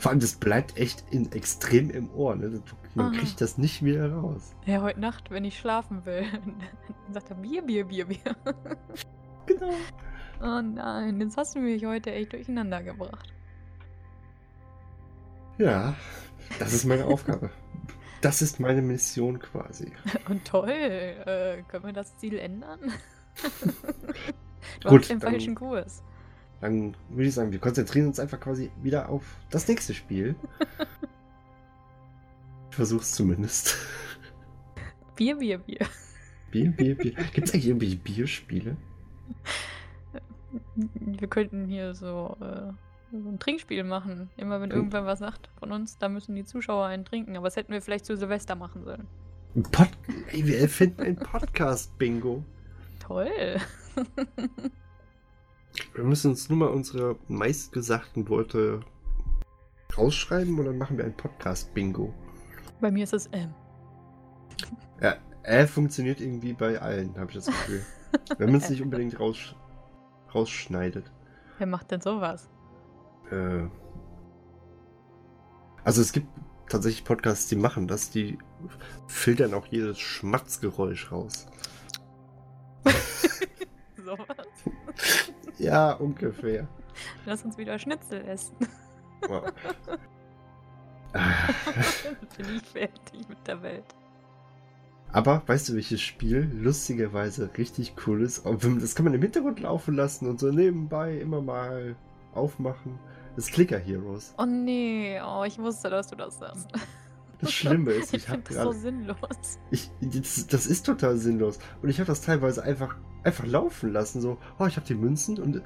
Vor 0.00 0.10
allem, 0.10 0.18
das 0.20 0.34
bleibt 0.34 0.76
echt 0.76 1.04
in, 1.12 1.30
extrem 1.30 1.90
im 1.90 2.10
Ohr. 2.14 2.34
Ne? 2.34 2.60
Man 2.96 3.14
Ah. 3.14 3.16
kriegt 3.16 3.40
das 3.40 3.58
nicht 3.58 3.84
wieder 3.84 4.12
raus. 4.12 4.56
ja, 4.66 4.82
heute 4.82 4.98
Nacht, 4.98 5.30
wenn 5.30 5.44
ich 5.44 5.56
schlafen 5.56 6.04
will, 6.04 6.24
dann 6.32 6.56
sagt 7.12 7.30
er 7.30 7.36
Bier, 7.36 7.62
Bier, 7.62 7.84
Bier, 7.86 8.06
Bier. 8.06 8.18
Genau. 9.46 9.70
Oh 10.42 10.60
nein, 10.62 11.20
jetzt 11.20 11.36
hast 11.36 11.54
du 11.54 11.60
mich 11.60 11.84
heute 11.84 12.10
echt 12.12 12.32
durcheinander 12.32 12.82
gebracht. 12.82 13.32
Ja, 15.58 15.94
das 16.58 16.72
ist 16.72 16.86
meine 16.86 17.04
Aufgabe. 17.04 17.50
Das 18.20 18.42
ist 18.42 18.60
meine 18.60 18.82
Mission 18.82 19.38
quasi. 19.38 19.92
Und 20.28 20.44
toll, 20.44 20.68
äh, 20.70 21.62
können 21.68 21.84
wir 21.86 21.92
das 21.92 22.16
Ziel 22.18 22.38
ändern? 22.38 22.80
du 24.80 24.88
Gut, 24.88 25.00
hast 25.02 25.10
den 25.10 25.20
dann- 25.20 25.30
falschen 25.30 25.54
Kurs. 25.54 26.02
Dann 26.60 26.94
würde 27.08 27.28
ich 27.28 27.34
sagen, 27.34 27.52
wir 27.52 27.58
konzentrieren 27.58 28.08
uns 28.08 28.20
einfach 28.20 28.38
quasi 28.38 28.70
wieder 28.82 29.08
auf 29.08 29.24
das 29.50 29.66
nächste 29.68 29.94
Spiel. 29.94 30.34
Ich 32.70 32.76
versuch's 32.76 33.12
zumindest. 33.12 33.76
Bier, 35.16 35.34
Bier, 35.36 35.58
Bier. 35.58 35.86
Bier, 36.52 36.70
Bier, 36.70 36.94
Bier. 36.96 37.12
Gibt 37.34 37.48
es 37.48 37.52
eigentlich 37.52 37.66
irgendwelche 37.66 37.96
Bierspiele? 37.96 38.76
Wir 40.94 41.28
könnten 41.28 41.66
hier 41.66 41.94
so, 41.94 42.36
äh, 42.40 42.72
so 43.12 43.28
ein 43.28 43.38
Trinkspiel 43.38 43.84
machen. 43.84 44.30
Immer 44.36 44.60
wenn 44.60 44.72
Oh. 44.72 44.76
irgendwer 44.76 45.04
was 45.06 45.18
sagt 45.20 45.50
von 45.58 45.72
uns, 45.72 45.98
da 45.98 46.08
müssen 46.08 46.34
die 46.34 46.44
Zuschauer 46.44 46.86
einen 46.86 47.04
trinken. 47.04 47.36
Aber 47.36 47.46
das 47.46 47.56
hätten 47.56 47.72
wir 47.72 47.82
vielleicht 47.82 48.06
zu 48.06 48.16
Silvester 48.16 48.54
machen 48.56 48.84
sollen. 48.84 49.06
Ein 49.56 49.62
Pod 49.64 49.88
Ey, 50.32 50.46
wir 50.46 50.60
erfinden 50.60 51.02
ein 51.02 51.16
Podcast-Bingo. 51.16 52.44
Toll. 53.00 53.28
Wir 55.94 56.04
müssen 56.04 56.32
uns 56.32 56.48
nur 56.48 56.58
mal 56.58 56.68
unsere 56.68 57.16
meistgesagten 57.28 58.28
Worte 58.28 58.80
rausschreiben 59.96 60.58
und 60.58 60.64
dann 60.66 60.78
machen 60.78 60.98
wir 60.98 61.04
ein 61.04 61.16
Podcast-Bingo. 61.16 62.12
Bei 62.80 62.90
mir 62.90 63.04
ist 63.04 63.12
es 63.12 63.26
M. 63.28 63.54
Ja, 65.00 65.16
äh, 65.42 65.66
funktioniert 65.66 66.20
irgendwie 66.20 66.52
bei 66.52 66.80
allen, 66.80 67.14
habe 67.16 67.30
ich 67.30 67.36
das 67.36 67.46
Gefühl. 67.46 67.84
Wenn 68.38 68.50
man 68.52 68.60
es 68.60 68.70
nicht 68.70 68.82
unbedingt 68.82 69.18
raus, 69.18 69.54
rausschneidet. 70.34 71.10
Wer 71.58 71.66
macht 71.66 71.90
denn 71.90 72.00
sowas? 72.00 72.48
Äh, 73.30 73.68
also 75.84 76.00
es 76.02 76.12
gibt 76.12 76.28
tatsächlich 76.68 77.04
Podcasts, 77.04 77.48
die 77.48 77.56
machen 77.56 77.88
das, 77.88 78.10
die 78.10 78.38
filtern 79.08 79.54
auch 79.54 79.66
jedes 79.66 79.98
Schmatzgeräusch 79.98 81.10
raus. 81.10 81.46
Sowas? 83.96 84.46
Ja, 85.58 85.92
ungefähr. 85.92 86.68
Lass 87.26 87.44
uns 87.44 87.58
wieder 87.58 87.78
Schnitzel 87.78 88.24
essen. 88.26 88.56
Wow. 89.26 89.52
Ah, 91.12 91.48
Bin 92.36 92.46
ich 92.56 92.62
fertig 92.62 93.28
mit 93.28 93.44
der 93.44 93.60
Welt. 93.62 93.96
Aber 95.12 95.42
weißt 95.44 95.68
du, 95.68 95.74
welches 95.74 96.00
Spiel 96.00 96.48
lustigerweise 96.54 97.50
richtig 97.58 97.94
cool 98.06 98.22
ist? 98.22 98.46
Das 98.46 98.94
kann 98.94 99.04
man 99.04 99.14
im 99.14 99.22
Hintergrund 99.22 99.58
laufen 99.58 99.96
lassen 99.96 100.28
und 100.28 100.38
so 100.38 100.52
nebenbei 100.52 101.18
immer 101.18 101.40
mal 101.42 101.96
aufmachen. 102.32 103.00
Das 103.40 103.50
Clicker 103.50 103.78
Heroes. 103.78 104.34
Oh 104.36 104.44
nee, 104.44 105.18
oh, 105.24 105.44
ich 105.46 105.58
wusste, 105.58 105.88
dass 105.88 106.08
du 106.08 106.16
das 106.16 106.38
sagst. 106.38 106.68
Das 107.40 107.50
Schlimme 107.52 107.92
ist, 107.92 108.12
ich 108.14 108.24
ich 108.24 108.28
habe 108.28 108.42
finde 108.42 108.54
das 108.54 108.62
so 108.62 108.70
gerade. 108.70 108.78
sinnlos. 108.80 109.58
Ich, 109.70 109.90
das, 110.02 110.46
das 110.46 110.66
ist 110.66 110.84
total 110.84 111.16
sinnlos. 111.16 111.58
Und 111.80 111.88
ich 111.88 111.98
habe 111.98 112.06
das 112.06 112.20
teilweise 112.20 112.62
einfach, 112.62 112.96
einfach 113.24 113.46
laufen 113.46 113.92
lassen. 113.92 114.20
So, 114.20 114.36
oh, 114.58 114.66
ich 114.66 114.76
habe 114.76 114.86
die 114.86 114.94
Münzen 114.94 115.38
und 115.38 115.62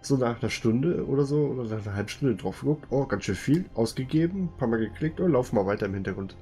so 0.00 0.16
nach 0.16 0.40
einer 0.40 0.50
Stunde 0.50 1.06
oder 1.06 1.24
so, 1.24 1.46
oder 1.46 1.76
nach 1.76 1.86
einer 1.86 1.94
halben 1.94 2.08
Stunde 2.08 2.34
drauf 2.34 2.60
geguckt. 2.60 2.86
Oh, 2.90 3.06
ganz 3.06 3.24
schön 3.24 3.36
viel. 3.36 3.70
Ausgegeben, 3.74 4.46
ein 4.46 4.56
paar 4.56 4.66
Mal 4.68 4.78
geklickt 4.80 5.20
und 5.20 5.30
lauf 5.30 5.52
mal 5.52 5.64
weiter 5.66 5.86
im 5.86 5.94
Hintergrund. 5.94 6.36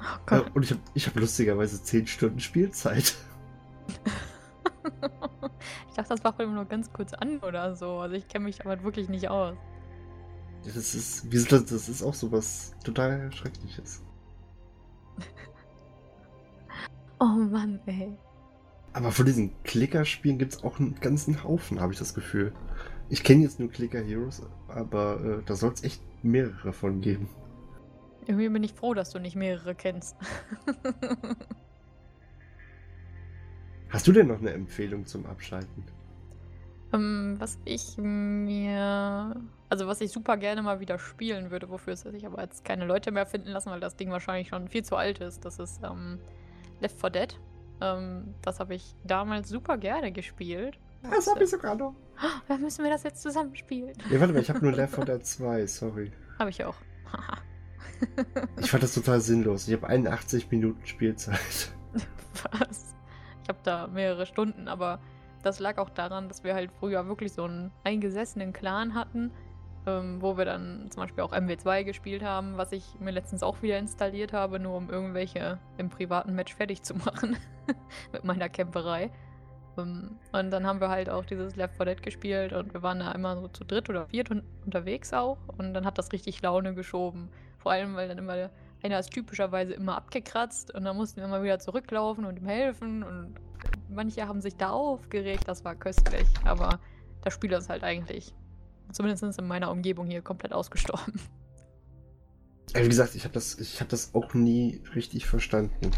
Oh 0.00 0.34
Äh, 0.34 0.44
Gott. 0.44 0.50
und 0.54 0.62
ich 0.64 0.70
habe 0.70 0.80
ich 0.94 1.06
hab 1.06 1.16
lustigerweise 1.16 1.82
10 1.82 2.06
Stunden 2.06 2.40
Spielzeit. 2.40 3.16
Ich 5.88 5.94
dachte, 5.96 6.08
das 6.10 6.24
war 6.24 6.38
immer 6.40 6.54
nur 6.54 6.64
ganz 6.64 6.92
kurz 6.92 7.14
an 7.14 7.38
oder 7.38 7.74
so. 7.76 7.98
Also 7.98 8.16
ich 8.16 8.26
kenne 8.28 8.46
mich 8.46 8.58
damit 8.58 8.82
wirklich 8.82 9.08
nicht 9.08 9.28
aus. 9.28 9.56
Das 10.64 10.94
ist, 10.94 11.26
das 11.30 11.88
ist 11.88 12.02
auch 12.02 12.14
so 12.14 12.32
was 12.32 12.74
total 12.84 13.30
Schreckliches. 13.32 14.02
oh 17.20 17.24
Mann, 17.24 17.80
ey. 17.86 18.16
Aber 18.94 19.10
von 19.10 19.26
diesen 19.26 19.50
Clicker-Spielen 19.64 20.38
gibt 20.38 20.54
es 20.54 20.62
auch 20.62 20.78
einen 20.78 20.94
ganzen 21.00 21.42
Haufen, 21.42 21.80
habe 21.80 21.92
ich 21.92 21.98
das 21.98 22.14
Gefühl. 22.14 22.52
Ich 23.08 23.24
kenne 23.24 23.42
jetzt 23.42 23.58
nur 23.58 23.68
Clicker 23.68 24.00
Heroes, 24.00 24.42
aber 24.68 25.20
äh, 25.20 25.42
da 25.44 25.56
soll 25.56 25.72
es 25.72 25.84
echt 25.84 26.00
mehrere 26.22 26.72
von 26.72 27.00
geben. 27.00 27.28
Irgendwie 28.26 28.48
bin 28.48 28.62
ich 28.62 28.72
froh, 28.72 28.94
dass 28.94 29.10
du 29.10 29.18
nicht 29.18 29.36
mehrere 29.36 29.74
kennst. 29.74 30.16
Hast 33.90 34.06
du 34.06 34.12
denn 34.12 34.28
noch 34.28 34.38
eine 34.38 34.52
Empfehlung 34.52 35.04
zum 35.06 35.26
Abschalten? 35.26 35.84
Ähm, 36.92 37.34
was 37.38 37.58
ich 37.64 37.96
mir. 37.98 39.36
Also, 39.74 39.88
was 39.88 40.00
ich 40.00 40.12
super 40.12 40.36
gerne 40.36 40.62
mal 40.62 40.78
wieder 40.78 41.00
spielen 41.00 41.50
würde, 41.50 41.68
wofür 41.68 41.94
es 41.94 42.02
sich 42.02 42.24
aber 42.24 42.40
jetzt 42.42 42.64
keine 42.64 42.84
Leute 42.84 43.10
mehr 43.10 43.26
finden 43.26 43.48
lassen, 43.48 43.70
weil 43.70 43.80
das 43.80 43.96
Ding 43.96 44.08
wahrscheinlich 44.08 44.46
schon 44.46 44.68
viel 44.68 44.84
zu 44.84 44.94
alt 44.94 45.18
ist. 45.18 45.44
Das 45.44 45.58
ist 45.58 45.80
ähm, 45.82 46.20
Left 46.78 47.00
4 47.00 47.10
Dead. 47.10 47.40
Ähm, 47.80 48.34
das 48.40 48.60
habe 48.60 48.76
ich 48.76 48.94
damals 49.02 49.48
super 49.48 49.76
gerne 49.76 50.12
gespielt. 50.12 50.78
Das 51.02 51.26
habe 51.26 51.42
ich 51.42 51.50
sogar 51.50 51.74
noch. 51.74 51.92
Oh, 52.22 52.40
dann 52.46 52.60
müssen 52.60 52.84
wir 52.84 52.90
das 52.92 53.02
jetzt 53.02 53.20
zusammen 53.20 53.56
spielen. 53.56 53.94
Ja, 54.10 54.20
warte 54.20 54.32
mal, 54.32 54.42
ich 54.42 54.48
habe 54.48 54.60
nur 54.60 54.70
Left 54.76 54.94
4 54.94 55.06
Dead 55.06 55.26
2, 55.26 55.66
sorry. 55.66 56.12
Habe 56.38 56.50
ich 56.50 56.64
auch. 56.64 56.76
ich 58.60 58.70
fand 58.70 58.84
das 58.84 58.94
total 58.94 59.20
sinnlos. 59.20 59.66
Ich 59.66 59.74
habe 59.74 59.88
81 59.88 60.52
Minuten 60.52 60.86
Spielzeit. 60.86 61.72
Was? 62.60 62.94
Ich 63.42 63.48
habe 63.48 63.58
da 63.64 63.88
mehrere 63.88 64.26
Stunden, 64.26 64.68
aber 64.68 65.00
das 65.42 65.58
lag 65.58 65.78
auch 65.78 65.90
daran, 65.90 66.28
dass 66.28 66.44
wir 66.44 66.54
halt 66.54 66.70
früher 66.70 67.08
wirklich 67.08 67.32
so 67.32 67.42
einen 67.42 67.72
eingesessenen 67.82 68.52
Clan 68.52 68.94
hatten, 68.94 69.32
ähm, 69.86 70.20
wo 70.20 70.36
wir 70.36 70.44
dann 70.44 70.90
zum 70.90 71.02
Beispiel 71.02 71.22
auch 71.22 71.32
MW2 71.32 71.84
gespielt 71.84 72.22
haben, 72.22 72.56
was 72.56 72.72
ich 72.72 72.84
mir 73.00 73.10
letztens 73.10 73.42
auch 73.42 73.62
wieder 73.62 73.78
installiert 73.78 74.32
habe, 74.32 74.58
nur 74.58 74.76
um 74.76 74.90
irgendwelche 74.90 75.58
im 75.76 75.90
privaten 75.90 76.34
Match 76.34 76.54
fertig 76.54 76.82
zu 76.82 76.94
machen 77.06 77.36
mit 78.12 78.24
meiner 78.24 78.48
Camperei. 78.48 79.10
Ähm, 79.78 80.18
und 80.32 80.50
dann 80.50 80.66
haben 80.66 80.80
wir 80.80 80.88
halt 80.88 81.10
auch 81.10 81.24
dieses 81.24 81.56
Left 81.56 81.76
4 81.76 81.86
Dead 81.86 82.02
gespielt 82.02 82.52
und 82.52 82.72
wir 82.72 82.82
waren 82.82 83.00
da 83.00 83.12
immer 83.12 83.36
so 83.36 83.48
zu 83.48 83.64
dritt 83.64 83.88
oder 83.90 84.06
viert 84.06 84.30
un 84.30 84.42
unterwegs 84.64 85.12
auch 85.12 85.38
und 85.58 85.74
dann 85.74 85.84
hat 85.84 85.98
das 85.98 86.12
richtig 86.12 86.40
Laune 86.42 86.74
geschoben. 86.74 87.28
Vor 87.58 87.72
allem, 87.72 87.94
weil 87.94 88.08
dann 88.08 88.18
immer 88.18 88.50
einer 88.82 88.98
ist 88.98 89.12
typischerweise 89.12 89.72
immer 89.72 89.96
abgekratzt 89.96 90.74
und 90.74 90.84
dann 90.84 90.96
mussten 90.96 91.16
wir 91.16 91.24
immer 91.24 91.42
wieder 91.42 91.58
zurücklaufen 91.58 92.24
und 92.24 92.38
ihm 92.38 92.46
helfen 92.46 93.02
und 93.02 93.34
manche 93.88 94.28
haben 94.28 94.40
sich 94.40 94.56
da 94.56 94.70
aufgeregt, 94.70 95.44
das 95.46 95.64
war 95.64 95.74
köstlich, 95.74 96.28
aber 96.44 96.78
das 97.22 97.32
Spiel 97.32 97.52
ist 97.52 97.70
halt 97.70 97.82
eigentlich, 97.82 98.34
zumindest 98.92 99.38
in 99.38 99.46
meiner 99.46 99.70
Umgebung 99.70 100.06
hier, 100.06 100.22
komplett 100.22 100.52
ausgestorben. 100.52 101.14
Wie 102.74 102.88
gesagt, 102.88 103.14
ich 103.14 103.24
habe 103.24 103.34
das, 103.34 103.56
hab 103.80 103.88
das 103.88 104.14
auch 104.14 104.34
nie 104.34 104.82
richtig 104.94 105.26
verstanden. 105.26 105.92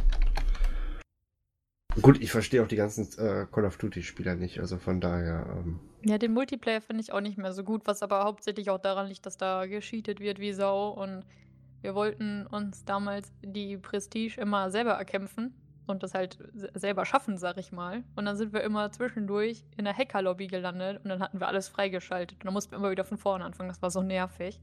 Gut, 2.03 2.21
ich 2.21 2.31
verstehe 2.31 2.63
auch 2.63 2.69
die 2.69 2.77
ganzen 2.77 3.09
äh, 3.19 3.47
Call 3.51 3.65
of 3.65 3.79
Duty-Spieler 3.79 4.35
nicht, 4.35 4.61
also 4.61 4.77
von 4.77 5.01
daher. 5.01 5.47
Ähm 5.59 5.81
ja, 6.05 6.19
den 6.19 6.35
Multiplayer 6.35 6.83
finde 6.83 7.03
ich 7.03 7.13
auch 7.13 7.23
nicht 7.23 7.39
mehr 7.39 7.55
so 7.55 7.65
gut, 7.65 7.87
was 7.87 8.03
aber 8.03 8.25
hauptsächlich 8.25 8.69
auch 8.69 8.79
daran 8.79 9.07
liegt, 9.07 9.25
dass 9.25 9.39
da 9.39 9.65
gescheatet 9.65 10.21
wird 10.21 10.39
wie 10.39 10.53
Sau 10.53 10.91
und 10.91 11.25
wir 11.81 11.95
wollten 11.95 12.47
uns 12.47 12.85
damals 12.85 13.33
die 13.43 13.79
Prestige 13.79 14.39
immer 14.39 14.71
selber 14.71 14.93
erkämpfen 14.93 15.55
und 15.87 16.03
das 16.03 16.15
halt 16.15 16.39
selber 16.75 17.05
schaffen, 17.05 17.39
sag 17.39 17.59
ich 17.59 17.73
mal. 17.73 18.05
Und 18.15 18.25
dann 18.25 18.37
sind 18.37 18.53
wir 18.53 18.63
immer 18.63 18.91
zwischendurch 18.91 19.65
in 19.77 19.85
der 19.85 19.97
Hackerlobby 19.97 20.47
gelandet 20.47 21.01
und 21.03 21.11
dann 21.11 21.21
hatten 21.21 21.41
wir 21.41 21.49
alles 21.49 21.69
freigeschaltet. 21.69 22.39
Und 22.39 22.47
dann 22.47 22.55
mussten 22.55 22.73
wir 22.73 22.79
immer 22.79 22.91
wieder 22.91 23.05
von 23.05 23.19
vorne 23.19 23.45
anfangen. 23.45 23.69
Das 23.69 23.83
war 23.83 23.91
so 23.91 24.03
nervig. 24.03 24.61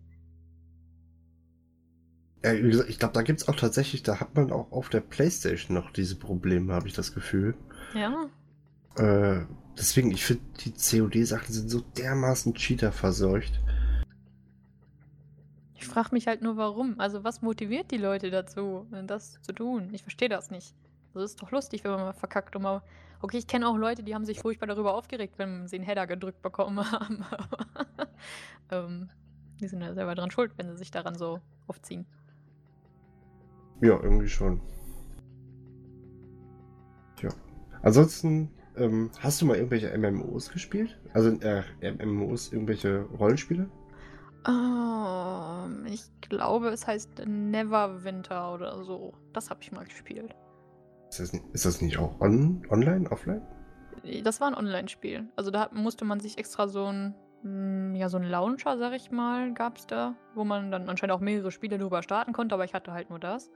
Ja, 2.43 2.53
wie 2.53 2.69
gesagt, 2.69 2.89
ich 2.89 2.99
glaube, 2.99 3.13
da 3.13 3.21
gibt 3.21 3.41
es 3.41 3.47
auch 3.47 3.55
tatsächlich, 3.55 4.03
da 4.03 4.19
hat 4.19 4.35
man 4.35 4.51
auch 4.51 4.71
auf 4.71 4.89
der 4.89 4.99
Playstation 4.99 5.75
noch 5.75 5.91
diese 5.91 6.17
Probleme, 6.17 6.73
habe 6.73 6.87
ich 6.87 6.93
das 6.93 7.13
Gefühl. 7.13 7.55
Ja. 7.93 8.29
Äh, 8.97 9.45
deswegen, 9.77 10.11
ich 10.11 10.25
finde, 10.25 10.43
die 10.59 10.73
COD-Sachen 10.73 11.53
sind 11.53 11.69
so 11.69 11.79
dermaßen 11.97 12.53
Cheater 12.53 12.91
verseucht. 12.91 13.61
Ich 15.75 15.87
frage 15.87 16.09
mich 16.11 16.27
halt 16.27 16.41
nur, 16.41 16.57
warum. 16.57 16.99
Also, 16.99 17.23
was 17.23 17.41
motiviert 17.41 17.91
die 17.91 17.97
Leute 17.97 18.29
dazu, 18.29 18.87
das 19.05 19.41
zu 19.41 19.53
tun? 19.53 19.89
Ich 19.93 20.01
verstehe 20.01 20.29
das 20.29 20.49
nicht. 20.49 20.73
Das 21.13 21.23
ist 21.23 21.41
doch 21.41 21.51
lustig, 21.51 21.83
wenn 21.83 21.91
man 21.91 22.01
mal 22.01 22.13
verkackt 22.13 22.55
und 22.55 22.63
mal. 22.63 22.81
Okay, 23.21 23.37
ich 23.37 23.47
kenne 23.47 23.67
auch 23.67 23.77
Leute, 23.77 24.03
die 24.03 24.15
haben 24.15 24.25
sich 24.25 24.39
furchtbar 24.39 24.67
darüber 24.67 24.95
aufgeregt, 24.95 25.35
wenn 25.37 25.67
sie 25.67 25.77
einen 25.77 25.85
Header 25.85 26.07
gedrückt 26.07 26.41
bekommen 26.41 26.79
haben. 26.91 27.23
ähm, 28.71 29.09
die 29.59 29.67
sind 29.67 29.81
ja 29.81 29.93
selber 29.93 30.15
dran 30.15 30.31
schuld, 30.31 30.51
wenn 30.57 30.69
sie 30.69 30.77
sich 30.77 30.91
daran 30.91 31.15
so 31.15 31.39
aufziehen. 31.67 32.05
Ja, 33.81 33.99
irgendwie 34.01 34.27
schon. 34.27 34.61
Tja. 37.15 37.29
Ansonsten, 37.81 38.49
ähm, 38.75 39.11
hast 39.19 39.41
du 39.41 39.45
mal 39.45 39.55
irgendwelche 39.55 39.95
MMOs 39.97 40.49
gespielt? 40.51 40.99
Also 41.13 41.29
äh, 41.29 41.63
MMOs, 41.81 42.51
irgendwelche 42.51 43.03
Rollenspiele? 43.19 43.69
Um, 44.45 45.85
ich 45.85 46.03
glaube, 46.21 46.67
es 46.69 46.85
heißt 46.85 47.25
Neverwinter 47.25 48.53
oder 48.53 48.83
so. 48.83 49.13
Das 49.31 49.49
habe 49.49 49.61
ich 49.61 49.71
mal 49.71 49.85
gespielt. 49.85 50.35
Ist 51.19 51.33
das, 51.33 51.41
ist 51.53 51.65
das 51.65 51.81
nicht 51.81 51.99
auch 51.99 52.19
on, 52.21 52.65
online, 52.71 53.09
offline? 53.11 53.41
Das 54.23 54.41
war 54.41 54.47
ein 54.47 54.55
Online-Spiel. 54.55 55.27
Also 55.35 55.51
da 55.51 55.69
musste 55.71 56.05
man 56.05 56.19
sich 56.19 56.39
extra 56.39 56.67
so 56.67 56.85
ein, 56.85 57.13
hm, 57.43 57.93
ja, 57.93 58.09
so 58.09 58.17
ein 58.17 58.23
Launcher, 58.23 58.79
sag 58.79 58.93
ich 58.93 59.11
mal, 59.11 59.53
gab 59.53 59.77
es 59.77 59.85
da, 59.85 60.15
wo 60.33 60.43
man 60.43 60.71
dann 60.71 60.89
anscheinend 60.89 61.13
auch 61.13 61.19
mehrere 61.19 61.51
Spiele 61.51 61.77
drüber 61.77 62.01
starten 62.01 62.33
konnte, 62.33 62.55
aber 62.55 62.65
ich 62.65 62.73
hatte 62.73 62.93
halt 62.93 63.11
nur 63.11 63.19
das. 63.19 63.51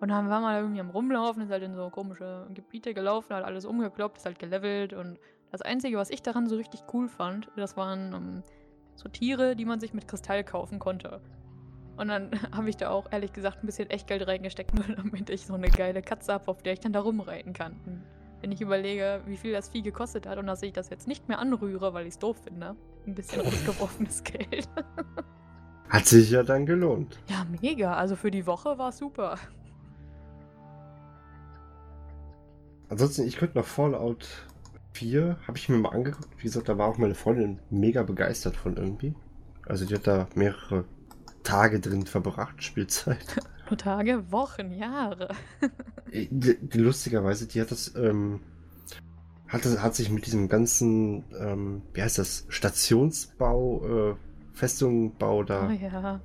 Und 0.00 0.08
dann 0.08 0.28
war 0.28 0.40
man 0.40 0.56
irgendwie 0.56 0.80
am 0.80 0.90
Rumlaufen, 0.90 1.44
ist 1.44 1.50
halt 1.50 1.62
in 1.62 1.76
so 1.76 1.88
komische 1.90 2.48
Gebiete 2.52 2.92
gelaufen, 2.92 3.36
hat 3.36 3.44
alles 3.44 3.64
umgekloppt, 3.64 4.18
ist 4.18 4.26
halt 4.26 4.40
gelevelt 4.40 4.94
und 4.94 5.20
das 5.52 5.62
Einzige, 5.62 5.96
was 5.96 6.10
ich 6.10 6.22
daran 6.22 6.48
so 6.48 6.56
richtig 6.56 6.82
cool 6.92 7.08
fand, 7.08 7.48
das 7.56 7.76
waren 7.76 8.14
um, 8.14 8.22
ähm, 8.22 8.42
so 8.96 9.08
Tiere, 9.08 9.54
die 9.54 9.64
man 9.64 9.78
sich 9.78 9.94
mit 9.94 10.08
Kristall 10.08 10.42
kaufen 10.42 10.80
konnte. 10.80 11.20
Und 11.96 12.08
dann 12.08 12.30
habe 12.52 12.68
ich 12.70 12.76
da 12.76 12.90
auch 12.90 13.10
ehrlich 13.10 13.32
gesagt 13.32 13.62
ein 13.62 13.66
bisschen 13.66 13.90
Echtgeld 13.90 14.26
reingesteckt, 14.26 14.74
nur 14.88 14.96
damit 14.96 15.30
ich 15.30 15.46
so 15.46 15.54
eine 15.54 15.68
geile 15.68 16.02
Katze 16.02 16.32
habe, 16.32 16.48
auf 16.48 16.62
der 16.62 16.74
ich 16.74 16.80
dann 16.80 16.92
da 16.92 17.00
rumreiten 17.00 17.52
kann. 17.52 17.72
Und 17.86 18.02
wenn 18.40 18.52
ich 18.52 18.60
überlege, 18.60 19.20
wie 19.26 19.36
viel 19.36 19.52
das 19.52 19.68
Vieh 19.68 19.82
gekostet 19.82 20.26
hat 20.26 20.38
und 20.38 20.46
dass 20.46 20.62
ich 20.62 20.72
das 20.72 20.90
jetzt 20.90 21.06
nicht 21.06 21.28
mehr 21.28 21.38
anrühre, 21.38 21.94
weil 21.94 22.06
ich 22.06 22.14
es 22.14 22.18
doof 22.18 22.38
finde, 22.44 22.74
ein 23.06 23.14
bisschen 23.14 23.40
ausgeworfenes 23.46 24.24
Geld. 24.24 24.68
Hat 25.88 26.06
sich 26.06 26.30
ja 26.30 26.42
dann 26.42 26.66
gelohnt. 26.66 27.18
Ja, 27.28 27.46
mega. 27.60 27.94
Also 27.94 28.16
für 28.16 28.30
die 28.30 28.46
Woche 28.46 28.78
war 28.78 28.88
es 28.88 28.98
super. 28.98 29.38
Ansonsten, 32.88 33.26
ich 33.26 33.36
könnte 33.36 33.58
noch 33.58 33.64
Fallout 33.64 34.46
4 34.92 35.38
habe 35.46 35.56
ich 35.56 35.68
mir 35.68 35.78
mal 35.78 35.90
angeguckt. 35.90 36.28
Wie 36.38 36.42
gesagt, 36.42 36.68
da 36.68 36.76
war 36.78 36.88
auch 36.88 36.98
meine 36.98 37.14
Freundin 37.14 37.58
mega 37.70 38.02
begeistert 38.02 38.56
von 38.56 38.76
irgendwie. 38.76 39.14
Also 39.66 39.84
die 39.84 39.94
hat 39.94 40.06
da 40.06 40.26
mehrere 40.34 40.84
Tage 41.42 41.80
drin 41.80 42.06
verbracht, 42.06 42.62
Spielzeit. 42.62 43.40
Nur 43.70 43.78
Tage, 43.78 44.30
Wochen, 44.30 44.72
Jahre. 44.72 45.28
Äh, 46.10 46.26
die, 46.30 46.58
die, 46.58 46.78
lustigerweise, 46.78 47.46
die 47.46 47.60
hat 47.60 47.70
das, 47.70 47.94
ähm, 47.96 48.40
hat, 49.48 49.64
das, 49.64 49.80
hat 49.82 49.94
sich 49.94 50.10
mit 50.10 50.26
diesem 50.26 50.48
ganzen, 50.48 51.24
ähm, 51.38 51.82
wie 51.94 52.02
heißt 52.02 52.18
das, 52.18 52.46
Stationsbau, 52.48 54.12
äh, 54.12 54.14
Festungbau 54.52 55.42
da. 55.44 55.68
Oh 55.68 55.72
ja. 55.72 56.20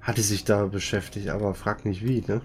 Hatte 0.00 0.22
sich 0.22 0.44
da 0.44 0.66
beschäftigt, 0.66 1.28
aber 1.28 1.54
frag 1.54 1.84
nicht 1.84 2.04
wie, 2.04 2.22
ne? 2.26 2.42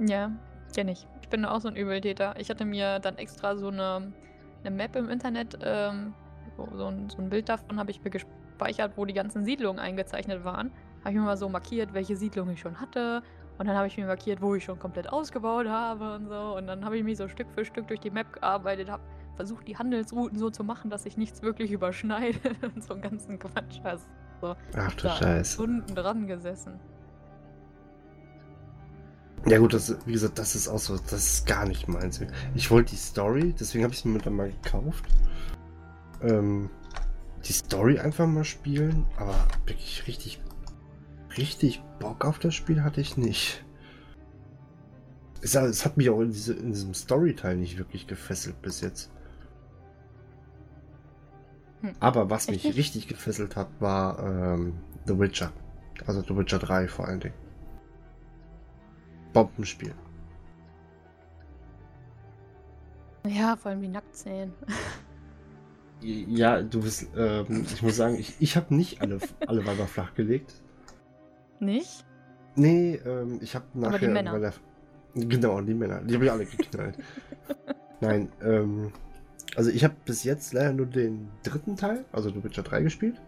Ja, 0.00 0.32
kenn 0.74 0.88
ich 0.88 1.06
bin 1.32 1.44
auch 1.46 1.60
so 1.60 1.68
ein 1.68 1.76
Übeltäter. 1.76 2.34
Ich 2.38 2.50
hatte 2.50 2.64
mir 2.64 3.00
dann 3.00 3.16
extra 3.16 3.56
so 3.56 3.68
eine, 3.68 4.12
eine 4.60 4.70
Map 4.70 4.94
im 4.94 5.08
Internet, 5.08 5.58
ähm, 5.64 6.14
so, 6.56 6.86
ein, 6.86 7.08
so 7.08 7.18
ein 7.18 7.30
Bild 7.30 7.48
davon 7.48 7.80
habe 7.80 7.90
ich 7.90 8.04
mir 8.04 8.10
gespeichert, 8.10 8.41
wo 8.96 9.04
die 9.04 9.14
ganzen 9.14 9.44
Siedlungen 9.44 9.78
eingezeichnet 9.78 10.44
waren. 10.44 10.70
Habe 11.00 11.10
ich 11.10 11.16
mir 11.16 11.22
mal 11.22 11.36
so 11.36 11.48
markiert, 11.48 11.94
welche 11.94 12.16
Siedlung 12.16 12.50
ich 12.50 12.60
schon 12.60 12.80
hatte. 12.80 13.22
Und 13.58 13.66
dann 13.68 13.76
habe 13.76 13.86
ich 13.86 13.96
mir 13.96 14.06
markiert, 14.06 14.40
wo 14.40 14.54
ich 14.54 14.64
schon 14.64 14.78
komplett 14.78 15.12
ausgebaut 15.12 15.68
habe 15.68 16.14
und 16.14 16.28
so. 16.28 16.56
Und 16.56 16.66
dann 16.66 16.84
habe 16.84 16.96
ich 16.96 17.04
mich 17.04 17.18
so 17.18 17.28
Stück 17.28 17.48
für 17.54 17.64
Stück 17.64 17.86
durch 17.88 18.00
die 18.00 18.10
Map 18.10 18.32
gearbeitet, 18.32 18.90
habe 18.90 19.02
versucht, 19.36 19.66
die 19.68 19.76
Handelsrouten 19.76 20.38
so 20.38 20.50
zu 20.50 20.64
machen, 20.64 20.90
dass 20.90 21.04
sich 21.04 21.16
nichts 21.16 21.42
wirklich 21.42 21.70
überschneidet 21.70 22.62
und 22.74 22.82
so 22.82 22.94
einen 22.94 23.02
ganzen 23.02 23.38
Quatsch. 23.38 23.80
Also, 23.82 24.04
so, 24.40 24.56
Ach 24.76 24.94
du 24.94 25.08
Scheiße. 25.08 25.54
Stunden 25.54 25.94
dran 25.94 26.26
gesessen. 26.26 26.80
Ja 29.46 29.58
gut, 29.58 29.74
das, 29.74 29.96
wie 30.06 30.12
gesagt, 30.12 30.38
das 30.38 30.54
ist 30.54 30.68
auch 30.68 30.78
so, 30.78 30.96
das 30.96 31.12
ist 31.12 31.46
gar 31.46 31.66
nicht 31.66 31.88
meins. 31.88 32.20
Ich 32.54 32.70
wollte 32.70 32.90
die 32.90 32.96
Story, 32.96 33.54
deswegen 33.58 33.82
habe 33.82 33.92
ich 33.92 34.00
es 34.00 34.04
mir 34.04 34.18
dann 34.18 34.34
mal 34.34 34.50
gekauft. 34.50 35.04
Ähm, 36.22 36.70
die 37.44 37.52
Story 37.52 37.98
einfach 37.98 38.26
mal 38.26 38.44
spielen, 38.44 39.06
aber 39.16 39.34
wirklich 39.66 40.06
richtig, 40.06 40.40
richtig 41.36 41.82
Bock 41.98 42.24
auf 42.24 42.38
das 42.38 42.54
Spiel 42.54 42.82
hatte 42.82 43.00
ich 43.00 43.16
nicht. 43.16 43.64
Es, 45.40 45.54
es 45.54 45.84
hat 45.84 45.96
mich 45.96 46.08
auch 46.10 46.20
in, 46.20 46.30
diese, 46.30 46.54
in 46.54 46.72
diesem 46.72 46.94
Story-Teil 46.94 47.56
nicht 47.56 47.78
wirklich 47.78 48.06
gefesselt 48.06 48.62
bis 48.62 48.80
jetzt. 48.80 49.10
Hm. 51.80 51.94
Aber 51.98 52.30
was 52.30 52.48
mich 52.48 52.62
nicht? 52.64 52.76
richtig 52.76 53.08
gefesselt 53.08 53.56
hat, 53.56 53.68
war 53.80 54.18
ähm, 54.20 54.74
The 55.06 55.18
Witcher. 55.18 55.52
Also 56.06 56.22
The 56.22 56.36
Witcher 56.36 56.60
3 56.60 56.86
vor 56.86 57.08
allen 57.08 57.20
Dingen. 57.20 57.34
Bombenspiel. 59.32 59.94
Ja, 63.26 63.56
vor 63.56 63.70
allem 63.70 63.82
die 63.82 63.88
Nacktzähne. 63.88 64.52
Ja, 66.02 66.62
du 66.62 66.82
bist, 66.82 67.08
ähm, 67.16 67.64
ich 67.72 67.82
muss 67.82 67.96
sagen, 67.96 68.16
ich, 68.16 68.34
ich 68.40 68.56
habe 68.56 68.74
nicht 68.74 69.00
alle, 69.00 69.18
alle 69.46 69.64
Weiber 69.64 69.86
flach 69.86 70.14
gelegt. 70.14 70.54
Nicht? 71.60 72.04
Nee, 72.56 72.96
ähm, 73.06 73.38
ich 73.40 73.54
habe 73.54 73.66
nachher. 73.74 73.88
Aber 73.88 73.98
die 73.98 74.08
Männer. 74.08 74.38
Der, 74.38 74.52
genau, 75.14 75.60
die 75.60 75.74
Männer. 75.74 76.02
Die 76.02 76.14
habe 76.14 76.24
ich 76.24 76.30
alle 76.32 76.44
geknallt. 76.44 76.96
Nein, 78.00 78.32
ähm, 78.42 78.92
also 79.54 79.70
ich 79.70 79.84
habe 79.84 79.94
bis 80.04 80.24
jetzt 80.24 80.52
leider 80.52 80.72
nur 80.72 80.86
den 80.86 81.28
dritten 81.42 81.76
Teil, 81.76 82.04
also 82.12 82.30
The 82.30 82.42
Witcher 82.42 82.62
3 82.62 82.82
gespielt. 82.82 83.20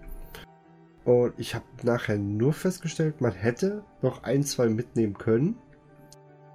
Und 1.05 1.35
ich 1.37 1.55
habe 1.55 1.65
nachher 1.83 2.17
nur 2.17 2.53
festgestellt, 2.53 3.21
man 3.21 3.33
hätte 3.33 3.85
noch 4.01 4.23
ein, 4.23 4.43
zwei 4.43 4.69
mitnehmen 4.69 5.15
können. 5.15 5.57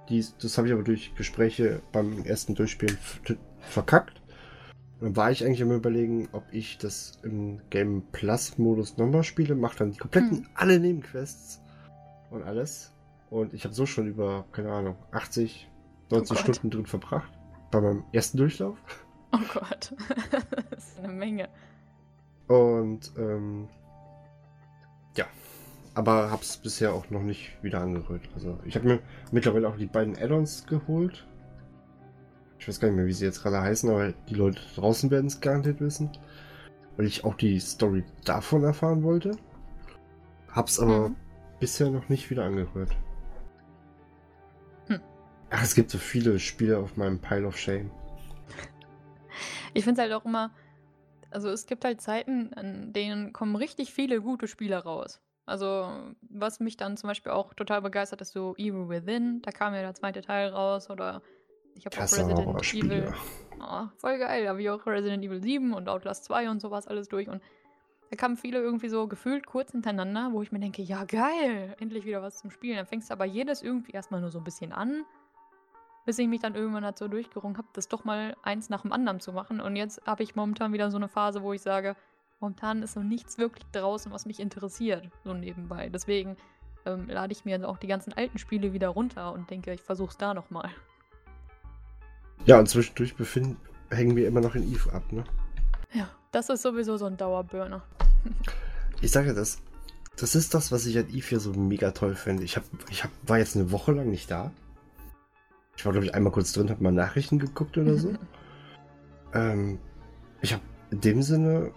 Die, 0.08 0.24
das 0.42 0.58
habe 0.58 0.66
ich 0.66 0.74
aber 0.74 0.82
durch 0.82 1.14
Gespräche 1.14 1.80
beim 1.92 2.24
ersten 2.24 2.56
Durchspielen 2.56 2.98
verkackt. 3.60 4.20
Dann 5.00 5.16
war 5.16 5.30
ich 5.30 5.44
eigentlich 5.44 5.60
immer 5.60 5.76
überlegen, 5.76 6.28
ob 6.32 6.44
ich 6.52 6.76
das 6.76 7.18
im 7.22 7.60
Game 7.70 8.02
Plus 8.12 8.58
Modus 8.58 8.98
nochmal 8.98 9.24
spiele, 9.24 9.54
mache 9.54 9.78
dann 9.78 9.92
die 9.92 9.98
kompletten 9.98 10.38
hm. 10.38 10.46
alle 10.54 10.78
Nebenquests 10.78 11.60
und 12.30 12.42
alles. 12.42 12.92
Und 13.30 13.54
ich 13.54 13.64
habe 13.64 13.74
so 13.74 13.86
schon 13.86 14.08
über, 14.08 14.44
keine 14.52 14.72
Ahnung, 14.72 14.96
80, 15.12 15.68
90 16.10 16.36
oh 16.36 16.40
Stunden 16.40 16.70
drin 16.70 16.86
verbracht. 16.86 17.30
Bei 17.70 17.80
meinem 17.80 18.04
ersten 18.12 18.36
Durchlauf. 18.36 18.76
Oh 19.32 19.38
Gott. 19.54 19.94
das 20.70 20.88
ist 20.88 20.98
eine 20.98 21.08
Menge. 21.12 21.48
Und 22.48 23.12
ähm, 23.16 23.68
ja, 25.16 25.26
aber 25.94 26.32
hab's 26.32 26.56
bisher 26.56 26.92
auch 26.92 27.08
noch 27.10 27.22
nicht 27.22 27.62
wieder 27.62 27.80
angerührt. 27.80 28.28
Also 28.34 28.58
ich 28.64 28.74
habe 28.74 28.88
mir 28.88 28.98
mittlerweile 29.30 29.68
auch 29.68 29.76
die 29.76 29.86
beiden 29.86 30.18
Add-ons 30.18 30.66
geholt. 30.66 31.28
Ich 32.60 32.68
weiß 32.68 32.78
gar 32.78 32.88
nicht 32.88 32.96
mehr, 32.98 33.06
wie 33.06 33.12
sie 33.14 33.24
jetzt 33.24 33.42
gerade 33.42 33.58
heißen, 33.62 33.88
aber 33.88 34.12
die 34.28 34.34
Leute 34.34 34.60
draußen 34.76 35.10
werden 35.10 35.26
es 35.28 35.40
garantiert 35.40 35.80
wissen. 35.80 36.10
Weil 36.98 37.06
ich 37.06 37.24
auch 37.24 37.34
die 37.34 37.58
Story 37.58 38.04
davon 38.26 38.64
erfahren 38.64 39.02
wollte. 39.02 39.32
Hab's 40.52 40.78
aber 40.78 41.08
mhm. 41.08 41.16
bisher 41.58 41.88
noch 41.88 42.10
nicht 42.10 42.28
wieder 42.28 42.44
angerührt. 42.44 42.90
Hm. 44.88 45.00
Ach, 45.48 45.62
es 45.62 45.74
gibt 45.74 45.90
so 45.90 45.96
viele 45.96 46.38
Spiele 46.38 46.76
auf 46.76 46.98
meinem 46.98 47.18
Pile 47.18 47.46
of 47.46 47.56
Shame. 47.56 47.90
Ich 49.72 49.84
finde 49.84 50.02
es 50.02 50.10
halt 50.10 50.20
auch 50.20 50.26
immer, 50.26 50.50
also 51.30 51.48
es 51.48 51.64
gibt 51.66 51.84
halt 51.84 52.02
Zeiten, 52.02 52.52
an 52.54 52.92
denen 52.92 53.32
kommen 53.32 53.56
richtig 53.56 53.94
viele 53.94 54.20
gute 54.20 54.48
Spiele 54.48 54.76
raus. 54.76 55.22
Also, 55.46 56.12
was 56.28 56.60
mich 56.60 56.76
dann 56.76 56.98
zum 56.98 57.08
Beispiel 57.08 57.32
auch 57.32 57.54
total 57.54 57.80
begeistert, 57.80 58.20
ist 58.20 58.32
so 58.32 58.54
Evil 58.56 58.88
Within. 58.88 59.40
Da 59.42 59.50
kam 59.50 59.74
ja 59.74 59.80
der 59.80 59.94
zweite 59.94 60.20
Teil 60.20 60.50
raus 60.50 60.90
oder 60.90 61.22
ich 61.80 61.86
habe 61.86 61.96
auch 61.96 62.12
Resident 62.12 62.74
Evil. 62.74 63.14
Oh, 63.58 63.86
voll 63.96 64.18
geil. 64.18 64.44
Da 64.44 64.50
habe 64.50 64.62
ich 64.62 64.68
auch 64.68 64.84
Resident 64.86 65.24
Evil 65.24 65.42
7 65.42 65.72
und 65.72 65.88
Outlast 65.88 66.24
2 66.26 66.50
und 66.50 66.60
sowas 66.60 66.86
alles 66.86 67.08
durch. 67.08 67.28
Und 67.28 67.42
da 68.10 68.16
kamen 68.16 68.36
viele 68.36 68.58
irgendwie 68.58 68.90
so 68.90 69.06
gefühlt 69.06 69.46
kurz 69.46 69.72
hintereinander, 69.72 70.30
wo 70.32 70.42
ich 70.42 70.52
mir 70.52 70.58
denke, 70.58 70.82
ja 70.82 71.04
geil, 71.04 71.74
endlich 71.80 72.04
wieder 72.04 72.20
was 72.20 72.36
zum 72.38 72.50
Spielen. 72.50 72.76
Dann 72.76 72.86
fängst 72.86 73.08
du 73.08 73.14
aber 73.14 73.24
jedes 73.24 73.62
irgendwie 73.62 73.92
erstmal 73.92 74.20
nur 74.20 74.30
so 74.30 74.38
ein 74.38 74.44
bisschen 74.44 74.72
an, 74.72 75.04
bis 76.04 76.18
ich 76.18 76.28
mich 76.28 76.40
dann 76.40 76.54
irgendwann 76.54 76.82
dazu 76.82 77.08
durchgerungen 77.08 77.56
habe, 77.56 77.68
das 77.72 77.88
doch 77.88 78.04
mal 78.04 78.36
eins 78.42 78.68
nach 78.68 78.82
dem 78.82 78.92
anderen 78.92 79.20
zu 79.20 79.32
machen. 79.32 79.58
Und 79.60 79.76
jetzt 79.76 80.06
habe 80.06 80.22
ich 80.22 80.34
momentan 80.34 80.74
wieder 80.74 80.90
so 80.90 80.98
eine 80.98 81.08
Phase, 81.08 81.42
wo 81.42 81.54
ich 81.54 81.62
sage, 81.62 81.96
momentan 82.40 82.82
ist 82.82 82.92
so 82.92 83.00
nichts 83.00 83.38
wirklich 83.38 83.64
draußen, 83.72 84.12
was 84.12 84.26
mich 84.26 84.38
interessiert, 84.38 85.08
so 85.24 85.32
nebenbei. 85.32 85.88
Deswegen 85.88 86.36
ähm, 86.84 87.08
lade 87.08 87.32
ich 87.32 87.46
mir 87.46 87.66
auch 87.66 87.78
die 87.78 87.86
ganzen 87.86 88.12
alten 88.12 88.36
Spiele 88.36 88.74
wieder 88.74 88.88
runter 88.88 89.32
und 89.32 89.48
denke, 89.48 89.72
ich 89.72 89.82
versuche 89.82 90.10
es 90.10 90.18
da 90.18 90.34
nochmal. 90.34 90.70
Ja, 92.46 92.58
und 92.58 92.68
zwischendurch 92.68 93.16
befinden, 93.16 93.56
hängen 93.90 94.16
wir 94.16 94.26
immer 94.26 94.40
noch 94.40 94.54
in 94.54 94.72
Eve 94.72 94.92
ab, 94.92 95.12
ne? 95.12 95.24
Ja, 95.92 96.08
das 96.32 96.48
ist 96.48 96.62
sowieso 96.62 96.96
so 96.96 97.06
ein 97.06 97.16
Dauerburner. 97.16 97.82
ich 99.00 99.10
sage 99.10 99.34
das, 99.34 99.58
das 100.16 100.34
ist 100.34 100.54
das, 100.54 100.72
was 100.72 100.86
ich 100.86 100.98
an 100.98 101.08
Eve 101.08 101.26
hier 101.26 101.40
so 101.40 101.52
mega 101.52 101.90
toll 101.92 102.14
finde. 102.14 102.44
Ich, 102.44 102.56
hab, 102.56 102.64
ich 102.90 103.04
hab, 103.04 103.10
war 103.26 103.38
jetzt 103.38 103.56
eine 103.56 103.70
Woche 103.70 103.92
lang 103.92 104.10
nicht 104.10 104.30
da. 104.30 104.52
Ich 105.76 105.84
war, 105.84 105.92
glaube 105.92 106.06
ich, 106.06 106.14
einmal 106.14 106.32
kurz 106.32 106.52
drin, 106.52 106.70
habe 106.70 106.82
mal 106.82 106.92
Nachrichten 106.92 107.38
geguckt 107.38 107.78
oder 107.78 107.96
so. 107.96 108.14
ähm, 109.34 109.78
ich 110.42 110.52
habe 110.52 110.62
in 110.90 111.00
dem 111.00 111.22
Sinne 111.22 111.72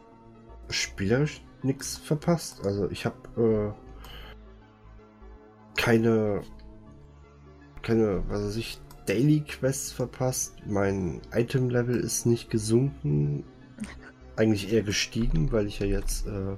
spielerisch 0.69 1.41
nichts 1.61 1.97
verpasst. 1.97 2.65
Also 2.65 2.89
ich 2.89 3.05
habe 3.05 3.75
äh, 3.75 5.79
keine, 5.79 6.41
keine, 7.81 8.23
was 8.29 8.43
weiß 8.43 8.55
ich, 8.57 8.79
Daily 9.05 9.41
Quests 9.41 9.91
verpasst. 9.91 10.55
Mein 10.65 11.21
Item 11.33 11.69
Level 11.69 11.99
ist 11.99 12.25
nicht 12.25 12.49
gesunken. 12.49 13.43
Eigentlich 14.35 14.71
eher 14.71 14.83
gestiegen, 14.83 15.51
weil 15.51 15.67
ich 15.67 15.79
ja 15.79 15.85
jetzt 15.85 16.25
äh, 16.27 16.55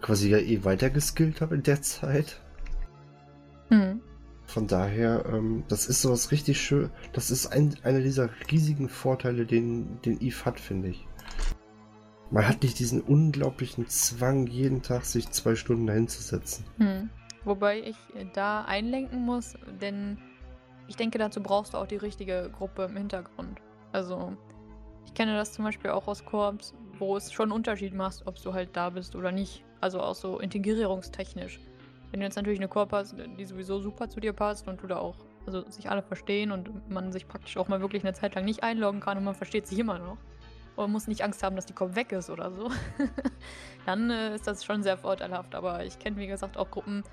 quasi 0.00 0.30
ja 0.30 0.38
eh 0.38 0.64
weiter 0.64 0.90
geskillt 0.90 1.40
habe 1.40 1.56
in 1.56 1.62
der 1.62 1.82
Zeit. 1.82 2.40
Mhm. 3.70 4.00
Von 4.46 4.66
daher, 4.66 5.24
ähm, 5.26 5.64
das 5.68 5.86
ist 5.86 6.02
sowas 6.02 6.30
richtig 6.30 6.60
schön. 6.60 6.90
Das 7.12 7.30
ist 7.30 7.46
ein, 7.46 7.74
einer 7.82 8.00
dieser 8.00 8.28
riesigen 8.50 8.88
Vorteile, 8.88 9.46
den, 9.46 10.00
den 10.02 10.20
Eve 10.20 10.44
hat, 10.44 10.60
finde 10.60 10.88
ich. 10.88 11.06
Man 12.30 12.46
hat 12.46 12.62
nicht 12.62 12.78
diesen 12.78 13.00
unglaublichen 13.00 13.88
Zwang, 13.88 14.46
jeden 14.46 14.82
Tag 14.82 15.04
sich 15.04 15.30
zwei 15.30 15.54
Stunden 15.56 15.86
dahinzusetzen. 15.86 16.64
Hm. 16.78 17.10
Wobei 17.44 17.80
ich 17.80 17.96
da 18.32 18.64
einlenken 18.64 19.24
muss, 19.24 19.54
denn 19.80 20.18
ich 20.86 20.96
denke, 20.96 21.18
dazu 21.18 21.42
brauchst 21.42 21.74
du 21.74 21.78
auch 21.78 21.86
die 21.86 21.96
richtige 21.96 22.50
Gruppe 22.56 22.84
im 22.84 22.96
Hintergrund. 22.96 23.60
Also, 23.92 24.36
ich 25.06 25.14
kenne 25.14 25.36
das 25.36 25.52
zum 25.52 25.64
Beispiel 25.64 25.90
auch 25.90 26.06
aus 26.08 26.24
Korps, 26.24 26.74
wo 26.98 27.16
es 27.16 27.32
schon 27.32 27.44
einen 27.44 27.52
Unterschied 27.52 27.94
macht, 27.94 28.26
ob 28.26 28.40
du 28.42 28.52
halt 28.52 28.70
da 28.76 28.90
bist 28.90 29.16
oder 29.16 29.32
nicht. 29.32 29.64
Also 29.80 30.00
auch 30.00 30.14
so 30.14 30.38
integrierungstechnisch. 30.38 31.60
Wenn 32.10 32.20
du 32.20 32.26
jetzt 32.26 32.36
natürlich 32.36 32.58
eine 32.58 32.68
Korps 32.68 32.92
hast, 32.92 33.14
die 33.38 33.44
sowieso 33.44 33.80
super 33.80 34.08
zu 34.08 34.20
dir 34.20 34.32
passt 34.32 34.66
und 34.68 34.82
du 34.82 34.86
da 34.86 34.96
auch, 34.96 35.16
also 35.46 35.68
sich 35.68 35.90
alle 35.90 36.02
verstehen 36.02 36.52
und 36.52 36.88
man 36.88 37.12
sich 37.12 37.28
praktisch 37.28 37.56
auch 37.56 37.68
mal 37.68 37.80
wirklich 37.80 38.02
eine 38.04 38.14
Zeit 38.14 38.34
lang 38.34 38.44
nicht 38.44 38.62
einloggen 38.62 39.00
kann 39.00 39.18
und 39.18 39.24
man 39.24 39.34
versteht 39.34 39.66
sich 39.66 39.78
immer 39.78 39.98
noch. 39.98 40.18
Und 40.76 40.90
muss 40.90 41.06
nicht 41.06 41.22
Angst 41.22 41.42
haben, 41.42 41.54
dass 41.54 41.66
die 41.66 41.72
Korb 41.72 41.94
weg 41.94 42.10
ist 42.12 42.30
oder 42.30 42.50
so. 42.50 42.68
Dann 43.86 44.10
äh, 44.10 44.34
ist 44.34 44.46
das 44.46 44.64
schon 44.64 44.82
sehr 44.82 44.96
vorteilhaft. 44.96 45.54
Aber 45.54 45.84
ich 45.84 46.00
kenne, 46.00 46.16
wie 46.16 46.26
gesagt, 46.26 46.56
auch 46.56 46.68
Gruppen, 46.70 47.04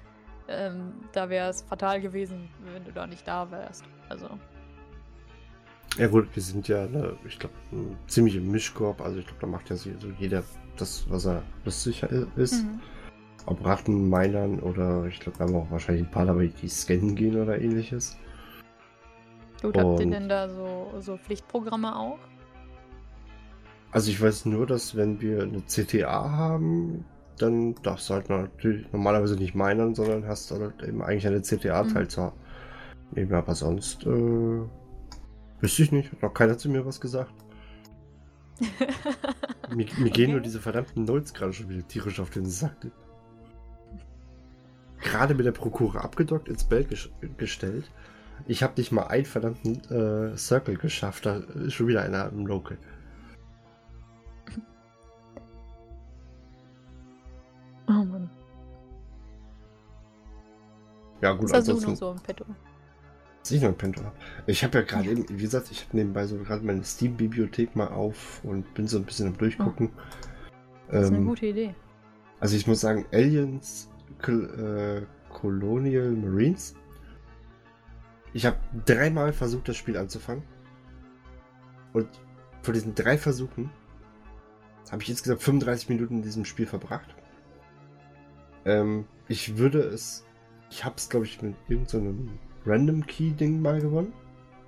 ähm, 0.48 0.94
da 1.12 1.30
wäre 1.30 1.50
es 1.50 1.62
fatal 1.62 2.02
gewesen, 2.02 2.50
wenn 2.74 2.84
du 2.84 2.92
da 2.92 3.08
nicht 3.08 3.28
da 3.28 3.50
wärst. 3.52 3.84
Also. 4.10 4.28
Ja 5.98 6.08
gut, 6.08 6.28
wir 6.34 6.42
sind 6.42 6.68
ja, 6.68 6.88
ne, 6.88 7.18
ich 7.26 7.38
glaube, 7.38 7.56
ein 7.72 7.98
ziemlicher 8.08 8.40
Mischkorb. 8.40 9.02
Also 9.02 9.20
ich 9.20 9.26
glaube, 9.26 9.42
da 9.42 9.48
macht 9.48 9.70
ja 9.70 9.76
so 9.76 9.90
jeder 10.20 10.44
das, 10.78 11.10
was 11.10 11.26
er 11.26 11.44
lustig 11.66 12.04
ist. 12.36 12.64
Mhm. 12.64 12.80
Ob 13.46 13.66
Ratten, 13.66 14.10
Minern 14.10 14.60
oder 14.60 15.06
ich 15.06 15.20
glaube, 15.20 15.40
wir 15.40 15.48
haben 15.48 15.56
auch 15.56 15.72
wahrscheinlich 15.72 16.06
ein 16.06 16.12
paar 16.12 16.26
dabei, 16.26 16.48
die 16.62 16.70
scannen 16.70 17.16
gehen 17.16 17.42
oder 17.42 17.60
ähnliches. 17.60 18.18
Gut, 19.62 19.78
habt 19.78 20.00
ihr 20.00 20.10
denn 20.10 20.30
da 20.30 20.50
so, 20.50 20.94
so 21.00 21.18
Pflichtprogramme 21.18 21.96
auch? 21.96 22.20
Also 23.92 24.10
ich 24.10 24.22
weiß 24.22 24.46
nur, 24.46 24.66
dass 24.66 24.96
wenn 24.96 25.20
wir 25.20 25.44
eine 25.44 25.62
CTA 25.66 26.32
haben, 26.32 27.04
dann 27.42 27.76
darfst 27.84 28.10
du 28.10 28.14
halt 28.14 28.30
natürlich 28.30 28.92
normalerweise 28.92 29.36
nicht 29.36 29.56
minern, 29.56 29.96
sondern 29.96 30.28
hast 30.28 30.52
halt 30.52 30.82
eben 30.84 31.02
eigentlich 31.02 31.28
eine 31.28 31.42
CTA-Teil 31.42 32.08
mhm. 33.16 33.34
Aber 33.34 33.56
sonst 33.56 34.06
äh, 34.06 34.62
wüsste 35.60 35.84
ich 35.84 35.92
nicht. 35.92 36.12
Hat 36.12 36.22
noch 36.22 36.34
keiner 36.34 36.58
zu 36.58 36.70
mir 36.70 36.86
was 36.86 37.02
gesagt. 37.02 37.34
mir, 39.70 39.86
mir 39.86 39.86
okay. 39.86 40.10
gehen 40.10 40.32
nur 40.32 40.40
diese 40.40 40.60
verdammten 40.60 41.06
Nulls 41.06 41.34
gerade 41.34 41.54
schon 41.54 41.70
wieder 41.70 41.88
tierisch 41.88 42.20
auf 42.20 42.30
den 42.30 42.46
Sack. 42.46 42.76
Gerade 45.02 45.34
mit 45.34 45.46
der 45.46 45.52
Prokura 45.52 46.00
abgedockt, 46.00 46.48
ins 46.48 46.64
Bild 46.64 46.90
ges 46.90 47.10
gestellt. 47.38 47.90
Ich 48.48 48.64
habe 48.64 48.74
nicht 48.78 48.92
mal 48.92 49.08
einen 49.08 49.26
verdammten 49.26 49.84
äh, 49.92 50.38
Circle 50.38 50.78
geschafft. 50.78 51.26
Da 51.26 51.38
ist 51.38 51.74
schon 51.74 51.88
wieder 51.88 52.04
einer 52.04 52.30
im 52.30 52.46
Local. 52.46 52.78
Ja, 61.22 61.34
gut, 61.34 61.50
das 61.50 61.70
ansonsten... 61.70 61.92
noch 61.92 61.98
so 61.98 62.12
im 62.12 62.20
Petto. 62.20 62.46
Ich 63.50 63.62
noch 63.62 63.70
im 63.70 63.76
Petto 63.76 64.04
habe. 64.04 64.16
Ich 64.46 64.64
habe 64.64 64.80
ja 64.80 64.84
gerade 64.84 65.06
ja. 65.06 65.12
eben, 65.12 65.26
wie 65.30 65.42
gesagt, 65.42 65.72
ich 65.72 65.86
habe 65.86 65.98
nebenbei 65.98 66.28
so 66.28 66.38
gerade 66.38 66.64
meine 66.64 66.84
Steam-Bibliothek 66.84 67.76
mal 67.76 67.88
auf 67.88 68.42
und 68.44 68.74
bin 68.74 68.88
so 68.88 68.98
ein 68.98 69.04
bisschen 69.04 69.28
am 69.28 69.38
Durchgucken. 69.38 69.90
Oh. 69.96 70.02
Das 70.90 71.04
ist 71.06 71.10
ähm, 71.10 71.16
eine 71.16 71.26
gute 71.26 71.46
Idee. 71.48 71.76
Also 72.40 72.56
ich 72.56 72.68
muss 72.68 72.82
sagen, 72.82 73.06
Aliens 73.12 73.90
Col 74.22 75.06
äh, 75.08 75.34
Colonial 75.34 76.12
Marines. 76.12 76.76
Ich 78.34 78.46
habe 78.46 78.58
dreimal 78.86 79.34
versucht, 79.34 79.68
das 79.70 79.78
Spiel 79.78 79.98
anzufangen. 79.98 80.44
Und 81.94 82.08
von 82.62 82.74
diesen 82.74 82.96
drei 82.96 83.18
Versuchen 83.18 83.70
habe 84.92 85.02
ich 85.02 85.10
insgesamt 85.10 85.42
35 85.42 85.90
Minuten 85.90 86.18
in 86.18 86.22
diesem 86.22 86.46
Spiel 86.46 86.66
verbracht. 86.66 87.16
Ähm, 88.66 89.06
ich 89.28 89.58
würde 89.58 89.80
es. 89.80 90.26
Ich 90.72 90.86
habe 90.86 90.96
es, 90.98 91.10
glaube 91.10 91.26
ich, 91.26 91.42
mit 91.42 91.56
irgendeinem 91.68 92.30
so 92.64 92.72
Random 92.72 93.06
Key-Ding 93.06 93.62
mal 93.62 93.82
gewonnen. 93.82 94.14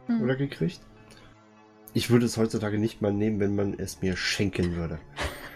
Hm. 0.08 0.22
Oder 0.22 0.36
gekriegt. 0.36 0.82
Ich 1.94 2.10
würde 2.10 2.26
es 2.26 2.38
heutzutage 2.38 2.78
nicht 2.78 3.02
mal 3.02 3.14
nehmen, 3.14 3.40
wenn 3.40 3.56
man 3.56 3.80
es 3.80 4.02
mir 4.02 4.18
schenken 4.18 4.76
würde. 4.76 5.00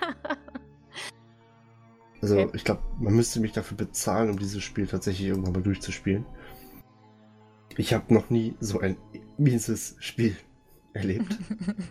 also, 2.21 2.39
okay. 2.39 2.51
ich 2.55 2.63
glaube, 2.63 2.81
man 2.99 3.13
müsste 3.13 3.41
mich 3.41 3.51
dafür 3.51 3.75
bezahlen, 3.75 4.29
um 4.29 4.39
dieses 4.39 4.63
Spiel 4.63 4.87
tatsächlich 4.87 5.27
irgendwann 5.27 5.53
mal 5.53 5.63
durchzuspielen. 5.63 6.25
Ich 7.75 7.93
habe 7.93 8.13
noch 8.13 8.29
nie 8.29 8.55
so 8.59 8.79
ein 8.79 8.95
mieses 9.37 9.97
Spiel 9.99 10.37
erlebt. 10.93 11.37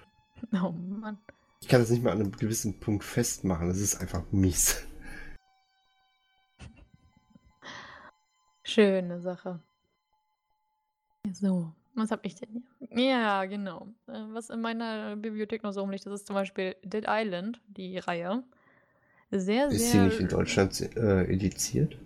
oh 0.52 0.72
Mann. 0.72 1.18
Ich 1.60 1.68
kann 1.68 1.80
das 1.80 1.90
nicht 1.90 2.02
mal 2.02 2.12
an 2.12 2.20
einem 2.20 2.32
gewissen 2.32 2.80
Punkt 2.80 3.04
festmachen. 3.04 3.68
Es 3.68 3.80
ist 3.80 3.96
einfach 3.96 4.22
mies. 4.30 4.86
Schöne 8.66 9.20
Sache. 9.20 9.60
So, 11.32 11.72
was 11.94 12.10
habe 12.10 12.26
ich 12.26 12.34
denn 12.34 12.64
hier? 12.80 13.06
Ja, 13.06 13.44
genau. 13.44 13.86
Äh, 14.08 14.24
was 14.32 14.50
in 14.50 14.60
meiner 14.60 15.14
Bibliothek 15.14 15.62
noch 15.62 15.70
so 15.70 15.82
rumliegt, 15.82 16.04
das 16.04 16.12
ist 16.12 16.26
zum 16.26 16.34
Beispiel 16.34 16.74
Dead 16.82 17.04
Island, 17.06 17.60
die 17.68 17.98
Reihe. 17.98 18.42
Sehr, 19.30 19.38
ist 19.38 19.46
sehr. 19.46 19.68
Ist 19.68 19.92
sie 19.92 19.98
nicht 19.98 20.20
in 20.20 20.28
Deutschland 20.28 20.80
äh, 20.96 21.32
ediziert? 21.32 21.96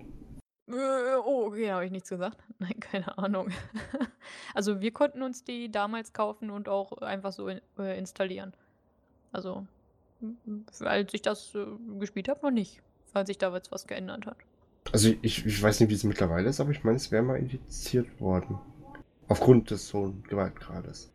Äh, 0.69 1.17
oh, 1.25 1.47
okay, 1.47 1.73
habe 1.73 1.87
ich 1.87 1.91
nichts 1.91 2.11
gesagt. 2.11 2.37
Nein, 2.59 2.79
keine 2.79 3.17
Ahnung. 3.17 3.49
also 4.55 4.83
wir 4.83 4.93
konnten 4.93 5.23
uns 5.23 5.43
die 5.45 5.73
damals 5.73 6.13
kaufen 6.13 6.51
und 6.51 6.69
auch 6.69 6.93
einfach 6.99 7.33
so 7.33 7.49
in, 7.49 7.63
äh, 7.79 7.99
installieren. 7.99 8.53
Also, 9.33 9.67
als 10.81 11.15
ich 11.15 11.23
das 11.23 11.55
äh, 11.55 11.65
gespielt 11.99 12.29
habe, 12.29 12.41
noch 12.43 12.51
nicht. 12.51 12.83
Weil 13.15 13.27
sich 13.27 13.39
da 13.39 13.51
jetzt 13.55 13.73
was 13.73 13.87
geändert 13.87 14.27
hat. 14.27 14.37
Also 14.93 15.11
ich, 15.23 15.47
ich 15.47 15.63
weiß 15.63 15.81
nicht, 15.81 15.91
wie 15.91 15.95
es 15.95 16.05
mittlerweile 16.05 16.49
ist, 16.49 16.61
aber 16.61 16.71
ich 16.71 16.83
meine, 16.83 16.97
es 16.97 17.11
wäre 17.11 17.23
mal 17.23 17.39
indiziert 17.39 18.21
worden. 18.21 18.59
Aufgrund 19.29 19.71
des 19.71 19.93
hohen 19.95 20.23
Gewaltgrades. 20.25 21.13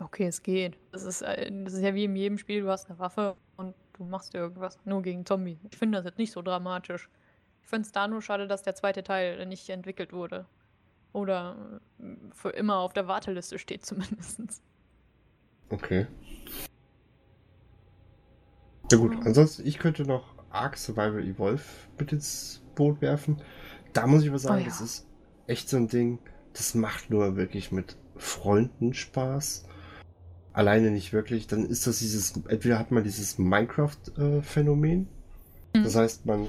Okay, 0.00 0.26
es 0.26 0.42
geht. 0.42 0.78
Das 0.90 1.04
ist, 1.04 1.22
äh, 1.22 1.50
das 1.64 1.74
ist 1.74 1.82
ja 1.82 1.94
wie 1.94 2.04
in 2.04 2.16
jedem 2.16 2.38
Spiel, 2.38 2.62
du 2.62 2.70
hast 2.70 2.88
eine 2.88 2.98
Waffe 2.98 3.36
und 3.56 3.74
du 3.92 4.04
machst 4.04 4.34
irgendwas. 4.34 4.78
Nur 4.84 5.02
gegen 5.02 5.26
Zombie. 5.26 5.58
Ich 5.70 5.76
finde 5.76 5.98
das 5.98 6.06
jetzt 6.06 6.18
nicht 6.18 6.32
so 6.32 6.40
dramatisch. 6.40 7.10
Ich 7.62 7.68
finde 7.68 7.86
es 7.86 7.92
da 7.92 8.08
nur 8.08 8.22
schade, 8.22 8.48
dass 8.48 8.62
der 8.62 8.74
zweite 8.74 9.02
Teil 9.02 9.44
nicht 9.46 9.68
entwickelt 9.68 10.12
wurde. 10.12 10.46
Oder 11.12 11.80
äh, 12.00 12.04
für 12.32 12.50
immer 12.50 12.78
auf 12.78 12.94
der 12.94 13.06
Warteliste 13.06 13.58
steht 13.58 13.84
zumindest. 13.86 14.62
Okay. 15.68 16.06
Ja 18.90 18.98
gut, 18.98 19.14
ansonsten, 19.24 19.66
ich 19.66 19.78
könnte 19.78 20.04
noch 20.04 20.34
Ark 20.50 20.76
Survival 20.76 21.24
Evolve 21.24 21.62
mit 21.98 22.12
ins 22.12 22.61
Boot 22.74 23.00
werfen. 23.00 23.40
Da 23.92 24.06
muss 24.06 24.22
ich 24.22 24.28
aber 24.28 24.38
sagen, 24.38 24.56
oh 24.56 24.60
ja. 24.60 24.66
das 24.66 24.80
ist 24.80 25.06
echt 25.46 25.68
so 25.68 25.76
ein 25.76 25.88
Ding, 25.88 26.18
das 26.54 26.74
macht 26.74 27.10
nur 27.10 27.36
wirklich 27.36 27.72
mit 27.72 27.96
Freunden 28.16 28.94
Spaß. 28.94 29.64
Alleine 30.52 30.90
nicht 30.90 31.12
wirklich. 31.12 31.46
Dann 31.46 31.66
ist 31.66 31.86
das 31.86 31.98
dieses, 31.98 32.36
entweder 32.48 32.78
hat 32.78 32.90
man 32.90 33.04
dieses 33.04 33.38
Minecraft-Phänomen. 33.38 35.08
Äh, 35.74 35.78
mhm. 35.78 35.84
Das 35.84 35.96
heißt, 35.96 36.26
man 36.26 36.48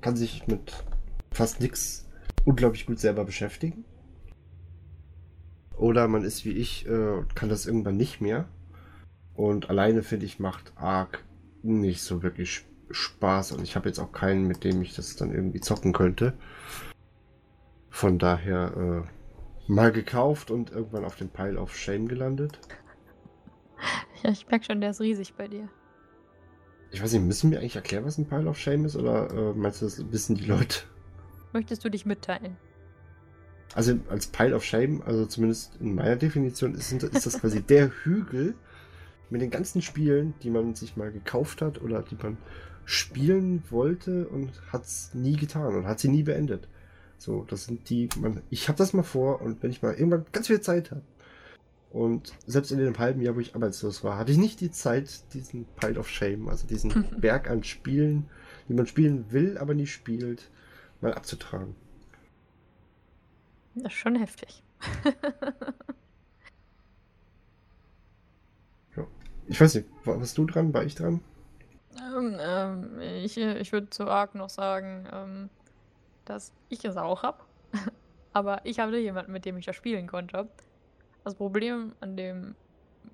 kann 0.00 0.16
sich 0.16 0.46
mit 0.46 0.84
fast 1.30 1.60
nichts 1.60 2.08
unglaublich 2.44 2.86
gut 2.86 2.98
selber 2.98 3.24
beschäftigen. 3.24 3.84
Oder 5.76 6.08
man 6.08 6.24
ist 6.24 6.44
wie 6.44 6.52
ich, 6.52 6.86
äh, 6.86 7.22
kann 7.34 7.48
das 7.48 7.66
irgendwann 7.66 7.96
nicht 7.96 8.20
mehr. 8.20 8.48
Und 9.34 9.70
alleine, 9.70 10.02
finde 10.02 10.26
ich, 10.26 10.38
macht 10.38 10.72
Ark 10.76 11.24
nicht 11.62 12.02
so 12.02 12.22
wirklich 12.22 12.64
Spaß 12.90 13.52
und 13.52 13.62
ich 13.62 13.76
habe 13.76 13.88
jetzt 13.88 13.98
auch 13.98 14.12
keinen, 14.12 14.46
mit 14.46 14.64
dem 14.64 14.82
ich 14.82 14.94
das 14.94 15.16
dann 15.16 15.32
irgendwie 15.32 15.60
zocken 15.60 15.92
könnte. 15.92 16.34
Von 17.90 18.18
daher 18.18 19.04
äh, 19.06 19.72
mal 19.72 19.92
gekauft 19.92 20.50
und 20.50 20.70
irgendwann 20.70 21.04
auf 21.04 21.16
dem 21.16 21.28
Pile 21.28 21.58
of 21.58 21.76
Shame 21.76 22.08
gelandet. 22.08 22.58
Ja, 24.22 24.30
ich 24.30 24.48
merke 24.48 24.64
schon, 24.64 24.80
der 24.80 24.88
ist 24.88 25.02
riesig 25.02 25.34
bei 25.34 25.48
dir. 25.48 25.68
Ich 26.90 27.02
weiß 27.02 27.12
nicht, 27.12 27.24
müssen 27.24 27.50
wir 27.50 27.58
eigentlich 27.58 27.76
erklären, 27.76 28.06
was 28.06 28.16
ein 28.16 28.26
Pile 28.26 28.48
of 28.48 28.58
Shame 28.58 28.86
ist 28.86 28.96
oder 28.96 29.30
äh, 29.30 29.52
meinst 29.52 29.82
du, 29.82 29.84
das 29.84 30.10
wissen 30.12 30.34
die 30.34 30.46
Leute? 30.46 30.84
Möchtest 31.52 31.84
du 31.84 31.90
dich 31.90 32.06
mitteilen? 32.06 32.56
Also 33.74 33.98
als 34.08 34.28
Pile 34.28 34.54
of 34.54 34.64
Shame, 34.64 35.02
also 35.02 35.26
zumindest 35.26 35.76
in 35.80 35.94
meiner 35.94 36.16
Definition, 36.16 36.74
ist, 36.74 36.90
ist 36.90 37.26
das 37.26 37.40
quasi 37.40 37.62
der 37.62 37.90
Hügel 38.04 38.54
mit 39.30 39.42
den 39.42 39.50
ganzen 39.50 39.82
Spielen, 39.82 40.34
die 40.42 40.50
man 40.50 40.74
sich 40.74 40.96
mal 40.96 41.10
gekauft 41.10 41.60
hat 41.60 41.82
oder 41.82 42.02
die 42.02 42.16
man 42.16 42.38
spielen 42.84 43.62
wollte 43.70 44.28
und 44.28 44.50
hat 44.72 44.84
es 44.84 45.14
nie 45.14 45.36
getan 45.36 45.74
und 45.74 45.86
hat 45.86 46.00
sie 46.00 46.08
nie 46.08 46.22
beendet. 46.22 46.68
So, 47.18 47.44
das 47.48 47.64
sind 47.64 47.88
die, 47.90 48.08
man, 48.20 48.42
ich 48.50 48.68
habe 48.68 48.76
das 48.76 48.92
mal 48.92 49.02
vor 49.02 49.40
und 49.40 49.62
wenn 49.62 49.70
ich 49.70 49.82
mal 49.82 49.94
irgendwann 49.94 50.26
ganz 50.32 50.48
viel 50.48 50.60
Zeit 50.60 50.90
habe 50.90 51.02
und 51.90 52.34
selbst 52.46 52.72
in 52.72 52.78
dem 52.78 52.98
halben 52.98 53.22
Jahr, 53.22 53.36
wo 53.36 53.40
ich 53.40 53.54
arbeitslos 53.54 54.02
war, 54.02 54.18
hatte 54.18 54.32
ich 54.32 54.38
nicht 54.38 54.60
die 54.60 54.72
Zeit, 54.72 55.32
diesen 55.32 55.64
Pile 55.76 55.98
of 55.98 56.08
Shame, 56.08 56.48
also 56.48 56.66
diesen 56.66 57.04
Berg 57.20 57.48
an 57.48 57.62
Spielen, 57.62 58.28
die 58.68 58.74
man 58.74 58.86
spielen 58.86 59.30
will, 59.30 59.56
aber 59.58 59.74
nie 59.74 59.86
spielt, 59.86 60.50
mal 61.00 61.14
abzutragen. 61.14 61.76
Das 63.76 63.92
ist 63.92 63.98
schon 63.98 64.16
heftig. 64.16 64.62
ja. 68.96 69.06
Ich 69.46 69.60
weiß 69.60 69.76
nicht, 69.76 69.86
warst 70.04 70.36
du 70.36 70.46
dran? 70.46 70.74
War 70.74 70.84
ich 70.84 70.94
dran? 70.96 71.20
Ähm, 72.00 72.36
ähm, 72.40 73.00
ich 73.00 73.36
ich 73.36 73.72
würde 73.72 73.90
zu 73.90 74.08
Ark 74.08 74.34
noch 74.34 74.50
sagen, 74.50 75.06
ähm, 75.12 75.50
dass 76.24 76.52
ich 76.68 76.84
es 76.84 76.96
auch 76.96 77.22
habe. 77.22 77.38
Aber 78.32 78.60
ich 78.64 78.80
hatte 78.80 78.96
jemanden, 78.96 79.32
mit 79.32 79.44
dem 79.44 79.56
ich 79.56 79.66
das 79.66 79.76
spielen 79.76 80.06
konnte. 80.06 80.48
Das 81.22 81.34
Problem 81.34 81.94
an 82.00 82.16
dem 82.16 82.54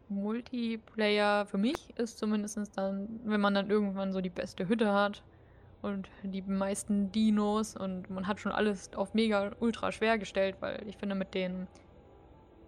Multiplayer 0.09 1.47
für 1.47 1.59
mich 1.59 1.97
ist 1.97 2.18
zumindest 2.18 2.59
dann, 2.76 3.20
wenn 3.24 3.41
man 3.41 3.55
dann 3.55 3.70
irgendwann 3.70 4.12
so 4.12 4.20
die 4.20 4.31
beste 4.31 4.68
Hütte 4.68 4.93
hat 4.93 5.22
und 5.83 6.09
die 6.22 6.43
meisten 6.43 7.12
Dinos 7.12 7.76
und 7.76 8.11
man 8.11 8.26
hat 8.26 8.41
schon 8.41 8.53
alles 8.53 8.93
auf 8.95 9.14
mega 9.14 9.53
ultra 9.61 9.93
schwer 9.93 10.18
gestellt, 10.18 10.57
weil 10.61 10.83
ich 10.89 10.97
finde 10.97 11.14
mit 11.14 11.35
den 11.35 11.68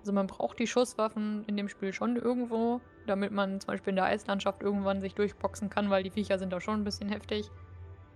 also 0.03 0.13
man 0.13 0.27
braucht 0.27 0.59
die 0.59 0.67
Schusswaffen 0.67 1.45
in 1.47 1.57
dem 1.57 1.69
Spiel 1.69 1.93
schon 1.93 2.17
irgendwo, 2.17 2.81
damit 3.07 3.33
man 3.33 3.61
zum 3.61 3.69
Beispiel 3.69 3.91
in 3.91 3.97
der 3.97 4.07
Eislandschaft 4.07 4.63
irgendwann 4.63 5.01
sich 5.01 5.15
durchboxen 5.15 5.71
kann, 5.71 5.91
weil 5.91 6.03
die 6.03 6.11
Viecher 6.11 6.39
sind 6.39 6.53
da 6.53 6.61
schon 6.61 6.81
ein 6.81 6.85
bisschen 6.85 7.09
heftig. 7.09 7.51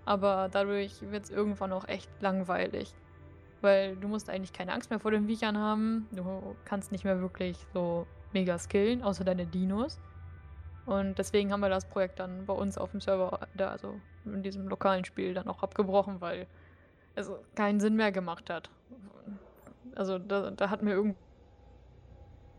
Aber 0.05 0.49
dadurch 0.51 1.03
wird 1.11 1.25
es 1.25 1.31
irgendwann 1.31 1.73
auch 1.73 1.89
echt 1.89 2.11
langweilig. 2.21 2.95
Weil 3.61 3.97
du 3.97 4.09
musst 4.09 4.31
eigentlich 4.31 4.53
keine 4.53 4.73
Angst 4.73 4.91
mehr 4.91 5.01
vor 5.01 5.11
den 5.11 5.27
Viechern 5.27 5.59
haben. 5.59 6.07
Du 6.13 6.57
kannst 6.65 6.93
nicht 6.93 7.05
mehr 7.05 7.21
wirklich 7.21 7.59
so 7.73 8.07
mega 8.33 8.59
skillen, 8.59 9.03
außer 9.03 9.25
deine 9.25 9.47
Dinos. 9.47 10.01
Und 10.85 11.19
deswegen 11.19 11.53
haben 11.53 11.61
wir 11.61 11.69
das 11.69 11.85
Projekt 11.85 12.21
dann 12.21 12.47
bei 12.47 12.55
uns 12.55 12.79
auf 12.79 12.93
dem 12.93 13.01
Server, 13.01 13.41
da, 13.55 13.71
also 13.71 14.01
in 14.25 14.43
diesem 14.43 14.69
lokalen 14.69 15.05
Spiel, 15.05 15.35
dann 15.35 15.49
auch 15.49 15.63
abgebrochen, 15.63 16.21
weil 16.21 16.47
es 17.17 17.29
keinen 17.57 17.81
Sinn 17.81 17.97
mehr 17.97 18.13
gemacht 18.13 18.51
hat. 18.51 18.71
Also 19.97 20.19
da, 20.19 20.51
da 20.51 20.71
hat 20.71 20.83
mir 20.83 20.93
irgendwie 20.93 21.17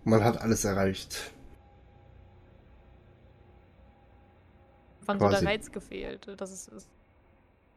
man 0.07 0.23
hat 0.23 0.39
alles 0.39 0.63
erreicht. 0.63 1.33
Wann 5.07 5.19
so 5.19 5.29
der 5.29 5.43
Reiz 5.43 5.71
gefehlt. 5.71 6.27
Das 6.37 6.51
ist. 6.51 6.67
ist 6.69 6.89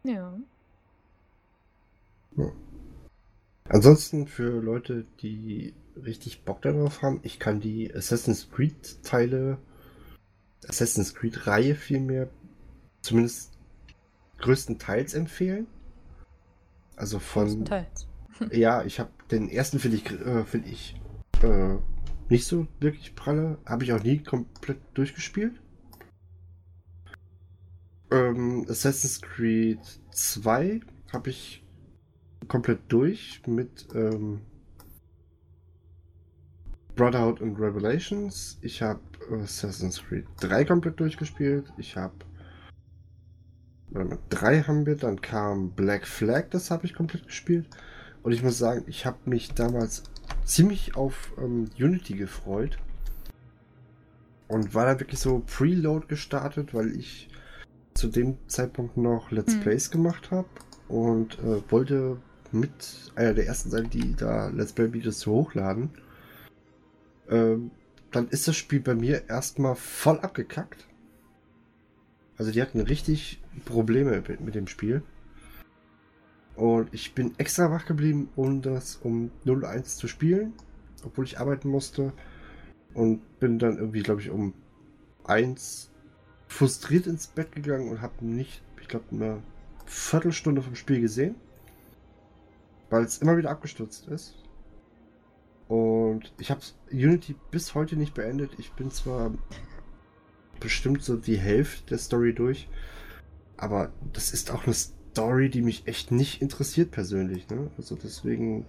ja. 0.02 0.38
ja. 2.36 2.52
Ansonsten 3.68 4.26
für 4.26 4.60
Leute, 4.60 5.06
die 5.20 5.74
richtig 5.96 6.44
Bock 6.44 6.62
darauf 6.62 7.02
haben, 7.02 7.20
ich 7.22 7.38
kann 7.38 7.60
die 7.60 7.94
Assassin's 7.94 8.50
Creed 8.50 9.04
Teile, 9.04 9.58
Assassin's 10.66 11.14
Creed 11.14 11.46
Reihe 11.46 11.76
vielmehr, 11.76 12.28
zumindest 13.00 13.56
größtenteils 14.38 15.14
empfehlen. 15.14 15.66
Also 16.96 17.18
von. 17.18 17.44
Größtenteils. 17.44 18.08
ja, 18.52 18.82
ich 18.84 18.98
habe 18.98 19.10
den 19.30 19.48
ersten 19.48 19.78
finde 19.78 19.98
ich, 19.98 20.10
äh, 20.10 20.44
finde 20.44 20.68
ich 20.68 21.00
äh, 21.42 21.76
nicht 22.28 22.46
so 22.46 22.66
wirklich 22.80 23.14
pralle. 23.14 23.58
Habe 23.66 23.84
ich 23.84 23.92
auch 23.92 24.02
nie 24.02 24.18
komplett 24.18 24.78
durchgespielt. 24.94 25.60
Ähm, 28.10 28.66
Assassin's 28.68 29.20
Creed 29.20 29.80
2 30.12 30.80
habe 31.12 31.30
ich 31.30 31.64
komplett 32.48 32.80
durch 32.88 33.42
mit 33.46 33.88
ähm, 33.94 34.40
Brotherhood 36.96 37.40
und 37.40 37.56
Revelations. 37.56 38.58
Ich 38.62 38.82
habe 38.82 39.00
Assassin's 39.42 40.02
Creed 40.02 40.26
3 40.40 40.64
komplett 40.64 40.98
durchgespielt. 40.98 41.72
Ich 41.78 41.96
habe 41.96 42.14
drei 44.28 44.62
haben 44.62 44.86
wir, 44.86 44.96
dann 44.96 45.20
kam 45.20 45.70
Black 45.70 46.06
Flag, 46.06 46.50
das 46.50 46.70
habe 46.70 46.86
ich 46.86 46.94
komplett 46.94 47.26
gespielt. 47.26 47.66
Und 48.22 48.32
ich 48.32 48.42
muss 48.42 48.58
sagen, 48.58 48.84
ich 48.86 49.06
habe 49.06 49.18
mich 49.24 49.54
damals 49.54 50.04
ziemlich 50.44 50.96
auf 50.96 51.32
ähm, 51.38 51.70
Unity 51.78 52.14
gefreut. 52.14 52.78
und 54.48 54.74
war 54.74 54.84
da 54.84 55.00
wirklich 55.00 55.20
so 55.20 55.40
Preload 55.46 56.06
gestartet, 56.08 56.74
weil 56.74 56.94
ich 56.96 57.29
zu 57.94 58.08
dem 58.08 58.38
Zeitpunkt 58.46 58.96
noch 58.96 59.30
Let's 59.30 59.54
Hm. 59.54 59.60
Plays 59.60 59.90
gemacht 59.90 60.30
habe 60.30 60.48
und 60.88 61.38
äh, 61.40 61.62
wollte 61.70 62.18
mit 62.52 63.12
einer 63.14 63.34
der 63.34 63.46
ersten 63.46 63.70
sein, 63.70 63.90
die 63.90 64.14
da 64.14 64.48
Let's 64.48 64.72
Play-Videos 64.72 65.18
zu 65.20 65.32
hochladen. 65.32 65.90
Ähm, 67.28 67.70
dann 68.10 68.28
ist 68.28 68.48
das 68.48 68.56
Spiel 68.56 68.80
bei 68.80 68.94
mir 68.94 69.28
erstmal 69.28 69.76
voll 69.76 70.18
abgekackt. 70.20 70.88
Also 72.36 72.50
die 72.50 72.60
hatten 72.60 72.80
richtig 72.80 73.40
Probleme 73.64 74.22
mit, 74.26 74.40
mit 74.40 74.54
dem 74.54 74.66
Spiel. 74.66 75.02
Und 76.56 76.92
ich 76.92 77.14
bin 77.14 77.32
extra 77.38 77.70
wach 77.70 77.86
geblieben, 77.86 78.28
um 78.34 78.62
das 78.62 78.96
um 78.96 79.30
01 79.46 79.96
zu 79.96 80.08
spielen, 80.08 80.52
obwohl 81.04 81.24
ich 81.24 81.38
arbeiten 81.38 81.68
musste. 81.68 82.12
Und 82.94 83.38
bin 83.38 83.58
dann 83.58 83.78
irgendwie, 83.78 84.02
glaube 84.02 84.20
ich, 84.20 84.30
um 84.30 84.54
1 85.24 85.89
frustriert 86.50 87.06
ins 87.06 87.28
Bett 87.28 87.52
gegangen 87.52 87.88
und 87.88 88.02
habe 88.02 88.26
nicht, 88.26 88.60
ich 88.80 88.88
glaube, 88.88 89.06
eine 89.12 89.42
Viertelstunde 89.86 90.60
vom 90.60 90.74
Spiel 90.74 91.00
gesehen. 91.00 91.36
Weil 92.90 93.04
es 93.04 93.18
immer 93.18 93.36
wieder 93.36 93.50
abgestürzt 93.50 94.08
ist. 94.08 94.34
Und 95.68 96.32
ich 96.38 96.50
habe 96.50 96.60
Unity 96.90 97.36
bis 97.52 97.76
heute 97.76 97.94
nicht 97.94 98.14
beendet. 98.14 98.50
Ich 98.58 98.72
bin 98.72 98.90
zwar 98.90 99.32
bestimmt 100.58 101.04
so 101.04 101.16
die 101.16 101.38
Hälfte 101.38 101.86
der 101.90 101.98
Story 101.98 102.34
durch, 102.34 102.68
aber 103.56 103.92
das 104.12 104.32
ist 104.32 104.50
auch 104.50 104.64
eine 104.64 104.74
Story, 104.74 105.48
die 105.48 105.62
mich 105.62 105.86
echt 105.86 106.10
nicht 106.10 106.42
interessiert 106.42 106.90
persönlich. 106.90 107.48
Ne? 107.48 107.70
Also 107.76 107.94
deswegen 107.94 108.66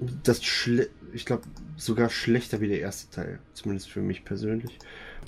das 0.00 0.42
schle 0.44 0.88
ich 1.12 1.26
glaube 1.26 1.42
sogar 1.76 2.08
schlechter 2.08 2.60
wie 2.60 2.68
der 2.68 2.80
erste 2.80 3.10
Teil, 3.14 3.38
zumindest 3.52 3.90
für 3.90 4.00
mich 4.00 4.24
persönlich. 4.24 4.78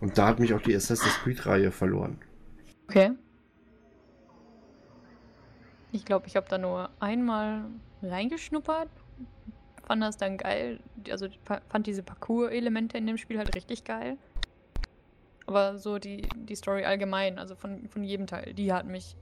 Und 0.00 0.18
da 0.18 0.28
hat 0.28 0.38
mich 0.38 0.54
auch 0.54 0.62
die 0.62 0.74
Assassin's 0.74 1.18
Creed 1.22 1.46
Reihe 1.46 1.70
verloren. 1.70 2.18
Okay. 2.88 3.12
Ich 5.92 6.04
glaube, 6.04 6.26
ich 6.26 6.36
habe 6.36 6.46
da 6.48 6.58
nur 6.58 6.90
einmal 7.00 7.64
reingeschnuppert. 8.02 8.88
Fand 9.86 10.02
das 10.02 10.16
dann 10.16 10.38
geil. 10.38 10.80
Also 11.10 11.28
fa- 11.44 11.60
fand 11.68 11.86
diese 11.86 12.02
Parcours-Elemente 12.02 12.96
in 12.96 13.06
dem 13.06 13.18
Spiel 13.18 13.38
halt 13.38 13.54
richtig 13.54 13.84
geil. 13.84 14.16
Aber 15.46 15.78
so 15.78 15.98
die, 15.98 16.22
die 16.36 16.54
Story 16.54 16.84
allgemein, 16.84 17.38
also 17.38 17.56
von, 17.56 17.88
von 17.88 18.04
jedem 18.04 18.26
Teil, 18.26 18.54
die 18.54 18.72
hat 18.72 18.86
mich 18.86 19.16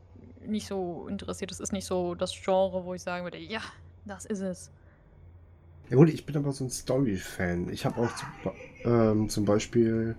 nicht 0.46 0.66
so 0.66 1.08
interessiert. 1.08 1.50
Das 1.50 1.60
ist 1.60 1.72
nicht 1.72 1.86
so 1.86 2.14
das 2.14 2.32
Genre, 2.40 2.84
wo 2.84 2.94
ich 2.94 3.02
sagen 3.02 3.24
würde, 3.24 3.38
ja, 3.38 3.62
das 4.04 4.26
ist 4.26 4.40
es. 4.40 4.70
Ja 5.90 5.96
gut, 5.96 6.08
ich 6.08 6.24
bin 6.24 6.36
aber 6.36 6.52
so 6.52 6.64
ein 6.64 6.70
Story-Fan. 6.70 7.68
Ich 7.70 7.84
habe 7.84 8.00
auch 8.00 8.10
zum, 8.14 8.52
ähm, 8.84 9.28
zum 9.28 9.44
Beispiel 9.44 10.14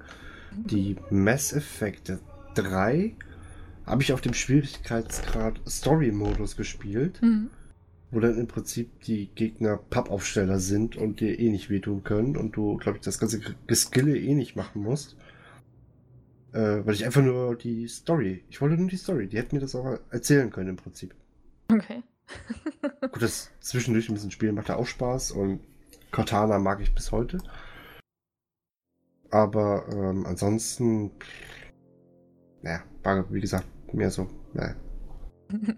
die 0.54 0.98
Mass 1.10 1.54
Effect 1.54 2.12
3 2.56 3.16
habe 3.86 4.04
ich 4.04 4.12
auf 4.12 4.20
dem 4.22 4.34
Schwierigkeitsgrad 4.34 5.62
Story-Modus 5.68 6.58
gespielt, 6.58 7.22
Mhm. 7.22 7.50
wo 8.12 8.20
dann 8.20 8.38
im 8.38 8.48
Prinzip 8.48 9.02
die 9.04 9.28
Gegner 9.28 9.78
Pappaufsteller 9.78 10.60
sind 10.60 10.98
und 10.98 11.22
dir 11.22 11.40
eh 11.40 11.50
nicht 11.50 11.70
wehtun 11.70 12.04
können 12.04 12.36
und 12.36 12.56
du, 12.58 12.76
glaube 12.78 12.98
ich, 12.98 13.04
das 13.04 13.18
ganze 13.18 13.40
Geskille 13.68 14.18
eh 14.18 14.34
nicht 14.34 14.58
machen 14.58 14.84
musst. 14.84 15.16
Äh, 16.52 16.86
weil 16.86 16.96
ich 16.96 17.06
einfach 17.06 17.24
nur 17.24 17.56
die 17.56 17.88
Story, 17.88 18.44
ich 18.50 18.60
wollte 18.60 18.76
nur 18.76 18.90
die 18.90 18.98
Story, 18.98 19.28
die 19.28 19.38
hätten 19.38 19.56
mir 19.56 19.62
das 19.62 19.74
auch 19.74 20.00
erzählen 20.10 20.50
können 20.50 20.72
im 20.72 20.76
Prinzip. 20.76 21.16
Okay. 21.72 22.04
Gut, 23.02 23.22
das 23.22 23.52
zwischendurch 23.60 24.10
ein 24.10 24.14
bisschen 24.14 24.32
spielen 24.32 24.56
macht 24.56 24.70
ja 24.70 24.76
auch 24.76 24.86
Spaß 24.86 25.32
und 25.32 25.62
Cortana 26.12 26.60
mag 26.60 26.82
ich 26.82 26.94
bis 26.94 27.12
heute. 27.12 27.40
Aber 29.30 29.86
ähm, 29.90 30.26
ansonsten, 30.26 31.12
naja, 32.62 32.84
war 33.04 33.32
wie 33.32 33.40
gesagt 33.40 33.66
mehr 33.94 34.12
so, 34.12 34.28
naja. 34.54 34.76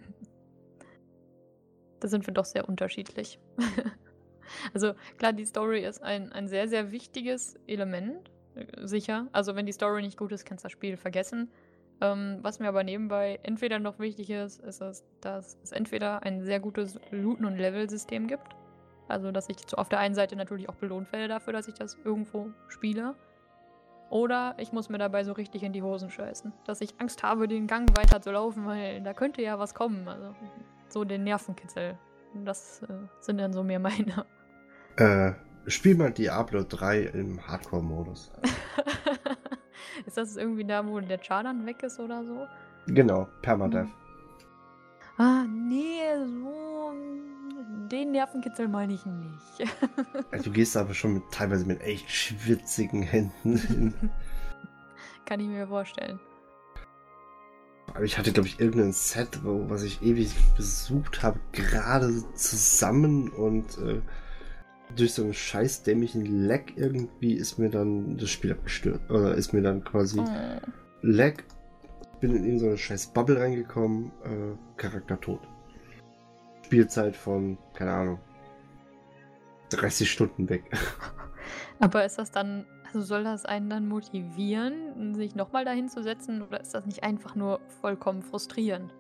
Da 2.00 2.10
sind 2.10 2.28
wir 2.28 2.34
doch 2.34 2.44
sehr 2.44 2.68
unterschiedlich. 2.68 3.40
also 4.74 4.94
klar, 5.18 5.32
die 5.32 5.46
Story 5.46 5.86
ist 5.86 6.04
ein, 6.04 6.34
ein 6.34 6.50
sehr, 6.50 6.68
sehr 6.68 6.92
wichtiges 6.92 7.56
Element, 7.66 8.30
äh, 8.56 8.86
sicher. 8.86 9.30
Also 9.32 9.56
wenn 9.56 9.66
die 9.66 9.72
Story 9.72 10.02
nicht 10.02 10.18
gut 10.18 10.34
ist, 10.34 10.44
kannst 10.44 10.66
du 10.66 10.66
das 10.66 10.74
Spiel 10.74 10.98
vergessen. 10.98 11.50
Ähm, 12.02 12.40
was 12.42 12.60
mir 12.60 12.68
aber 12.68 12.84
nebenbei 12.84 13.40
entweder 13.44 13.80
noch 13.80 14.00
wichtig 14.00 14.30
ist, 14.30 14.62
ist 14.62 14.82
es, 14.82 15.04
dass 15.22 15.58
es 15.64 15.72
entweder 15.72 16.24
ein 16.24 16.44
sehr 16.44 16.60
gutes 16.60 17.00
Looten- 17.12 17.46
und 17.46 17.58
Level-System 17.58 18.28
gibt. 18.28 18.56
Also 19.08 19.32
dass 19.32 19.50
ich 19.50 19.58
zu, 19.58 19.78
auf 19.78 19.90
der 19.90 20.00
einen 20.00 20.16
Seite 20.16 20.36
natürlich 20.36 20.70
auch 20.70 20.76
belohnt 20.76 21.12
werde 21.12 21.28
dafür, 21.28 21.54
dass 21.54 21.68
ich 21.68 21.76
das 21.76 21.98
irgendwo 22.04 22.50
spiele. 22.68 23.16
Oder 24.10 24.56
ich 24.60 24.72
muss 24.72 24.90
mir 24.90 24.98
dabei 24.98 25.24
so 25.24 25.34
richtig 25.34 25.64
in 25.64 25.74
die 25.74 25.82
Hosen 25.82 26.10
scheißen. 26.10 26.54
Dass 26.66 26.82
ich 26.82 26.94
Angst 27.00 27.24
habe, 27.24 27.48
den 27.48 27.68
Gang 27.68 27.90
weiter 27.98 28.22
zu 28.22 28.32
laufen, 28.32 28.66
weil 28.66 29.02
da 29.02 29.14
könnte 29.14 29.42
ja 29.42 29.58
was 29.58 29.74
kommen. 29.74 30.08
Also 30.08 30.36
so 30.90 31.04
den 31.04 31.24
Nervenkitzel. 31.24 31.98
Das 32.46 32.82
äh, 32.84 32.94
sind 33.22 33.40
dann 33.40 33.54
so 33.54 33.64
mehr 33.64 33.80
meine. 33.80 34.26
Äh, 34.98 35.34
spiel 35.68 35.96
mal 35.96 36.12
Diablo 36.12 36.64
3 36.64 37.02
im 37.02 37.48
Hardcore-Modus. 37.48 38.32
ist 40.06 40.18
das 40.18 40.38
irgendwie 40.38 40.66
da, 40.66 40.86
wo 40.86 41.00
der 41.00 41.20
Char 41.22 41.44
dann 41.44 41.66
weg 41.66 41.84
ist 41.84 42.00
oder 42.00 42.24
so? 42.24 42.48
Genau, 42.88 43.28
Permadeath. 43.42 43.88
Ah, 45.18 45.44
nee, 45.48 46.02
so. 46.42 46.94
Den 47.90 48.12
Nervenkitzel 48.12 48.68
meine 48.68 48.94
ich 48.94 49.06
nicht. 49.06 49.72
Also, 50.32 50.46
du 50.46 50.52
gehst 50.52 50.76
aber 50.76 50.94
schon 50.94 51.16
mit, 51.16 51.24
teilweise 51.32 51.66
mit 51.66 51.82
echt 51.82 52.10
schwitzigen 52.10 53.04
Händen 53.04 53.58
hin. 53.58 53.94
Kann 55.26 55.40
ich 55.40 55.48
mir 55.48 55.68
vorstellen. 55.68 56.20
Aber 57.94 58.04
ich 58.04 58.18
hatte, 58.18 58.32
glaube 58.32 58.48
ich, 58.48 58.60
irgendein 58.60 58.94
Set, 58.94 59.44
wo, 59.44 59.70
was 59.70 59.84
ich 59.84 60.02
ewig 60.02 60.34
besucht 60.56 61.22
habe, 61.22 61.40
gerade 61.52 62.12
zusammen 62.34 63.30
und 63.30 63.78
äh, 63.78 64.02
durch 64.96 65.14
so 65.14 65.24
einen 65.24 65.34
scheiß 65.34 65.84
dämlichen 65.84 66.48
Lag 66.48 66.62
irgendwie 66.76 67.34
ist 67.34 67.58
mir 67.58 67.70
dann 67.70 68.18
das 68.18 68.30
Spiel 68.30 68.52
abgestürzt. 68.52 69.10
Oder 69.10 69.36
ist 69.36 69.54
mir 69.54 69.62
dann 69.62 69.84
quasi 69.84 70.20
Oh. 70.20 70.60
Lag. 71.02 71.36
Bin 72.20 72.36
in 72.36 72.46
irgendeine 72.46 72.78
scheiß 72.78 73.08
Bubble 73.08 73.38
reingekommen, 73.40 74.12
äh, 74.24 74.78
Charakter 74.78 75.20
tot. 75.20 75.42
Spielzeit 76.66 77.18
von, 77.18 77.58
keine 77.74 77.92
Ahnung, 77.92 78.20
30 79.70 80.10
Stunden 80.10 80.48
weg. 80.50 80.64
Aber 81.80 82.06
ist 82.06 82.18
das 82.18 82.32
dann, 82.32 82.66
also 82.86 83.02
soll 83.02 83.26
das 83.26 83.44
einen 83.46 83.70
dann 83.70 83.90
motivieren, 83.90 85.14
sich 85.16 85.36
nochmal 85.36 85.66
dahin 85.66 85.90
zu 85.90 86.02
setzen? 86.02 86.42
Oder 86.42 86.62
ist 86.62 86.74
das 86.74 86.86
nicht 86.86 87.04
einfach 87.04 87.36
nur 87.36 87.60
vollkommen 87.82 88.22
frustrierend? 88.22 88.94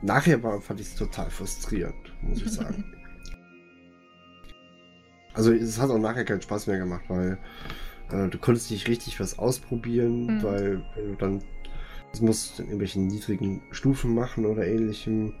Nachher 0.00 0.42
war, 0.42 0.60
fand 0.62 0.80
ich 0.80 0.86
es 0.86 0.96
total 0.96 1.28
frustrierend, 1.28 2.14
muss 2.22 2.40
ich 2.40 2.50
sagen. 2.52 2.84
Also 5.34 5.52
es 5.52 5.80
hat 5.80 5.90
auch 5.90 5.98
nachher 5.98 6.24
keinen 6.24 6.42
Spaß 6.42 6.66
mehr 6.66 6.78
gemacht, 6.78 7.04
weil 7.08 7.38
äh, 8.10 8.28
du 8.28 8.38
konntest 8.38 8.70
nicht 8.70 8.88
richtig 8.88 9.20
was 9.20 9.38
ausprobieren, 9.38 10.26
Mhm. 10.26 10.42
weil 10.42 10.84
wenn 10.96 11.06
du 11.10 11.16
dann 11.16 11.42
das 12.14 12.20
musst 12.20 12.58
du 12.58 12.62
in 12.62 12.68
irgendwelchen 12.68 13.08
niedrigen 13.08 13.60
Stufen 13.72 14.14
machen 14.14 14.46
oder 14.46 14.64
ähnlichem. 14.64 15.34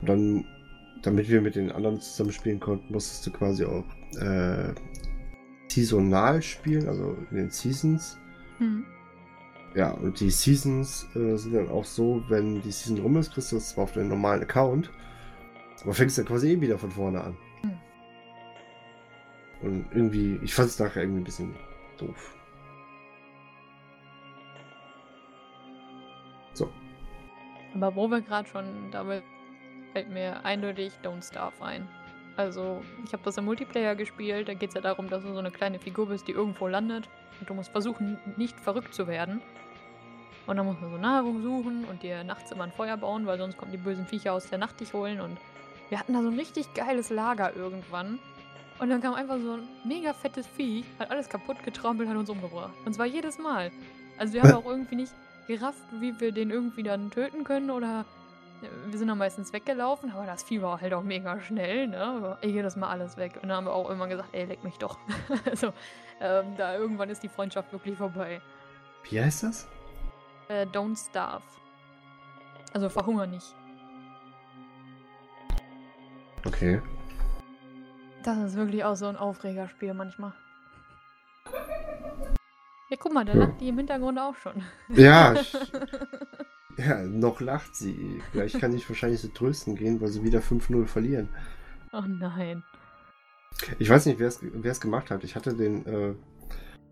Und 0.00 0.08
dann, 0.08 0.44
damit 1.02 1.28
wir 1.28 1.40
mit 1.40 1.56
den 1.56 1.72
anderen 1.72 2.00
zusammenspielen 2.00 2.60
konnten, 2.60 2.92
musstest 2.92 3.26
du 3.26 3.32
quasi 3.32 3.64
auch 3.64 3.84
äh, 4.20 4.72
saisonal 5.68 6.42
spielen, 6.42 6.88
also 6.88 7.16
in 7.32 7.36
den 7.36 7.50
Seasons. 7.50 8.18
Hm. 8.58 8.84
Ja, 9.74 9.90
und 9.90 10.20
die 10.20 10.30
Seasons 10.30 11.08
äh, 11.16 11.36
sind 11.36 11.54
dann 11.54 11.68
auch 11.70 11.84
so, 11.84 12.22
wenn 12.28 12.62
die 12.62 12.70
Season 12.70 13.00
rum 13.00 13.16
ist, 13.16 13.32
kriegst 13.32 13.50
du 13.50 13.56
das 13.56 13.70
zwar 13.70 13.84
auf 13.84 13.92
deinen 13.92 14.08
normalen 14.08 14.42
Account, 14.42 14.92
aber 15.82 15.92
fängst 15.92 16.18
dann 16.18 16.24
quasi 16.24 16.52
eh 16.52 16.60
wieder 16.60 16.78
von 16.78 16.92
vorne 16.92 17.20
an. 17.20 17.36
Und 19.62 19.86
irgendwie, 19.92 20.38
ich 20.42 20.54
fand 20.54 20.68
es 20.68 20.78
nachher 20.78 21.02
irgendwie 21.02 21.20
ein 21.20 21.24
bisschen 21.24 21.54
doof. 21.98 22.34
So. 26.52 26.70
Aber 27.74 27.94
wo 27.94 28.08
wir 28.08 28.20
gerade 28.20 28.48
schon 28.48 28.90
dabei 28.90 29.22
fällt 29.92 30.10
mir 30.10 30.44
eindeutig 30.44 30.92
Don't 31.02 31.26
Starve 31.26 31.64
ein. 31.64 31.88
Also, 32.36 32.82
ich 33.06 33.14
habe 33.14 33.22
das 33.24 33.38
im 33.38 33.46
Multiplayer 33.46 33.94
gespielt. 33.94 34.48
Da 34.48 34.52
geht 34.52 34.68
es 34.68 34.74
ja 34.74 34.82
darum, 34.82 35.08
dass 35.08 35.22
du 35.22 35.32
so 35.32 35.38
eine 35.38 35.50
kleine 35.50 35.78
Figur 35.78 36.06
bist, 36.06 36.28
die 36.28 36.32
irgendwo 36.32 36.66
landet. 36.66 37.08
Und 37.40 37.48
du 37.48 37.54
musst 37.54 37.70
versuchen, 37.70 38.18
nicht 38.36 38.60
verrückt 38.60 38.92
zu 38.92 39.06
werden. 39.06 39.40
Und 40.46 40.56
dann 40.56 40.66
musst 40.66 40.82
du 40.82 40.90
so 40.90 40.98
Nahrung 40.98 41.42
suchen 41.42 41.86
und 41.86 42.02
dir 42.02 42.22
nachts 42.24 42.52
immer 42.52 42.64
ein 42.64 42.72
Feuer 42.72 42.96
bauen, 42.98 43.26
weil 43.26 43.38
sonst 43.38 43.56
kommen 43.56 43.72
die 43.72 43.78
bösen 43.78 44.06
Viecher 44.06 44.34
aus 44.34 44.50
der 44.50 44.58
Nacht 44.58 44.80
dich 44.80 44.92
holen. 44.92 45.20
Und 45.20 45.38
wir 45.88 45.98
hatten 45.98 46.12
da 46.12 46.22
so 46.22 46.28
ein 46.28 46.38
richtig 46.38 46.72
geiles 46.74 47.08
Lager 47.08 47.56
irgendwann. 47.56 48.18
Und 48.78 48.90
dann 48.90 49.00
kam 49.00 49.14
einfach 49.14 49.38
so 49.38 49.54
ein 49.54 49.68
mega 49.84 50.12
fettes 50.12 50.46
Vieh, 50.46 50.84
hat 50.98 51.10
alles 51.10 51.28
kaputt 51.28 51.62
getrampelt, 51.64 52.08
hat 52.08 52.16
uns 52.16 52.28
umgebracht. 52.28 52.74
Und 52.84 52.94
zwar 52.94 53.06
jedes 53.06 53.38
Mal. 53.38 53.70
Also 54.18 54.34
wir 54.34 54.42
haben 54.42 54.52
auch 54.64 54.66
irgendwie 54.66 54.96
nicht 54.96 55.12
gerafft, 55.46 55.84
wie 55.92 56.18
wir 56.20 56.32
den 56.32 56.50
irgendwie 56.50 56.82
dann 56.82 57.10
töten 57.10 57.44
können 57.44 57.70
oder 57.70 58.04
wir 58.86 58.98
sind 58.98 59.08
dann 59.08 59.18
meistens 59.18 59.52
weggelaufen, 59.52 60.10
aber 60.12 60.26
das 60.26 60.42
Vieh 60.42 60.62
war 60.62 60.80
halt 60.80 60.94
auch 60.94 61.02
mega 61.02 61.40
schnell, 61.40 61.88
ne? 61.88 62.38
Ey, 62.40 62.62
das 62.62 62.76
mal 62.76 62.88
alles 62.88 63.16
weg. 63.16 63.38
Und 63.42 63.48
dann 63.48 63.58
haben 63.58 63.66
wir 63.66 63.72
auch 63.72 63.90
immer 63.90 64.06
gesagt, 64.08 64.30
ey, 64.32 64.46
leck 64.46 64.64
mich 64.64 64.78
doch. 64.78 64.98
also, 65.44 65.72
ähm, 66.20 66.56
da 66.56 66.74
irgendwann 66.74 67.10
ist 67.10 67.22
die 67.22 67.28
Freundschaft 67.28 67.72
wirklich 67.72 67.96
vorbei. 67.98 68.40
Wie 69.08 69.20
heißt 69.20 69.42
das? 69.42 69.68
Äh, 70.48 70.64
don't 70.66 70.96
starve. 70.96 71.42
Also 72.72 72.88
verhunger 72.88 73.26
nicht. 73.26 73.54
Okay. 76.46 76.80
Das 78.26 78.38
ist 78.38 78.56
wirklich 78.56 78.82
auch 78.82 78.96
so 78.96 79.06
ein 79.06 79.14
Aufregerspiel 79.14 79.94
manchmal. 79.94 80.32
Ja, 82.90 82.96
guck 82.98 83.14
mal, 83.14 83.24
da 83.24 83.34
lacht 83.34 83.60
die 83.60 83.68
im 83.68 83.78
Hintergrund 83.78 84.18
auch 84.18 84.34
schon. 84.34 84.64
Ja, 84.88 85.36
ja, 86.76 87.02
noch 87.04 87.40
lacht 87.40 87.76
sie. 87.76 88.20
Gleich 88.32 88.58
kann 88.58 88.74
ich 88.74 88.88
wahrscheinlich 88.88 89.20
so 89.20 89.28
trösten 89.28 89.76
gehen, 89.76 90.00
weil 90.00 90.08
sie 90.08 90.24
wieder 90.24 90.40
5-0 90.40 90.86
verlieren. 90.86 91.28
Oh 91.92 92.02
nein. 92.04 92.64
Ich 93.78 93.88
weiß 93.88 94.06
nicht, 94.06 94.18
wer 94.18 94.72
es 94.72 94.80
gemacht 94.80 95.12
hat. 95.12 95.22
Ich 95.22 95.36
hatte 95.36 95.54
den 95.54 95.86
äh, 95.86 96.14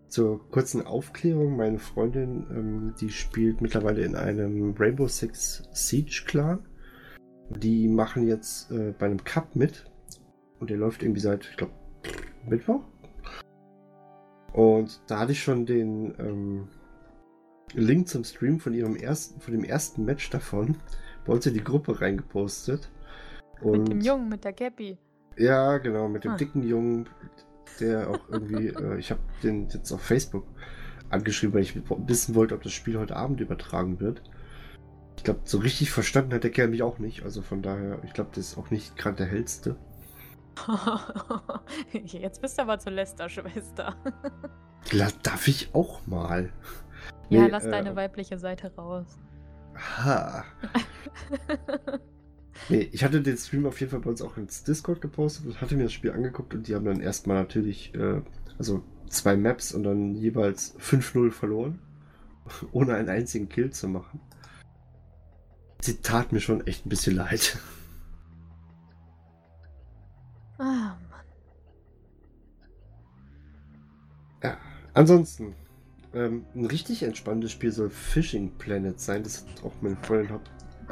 zur 0.07 0.49
kurzen 0.51 0.87
Aufklärung. 0.87 1.57
Meine 1.57 1.79
Freundin, 1.79 2.47
ähm, 2.49 2.95
die 3.01 3.09
spielt 3.09 3.59
mittlerweile 3.59 4.05
in 4.05 4.15
einem 4.15 4.73
Rainbow 4.79 5.09
Six 5.09 5.63
Siege 5.73 6.23
Clan. 6.25 6.65
Die 7.49 7.89
machen 7.89 8.25
jetzt 8.25 8.71
äh, 8.71 8.93
bei 8.97 9.07
einem 9.07 9.21
Cup 9.25 9.57
mit. 9.57 9.91
Und 10.65 10.71
der 10.71 10.77
läuft 10.77 11.03
irgendwie 11.03 11.21
seit, 11.21 11.45
ich 11.45 11.57
glaube, 11.57 11.73
Mittwoch. 12.47 12.81
Und 14.51 14.99
da 15.05 15.19
hatte 15.19 15.33
ich 15.33 15.43
schon 15.43 15.67
den 15.67 16.15
ähm, 16.17 16.67
Link 17.75 18.07
zum 18.07 18.23
Stream 18.23 18.59
von 18.59 18.73
ihrem 18.73 18.95
ersten, 18.95 19.39
von 19.39 19.53
dem 19.53 19.63
ersten 19.63 20.05
Match 20.05 20.27
davon 20.31 20.75
bei 21.23 21.33
uns 21.33 21.45
in 21.45 21.53
die 21.53 21.63
Gruppe 21.63 22.01
reingepostet. 22.01 22.89
Und 23.61 23.81
mit 23.81 23.89
dem 23.89 24.01
Jungen, 24.01 24.27
mit 24.27 24.43
der 24.43 24.53
Cappy. 24.53 24.97
Ja, 25.37 25.77
genau, 25.77 26.09
mit 26.09 26.23
dem 26.23 26.31
ah. 26.31 26.37
dicken 26.37 26.63
Jungen, 26.63 27.07
der 27.79 28.09
auch 28.09 28.27
irgendwie, 28.27 28.67
äh, 28.69 28.97
ich 28.97 29.11
habe 29.11 29.21
den 29.43 29.69
jetzt 29.69 29.91
auf 29.91 30.01
Facebook 30.01 30.47
angeschrieben, 31.11 31.53
weil 31.53 31.61
ich 31.61 31.79
wissen 32.07 32.33
wollte, 32.33 32.55
ob 32.55 32.63
das 32.63 32.73
Spiel 32.73 32.97
heute 32.97 33.15
Abend 33.15 33.39
übertragen 33.39 33.99
wird. 33.99 34.23
Ich 35.15 35.23
glaube, 35.23 35.41
so 35.43 35.59
richtig 35.59 35.91
verstanden 35.91 36.33
hat 36.33 36.43
der 36.43 36.49
Kerl 36.49 36.69
mich 36.69 36.81
auch 36.81 36.97
nicht. 36.97 37.21
Also 37.21 37.43
von 37.43 37.61
daher, 37.61 37.99
ich 38.03 38.13
glaube, 38.13 38.31
das 38.33 38.47
ist 38.47 38.57
auch 38.57 38.71
nicht 38.71 38.97
gerade 38.97 39.17
der 39.17 39.27
hellste. 39.27 39.75
Jetzt 41.91 42.41
bist 42.41 42.57
du 42.57 42.61
aber 42.63 42.79
zur 42.79 42.93
Lester-Schwester. 42.93 43.95
Darf 45.23 45.47
ich 45.47 45.73
auch 45.73 46.05
mal? 46.07 46.51
Ja, 47.29 47.41
nee, 47.41 47.49
lass 47.49 47.65
äh, 47.65 47.71
deine 47.71 47.95
weibliche 47.95 48.37
Seite 48.37 48.71
raus. 48.75 49.17
Ha. 49.97 50.45
nee, 52.69 52.87
ich 52.91 53.03
hatte 53.03 53.19
den 53.21 53.35
Stream 53.35 53.65
auf 53.65 53.79
jeden 53.79 53.91
Fall 53.91 54.01
bei 54.01 54.11
uns 54.11 54.21
auch 54.21 54.37
ins 54.37 54.63
Discord 54.63 55.01
gepostet 55.01 55.47
und 55.47 55.59
hatte 55.59 55.75
mir 55.75 55.83
das 55.83 55.93
Spiel 55.93 56.11
angeguckt 56.11 56.53
und 56.53 56.67
die 56.67 56.75
haben 56.75 56.85
dann 56.85 57.01
erstmal 57.01 57.37
natürlich, 57.37 57.95
äh, 57.95 58.21
also 58.59 58.83
zwei 59.09 59.35
Maps 59.35 59.73
und 59.73 59.83
dann 59.83 60.13
jeweils 60.13 60.77
5-0 60.79 61.31
verloren, 61.31 61.79
ohne 62.71 62.93
einen 62.93 63.09
einzigen 63.09 63.49
Kill 63.49 63.71
zu 63.71 63.87
machen. 63.87 64.19
Sie 65.81 66.01
tat 66.01 66.31
mir 66.31 66.41
schon 66.41 66.65
echt 66.67 66.85
ein 66.85 66.89
bisschen 66.89 67.15
leid. 67.15 67.57
Ansonsten, 74.95 75.53
ähm, 76.13 76.45
ein 76.55 76.65
richtig 76.65 77.03
entspanntes 77.03 77.51
Spiel 77.51 77.71
soll 77.71 77.89
Fishing 77.89 78.51
Planet 78.57 78.99
sein. 78.99 79.23
Das 79.23 79.45
hat 79.45 79.63
auch 79.63 79.73
meine 79.81 79.97
Freundin 79.97 80.31
hat. 80.31 80.41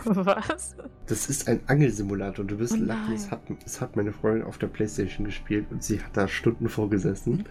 Was? 0.05 0.75
Das 1.05 1.29
ist 1.29 1.47
ein 1.47 1.59
Angelsimulator 1.67 2.41
und 2.43 2.51
du 2.51 2.59
wirst 2.59 2.73
oh 2.73 2.77
lachen, 2.77 3.13
es 3.13 3.29
hat, 3.29 3.41
es 3.63 3.79
hat 3.79 3.95
meine 3.95 4.11
Freundin 4.11 4.43
auf 4.43 4.57
der 4.57 4.67
Playstation 4.67 5.25
gespielt 5.25 5.67
und 5.69 5.83
sie 5.83 6.01
hat 6.01 6.17
da 6.17 6.27
Stunden 6.27 6.67
vorgesessen. 6.67 7.45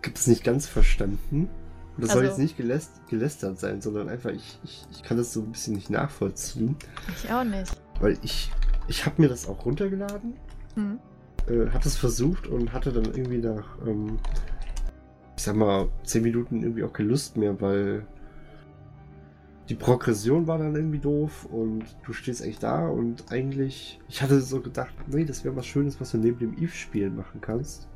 Gibt 0.00 0.18
es 0.18 0.26
nicht 0.26 0.42
ganz 0.42 0.66
verstanden. 0.66 1.50
Das 1.98 2.10
also, 2.10 2.20
soll 2.20 2.28
jetzt 2.28 2.38
nicht 2.38 2.56
geläst 2.56 3.06
gelästert 3.08 3.58
sein, 3.58 3.82
sondern 3.82 4.08
einfach, 4.08 4.30
ich, 4.30 4.58
ich, 4.64 4.86
ich 4.90 5.02
kann 5.02 5.18
das 5.18 5.34
so 5.34 5.42
ein 5.42 5.52
bisschen 5.52 5.74
nicht 5.74 5.90
nachvollziehen. 5.90 6.76
Ich 7.14 7.30
auch 7.30 7.44
nicht. 7.44 7.76
Weil 8.00 8.16
ich 8.22 8.50
ich 8.90 9.06
habe 9.06 9.22
mir 9.22 9.28
das 9.28 9.48
auch 9.48 9.64
runtergeladen, 9.64 10.34
mhm. 10.74 10.98
äh, 11.46 11.70
hatte 11.70 11.88
es 11.88 11.96
versucht 11.96 12.48
und 12.48 12.72
hatte 12.72 12.92
dann 12.92 13.04
irgendwie 13.04 13.38
nach, 13.38 13.78
ähm, 13.86 14.18
ich 15.40 15.44
sag 15.44 15.56
mal, 15.56 15.88
10 16.04 16.22
Minuten 16.22 16.62
irgendwie 16.62 16.84
auch 16.84 16.92
keine 16.92 17.08
Lust 17.08 17.38
mehr, 17.38 17.58
weil 17.62 18.06
die 19.70 19.74
Progression 19.74 20.46
war 20.46 20.58
dann 20.58 20.76
irgendwie 20.76 20.98
doof 20.98 21.46
und 21.46 21.82
du 22.04 22.12
stehst 22.12 22.44
echt 22.44 22.62
da 22.62 22.86
und 22.86 23.32
eigentlich, 23.32 23.98
ich 24.06 24.20
hatte 24.20 24.38
so 24.42 24.60
gedacht, 24.60 24.92
nee, 25.06 25.24
das 25.24 25.42
wäre 25.42 25.56
was 25.56 25.64
Schönes, 25.64 25.98
was 25.98 26.10
du 26.10 26.18
neben 26.18 26.38
dem 26.40 26.62
Eve-Spielen 26.62 27.16
machen 27.16 27.40
kannst. 27.40 27.88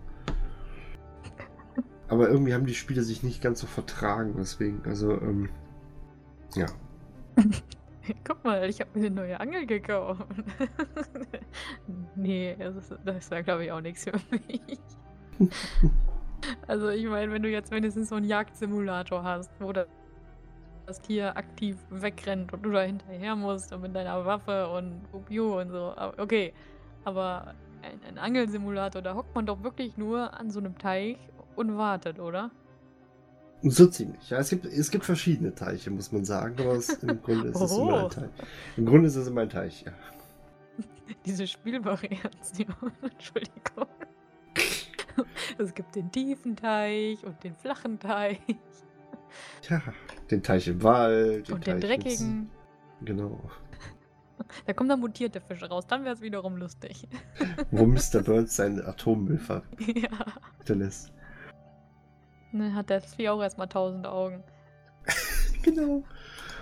Aber 2.09 2.30
irgendwie 2.30 2.55
haben 2.55 2.64
die 2.64 2.74
Spiele 2.74 3.03
sich 3.03 3.22
nicht 3.22 3.42
ganz 3.42 3.61
so 3.61 3.66
vertragen, 3.66 4.32
deswegen, 4.38 4.80
also, 4.86 5.12
ähm, 5.12 5.51
ja. 6.55 6.64
Guck 8.26 8.42
mal, 8.42 8.70
ich 8.70 8.80
habe 8.80 8.99
mir 8.99 9.05
eine 9.05 9.14
neue 9.14 9.38
Angel 9.38 9.66
gekauft. 9.66 10.26
nee, 12.16 12.57
das, 12.59 12.95
das 13.05 13.30
wäre, 13.30 13.45
glaube 13.45 13.66
ich, 13.66 13.72
auch 13.72 13.82
nichts 13.82 14.05
für 14.05 14.18
mich. 14.30 14.78
also, 16.66 16.88
ich 16.88 17.07
meine, 17.07 17.32
wenn 17.32 17.42
du 17.42 17.51
jetzt 17.51 17.70
wenigstens 17.70 18.09
so 18.09 18.16
einen 18.16 18.26
Jagdsimulator 18.26 19.22
hast, 19.22 19.51
wo 19.61 19.72
das 19.72 21.01
Tier 21.01 21.36
aktiv 21.36 21.76
wegrennt 21.90 22.53
und 22.53 22.62
du 22.62 22.70
da 22.70 22.82
hinterher 22.82 23.36
musst 23.36 23.72
und 23.72 23.82
mit 23.82 23.95
deiner 23.95 24.24
Waffe 24.24 24.68
und 24.68 25.03
Piu 25.26 25.61
und 25.61 25.70
so. 25.70 25.95
Okay, 26.18 26.53
aber 27.05 27.55
ein, 27.82 28.01
ein 28.09 28.18
Angelsimulator, 28.18 29.03
da 29.03 29.14
hockt 29.14 29.34
man 29.34 29.47
doch 29.47 29.62
wirklich 29.62 29.97
nur 29.97 30.38
an 30.38 30.51
so 30.51 30.61
einem 30.61 30.76
Teich 30.78 31.16
und 31.57 31.76
wartet, 31.76 32.18
oder? 32.18 32.51
So 33.62 33.86
ziemlich. 33.86 34.28
Ja, 34.28 34.38
es 34.38 34.51
gibt, 34.51 34.66
es 34.66 34.90
gibt 34.90 35.05
verschiedene 35.05 35.55
Teiche, 35.55 35.90
muss 35.90 36.12
man 36.12 36.24
sagen, 36.24 36.57
aber 36.59 36.74
es, 36.74 36.90
im 37.03 37.22
Grunde 37.22 37.49
ist 37.49 37.61
es 37.61 37.72
immer 37.78 38.05
ein 38.05 38.11
Teich. 38.11 38.30
Im 38.76 38.86
Grunde 38.86 39.07
ist 39.07 39.16
es 39.16 39.26
immer 39.26 39.40
ein 39.42 39.49
Teich, 39.49 39.84
ja. 39.86 39.92
Diese 41.24 41.47
Spielvariation, 41.47 42.92
Entschuldigung. 43.03 43.86
Es 45.59 45.75
gibt 45.75 45.95
den 45.95 46.11
tiefen 46.11 46.57
Teich 46.57 47.25
und 47.25 47.43
den 47.45 47.55
flachen 47.55 47.99
Teich. 47.99 48.41
Ja, 49.69 49.83
den 50.31 50.43
Teich 50.43 50.69
im 50.69 50.83
Wald. 50.83 51.49
Den 51.49 51.55
und 51.55 51.65
Teich 51.65 51.75
den 51.75 51.81
dreckigen. 51.81 52.51
Genau. 53.03 53.41
Da 54.67 54.73
kommen 54.73 54.89
dann 54.89 55.01
mutierte 55.01 55.41
Fische 55.41 55.69
raus, 55.69 55.87
dann 55.87 56.05
wäre 56.05 56.15
es 56.15 56.21
wiederum 56.21 56.57
lustig. 56.57 57.09
Wo 57.71 57.87
Mr. 57.87 58.23
Burns 58.23 58.57
seinen 58.57 58.85
Atommüll 58.85 59.39
verlässt. 59.39 59.69
Ja. 59.97 61.15
Ne, 62.53 62.73
hat 62.73 62.89
der 62.89 63.01
Vieh 63.01 63.29
auch 63.31 63.43
erstmal 63.43 63.69
tausend 63.69 64.07
Augen. 64.07 64.45
genau. 65.62 66.05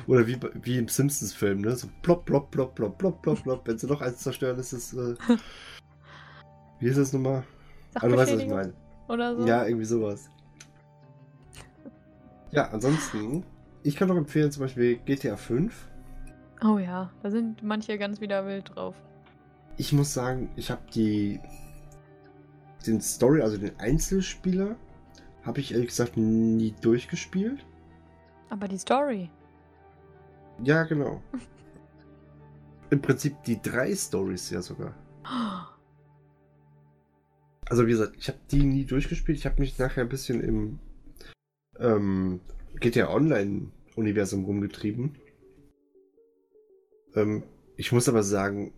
Oder 0.06 0.26
wie, 0.26 0.38
wie 0.54 0.78
im 0.78 0.88
Simpsons-Film, 0.88 1.60
ne? 1.60 1.76
So 1.76 1.88
plopp, 2.00 2.24
plopp, 2.24 2.50
plopp, 2.50 2.74
plopp, 2.74 2.98
plopp, 2.98 3.22
plopp, 3.22 3.42
plopp. 3.42 3.68
Wenn 3.68 3.78
sie 3.78 3.86
noch 3.86 4.00
eins 4.00 4.18
zerstören, 4.18 4.58
ist 4.58 4.72
es. 4.72 4.94
Äh, 4.94 5.16
wie 6.80 6.88
ist 6.88 6.98
das 6.98 7.12
nochmal? 7.12 7.44
Ah, 7.94 8.08
du 8.08 8.16
weißt, 8.16 8.32
was 8.32 8.40
ich 8.40 8.48
meine. 8.48 8.72
Oder 9.08 9.36
so. 9.36 9.46
Ja, 9.46 9.66
irgendwie 9.66 9.84
sowas. 9.84 10.30
Ja, 12.50 12.68
ansonsten, 12.70 13.44
ich 13.82 13.96
kann 13.96 14.08
noch 14.08 14.16
empfehlen, 14.16 14.50
zum 14.50 14.62
Beispiel 14.62 14.96
GTA 14.96 15.36
5. 15.36 15.88
Oh 16.64 16.78
ja, 16.78 17.10
da 17.22 17.30
sind 17.30 17.62
manche 17.62 17.98
ganz 17.98 18.20
wieder 18.20 18.46
wild 18.46 18.74
drauf. 18.74 18.94
Ich 19.76 19.92
muss 19.92 20.12
sagen, 20.12 20.50
ich 20.56 20.70
habe 20.70 20.82
die 20.94 21.40
den 22.86 23.00
Story, 23.00 23.40
also 23.42 23.56
den 23.56 23.78
Einzelspieler, 23.78 24.76
habe 25.44 25.60
ich 25.60 25.72
ehrlich 25.72 25.88
gesagt 25.88 26.16
nie 26.16 26.74
durchgespielt. 26.80 27.64
Aber 28.50 28.68
die 28.68 28.78
Story. 28.78 29.30
Ja, 30.62 30.82
genau. 30.84 31.22
Im 32.90 33.00
Prinzip 33.00 33.42
die 33.44 33.60
drei 33.60 33.94
Stories 33.94 34.50
ja 34.50 34.60
sogar. 34.60 34.94
Also 37.72 37.86
wie 37.86 37.92
gesagt, 37.92 38.16
ich 38.18 38.28
habe 38.28 38.38
die 38.50 38.64
nie 38.64 38.84
durchgespielt. 38.84 39.38
Ich 39.38 39.46
habe 39.46 39.58
mich 39.58 39.78
nachher 39.78 40.02
ein 40.02 40.10
bisschen 40.10 40.42
im 40.42 40.78
ähm, 41.78 42.42
GTA 42.78 43.08
Online-Universum 43.08 44.44
rumgetrieben. 44.44 45.16
Ähm, 47.14 47.44
ich 47.78 47.90
muss 47.90 48.10
aber 48.10 48.22
sagen, 48.24 48.74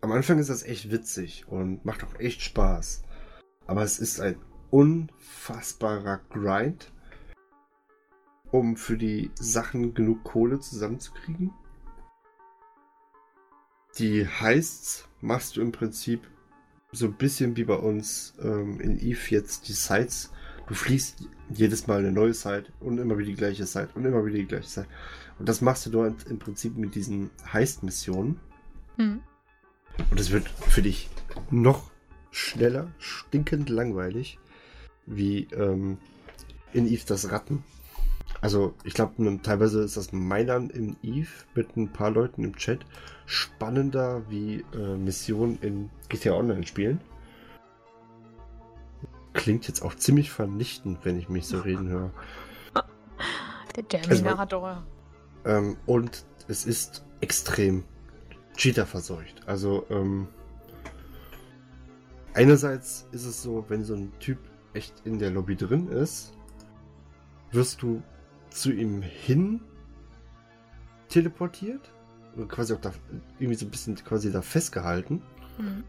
am 0.00 0.10
Anfang 0.10 0.40
ist 0.40 0.50
das 0.50 0.64
echt 0.64 0.90
witzig 0.90 1.44
und 1.46 1.84
macht 1.84 2.02
auch 2.02 2.18
echt 2.18 2.42
Spaß. 2.42 3.04
Aber 3.68 3.84
es 3.84 4.00
ist 4.00 4.18
ein 4.18 4.34
unfassbarer 4.72 6.18
Grind, 6.30 6.90
um 8.50 8.76
für 8.76 8.98
die 8.98 9.30
Sachen 9.36 9.94
genug 9.94 10.24
Kohle 10.24 10.58
zusammenzukriegen. 10.58 11.52
Die 14.00 14.26
Heists 14.26 15.08
machst 15.20 15.54
du 15.54 15.60
im 15.60 15.70
Prinzip 15.70 16.26
so 16.92 17.06
ein 17.06 17.14
bisschen 17.14 17.56
wie 17.56 17.64
bei 17.64 17.74
uns 17.74 18.34
ähm, 18.42 18.80
in 18.80 18.98
Eve 18.98 19.20
jetzt 19.30 19.68
die 19.68 19.72
Sites. 19.72 20.30
Du 20.66 20.74
fliegst 20.74 21.26
jedes 21.50 21.86
Mal 21.86 21.98
eine 21.98 22.12
neue 22.12 22.34
Site 22.34 22.66
und 22.80 22.98
immer 22.98 23.18
wieder 23.18 23.30
die 23.30 23.36
gleiche 23.36 23.66
Site 23.66 23.88
und 23.94 24.04
immer 24.04 24.24
wieder 24.24 24.36
die 24.36 24.46
gleiche 24.46 24.68
Site. 24.68 24.86
Und 25.38 25.48
das 25.48 25.60
machst 25.60 25.86
du 25.86 25.90
dort 25.90 26.26
im 26.28 26.38
Prinzip 26.38 26.76
mit 26.76 26.94
diesen 26.94 27.30
Heist-Missionen. 27.52 28.38
Hm. 28.96 29.20
Und 30.10 30.20
es 30.20 30.30
wird 30.30 30.48
für 30.48 30.82
dich 30.82 31.10
noch 31.50 31.90
schneller, 32.30 32.90
stinkend 32.98 33.68
langweilig, 33.68 34.38
wie 35.06 35.48
ähm, 35.52 35.98
in 36.72 36.86
Eve 36.86 37.02
das 37.06 37.30
Ratten. 37.30 37.64
Also, 38.42 38.74
ich 38.82 38.94
glaube, 38.94 39.40
teilweise 39.44 39.82
ist 39.82 39.96
das 39.96 40.12
Meilern 40.12 40.68
in 40.68 40.96
Eve 41.02 41.30
mit 41.54 41.76
ein 41.76 41.92
paar 41.92 42.10
Leuten 42.10 42.42
im 42.42 42.56
Chat 42.56 42.80
spannender 43.24 44.28
wie 44.28 44.64
äh, 44.74 44.96
Missionen 44.96 45.58
in 45.62 45.90
GTA 46.08 46.32
Online 46.32 46.66
spielen. 46.66 47.00
Klingt 49.32 49.68
jetzt 49.68 49.82
auch 49.82 49.94
ziemlich 49.94 50.32
vernichtend, 50.32 50.98
wenn 51.04 51.18
ich 51.18 51.28
mich 51.28 51.46
so 51.46 51.60
reden 51.64 51.88
höre. 51.88 52.10
Der 53.76 53.88
Terminator. 53.88 54.82
Also, 55.44 55.58
ähm, 55.58 55.76
und 55.86 56.24
es 56.48 56.66
ist 56.66 57.04
extrem 57.20 57.84
Cheater 58.56 58.86
verseucht. 58.86 59.40
Also, 59.46 59.86
ähm, 59.88 60.26
einerseits 62.34 63.06
ist 63.12 63.24
es 63.24 63.40
so, 63.40 63.64
wenn 63.68 63.84
so 63.84 63.94
ein 63.94 64.12
Typ 64.18 64.38
echt 64.74 64.94
in 65.04 65.20
der 65.20 65.30
Lobby 65.30 65.54
drin 65.54 65.86
ist, 65.86 66.32
wirst 67.52 67.82
du 67.82 68.02
zu 68.54 68.72
ihm 68.72 69.02
hin 69.02 69.60
teleportiert 71.08 71.92
und 72.36 72.48
quasi 72.48 72.74
auch 72.74 72.80
da 72.80 72.92
irgendwie 73.38 73.58
so 73.58 73.66
ein 73.66 73.70
bisschen 73.70 73.94
quasi 73.96 74.32
da 74.32 74.42
festgehalten. 74.42 75.22
Hm. 75.58 75.84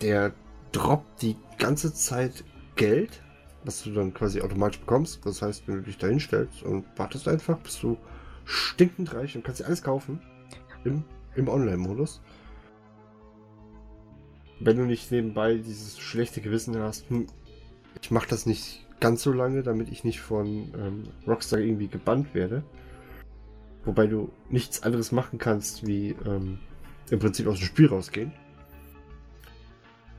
Der 0.00 0.32
droppt 0.72 1.22
die 1.22 1.36
ganze 1.58 1.92
Zeit 1.92 2.44
Geld, 2.76 3.22
was 3.64 3.82
du 3.82 3.92
dann 3.92 4.14
quasi 4.14 4.40
automatisch 4.40 4.80
bekommst. 4.80 5.24
Das 5.26 5.42
heißt, 5.42 5.66
wenn 5.66 5.76
du 5.76 5.82
dich 5.82 5.98
da 5.98 6.06
hinstellst 6.06 6.62
und 6.62 6.86
wartest 6.96 7.28
einfach, 7.28 7.58
bist 7.58 7.82
du 7.82 7.98
stinkend 8.44 9.12
reich 9.12 9.36
und 9.36 9.44
kannst 9.44 9.60
dir 9.60 9.66
alles 9.66 9.82
kaufen 9.82 10.20
im, 10.84 11.04
im 11.34 11.48
Online-Modus. 11.48 12.20
Wenn 14.60 14.76
du 14.76 14.84
nicht 14.84 15.10
nebenbei 15.12 15.56
dieses 15.56 15.98
schlechte 15.98 16.40
Gewissen 16.40 16.76
hast, 16.78 17.08
hm, 17.10 17.26
ich 18.00 18.10
mache 18.10 18.28
das 18.28 18.46
nicht 18.46 18.87
ganz 19.00 19.22
so 19.22 19.32
lange, 19.32 19.62
damit 19.62 19.90
ich 19.90 20.04
nicht 20.04 20.20
von 20.20 20.72
ähm, 20.74 21.02
Rockstar 21.26 21.60
irgendwie 21.60 21.88
gebannt 21.88 22.34
werde. 22.34 22.62
Wobei 23.84 24.06
du 24.06 24.30
nichts 24.50 24.82
anderes 24.82 25.12
machen 25.12 25.38
kannst, 25.38 25.86
wie 25.86 26.16
ähm, 26.26 26.58
im 27.10 27.18
Prinzip 27.18 27.46
aus 27.46 27.58
dem 27.58 27.66
Spiel 27.66 27.86
rausgehen. 27.86 28.32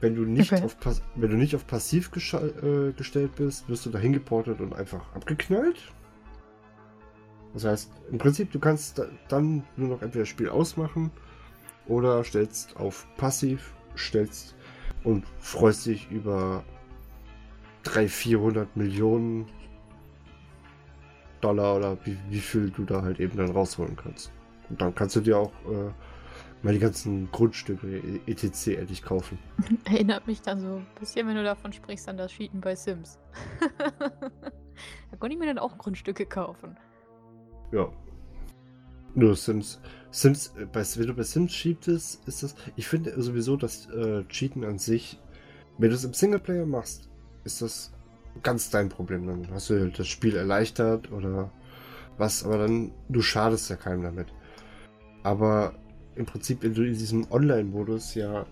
Wenn 0.01 0.15
du 0.15 0.23
nicht, 0.23 0.53
Okay. 0.53 0.63
auf, 0.63 0.77
wenn 1.15 1.29
du 1.29 1.35
nicht 1.35 1.55
auf 1.55 1.67
passiv 1.67 2.09
äh, 2.15 2.93
gestellt 2.93 3.35
bist, 3.35 3.67
wirst 3.67 3.85
du 3.85 3.89
dahin 3.89 4.13
geportet 4.13 4.61
und 4.61 4.73
einfach 4.73 5.13
abgeknallt. 5.13 5.91
Das 7.53 7.65
heißt, 7.65 7.91
im 8.11 8.17
Prinzip, 8.17 8.51
du 8.51 8.59
kannst 8.59 8.99
da, 8.99 9.07
dann 9.27 9.63
nur 9.75 9.89
noch 9.89 10.01
entweder 10.01 10.21
das 10.21 10.29
Spiel 10.29 10.49
ausmachen 10.49 11.11
oder 11.87 12.23
stellst 12.23 12.77
auf 12.77 13.07
passiv, 13.17 13.73
stellst 13.97 14.55
und 15.03 15.25
freust 15.39 15.85
dich 15.85 16.09
über 16.11 16.63
300, 17.93 18.11
400 18.11 18.77
Millionen 18.77 19.45
Dollar 21.41 21.77
oder 21.77 21.97
wie, 22.05 22.17
wie 22.29 22.39
viel 22.39 22.69
du 22.69 22.83
da 22.83 23.01
halt 23.01 23.19
eben 23.19 23.37
dann 23.37 23.51
rausholen 23.51 23.95
kannst. 23.95 24.31
Und 24.69 24.81
dann 24.81 24.93
kannst 24.93 25.15
du 25.15 25.21
dir 25.21 25.37
auch 25.37 25.51
äh, 25.65 25.91
mal 26.61 26.73
die 26.73 26.79
ganzen 26.79 27.31
Grundstücke 27.31 28.01
etc. 28.27 28.67
ehrlich 28.67 29.01
kaufen. 29.01 29.39
Erinnert 29.85 30.27
mich 30.27 30.41
dann 30.41 30.59
so 30.59 30.75
ein 30.75 30.87
bisschen, 30.99 31.27
wenn 31.27 31.35
du 31.35 31.43
davon 31.43 31.73
sprichst, 31.73 32.07
an 32.09 32.17
das 32.17 32.31
Cheaten 32.31 32.61
bei 32.61 32.75
Sims. 32.75 33.17
da 33.99 35.17
konnte 35.17 35.33
ich 35.33 35.39
mir 35.39 35.47
dann 35.47 35.59
auch 35.59 35.77
Grundstücke 35.77 36.25
kaufen. 36.25 36.77
Ja. 37.71 37.89
Nur 39.15 39.35
Sims. 39.35 39.79
Sims, 40.11 40.53
äh, 40.57 40.65
bei, 40.65 40.83
wenn 40.95 41.07
du 41.07 41.13
bei 41.13 41.23
Sims 41.23 41.51
cheatest, 41.51 42.27
ist 42.27 42.43
das. 42.43 42.55
Ich 42.75 42.87
finde 42.87 43.19
sowieso, 43.21 43.57
dass 43.57 43.89
äh, 43.89 44.23
Cheaten 44.25 44.63
an 44.63 44.77
sich, 44.77 45.19
wenn 45.77 45.89
du 45.89 45.95
es 45.95 46.03
im 46.03 46.13
Singleplayer 46.13 46.65
machst, 46.65 47.08
ist 47.49 47.61
das 47.63 47.91
ganz 48.43 48.69
dein 48.69 48.89
Problem. 48.89 49.25
Dann 49.25 49.47
hast 49.51 49.69
du 49.69 49.89
das 49.89 50.07
Spiel 50.07 50.35
erleichtert 50.35 51.11
oder 51.11 51.51
was, 52.17 52.43
aber 52.43 52.59
dann, 52.59 52.91
du 53.07 53.21
schadest 53.21 53.69
ja 53.69 53.75
keinem 53.75 54.03
damit. 54.03 54.27
Aber 55.23 55.73
im 56.15 56.25
Prinzip, 56.25 56.61
wenn 56.61 56.73
du 56.73 56.85
in 56.85 56.93
diesem 56.93 57.31
Online-Modus 57.31 58.13
ja 58.13 58.45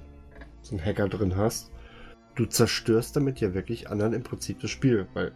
so 0.62 0.76
einen 0.76 0.86
Hacker 0.86 1.08
drin 1.08 1.36
hast, 1.36 1.72
du 2.36 2.46
zerstörst 2.46 3.16
damit 3.16 3.40
ja 3.40 3.54
wirklich 3.54 3.90
anderen 3.90 4.14
im 4.14 4.24
Prinzip 4.24 4.60
das 4.60 4.72
Spiel, 4.72 5.08
weil 5.14 5.32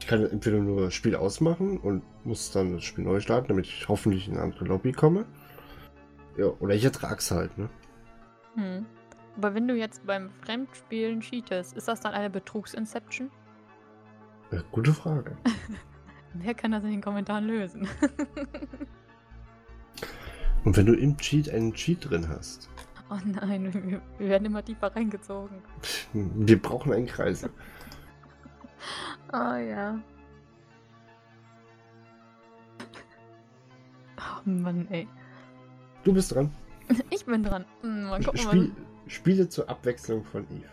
ich 0.00 0.06
kann 0.06 0.24
entweder 0.24 0.58
nur 0.58 0.82
das 0.82 0.94
Spiel 0.94 1.16
ausmachen 1.16 1.78
und 1.78 2.02
muss 2.24 2.50
dann 2.52 2.74
das 2.74 2.84
Spiel 2.84 3.04
neu 3.04 3.20
starten, 3.20 3.48
damit 3.48 3.66
ich 3.66 3.88
hoffentlich 3.88 4.28
in 4.28 4.34
eine 4.34 4.42
andere 4.42 4.66
Lobby 4.66 4.92
komme. 4.92 5.24
Ja, 6.36 6.46
oder 6.60 6.74
ich 6.74 6.84
ertrag's 6.84 7.30
halt, 7.30 7.56
ne? 7.56 7.68
Hm. 8.54 8.86
Aber 9.36 9.54
wenn 9.54 9.66
du 9.66 9.74
jetzt 9.74 10.06
beim 10.06 10.30
Fremdspielen 10.44 11.20
cheatest, 11.20 11.76
ist 11.76 11.88
das 11.88 12.00
dann 12.00 12.14
eine 12.14 12.30
Betrugsinception? 12.30 13.30
Ja, 14.52 14.62
gute 14.70 14.94
Frage. 14.94 15.36
Wer 16.34 16.54
kann 16.54 16.72
das 16.72 16.84
in 16.84 16.90
den 16.90 17.00
Kommentaren 17.00 17.44
lösen? 17.44 17.88
Und 20.64 20.76
wenn 20.76 20.86
du 20.86 20.94
im 20.94 21.16
Cheat 21.16 21.50
einen 21.50 21.74
Cheat 21.74 22.08
drin 22.08 22.28
hast, 22.28 22.70
oh 23.10 23.18
nein, 23.24 23.72
wir, 23.72 24.00
wir 24.18 24.28
werden 24.28 24.46
immer 24.46 24.64
tiefer 24.64 24.94
reingezogen. 24.94 25.58
wir 26.12 26.60
brauchen 26.60 26.92
einen 26.92 27.06
Kreisel. 27.06 27.50
Ah 29.28 29.58
ja. 29.58 29.98
Oh 34.18 34.48
Mann, 34.48 34.86
ey. 34.90 35.08
Du 36.04 36.12
bist 36.12 36.34
dran. 36.34 36.50
Ich 37.10 37.24
bin 37.24 37.42
dran. 37.42 37.64
Mal 37.82 38.22
gucken, 38.22 38.40
Spiel, 38.40 38.72
Spiele 39.06 39.48
zur 39.48 39.68
Abwechslung 39.68 40.24
von 40.24 40.44
Eve. 40.50 40.68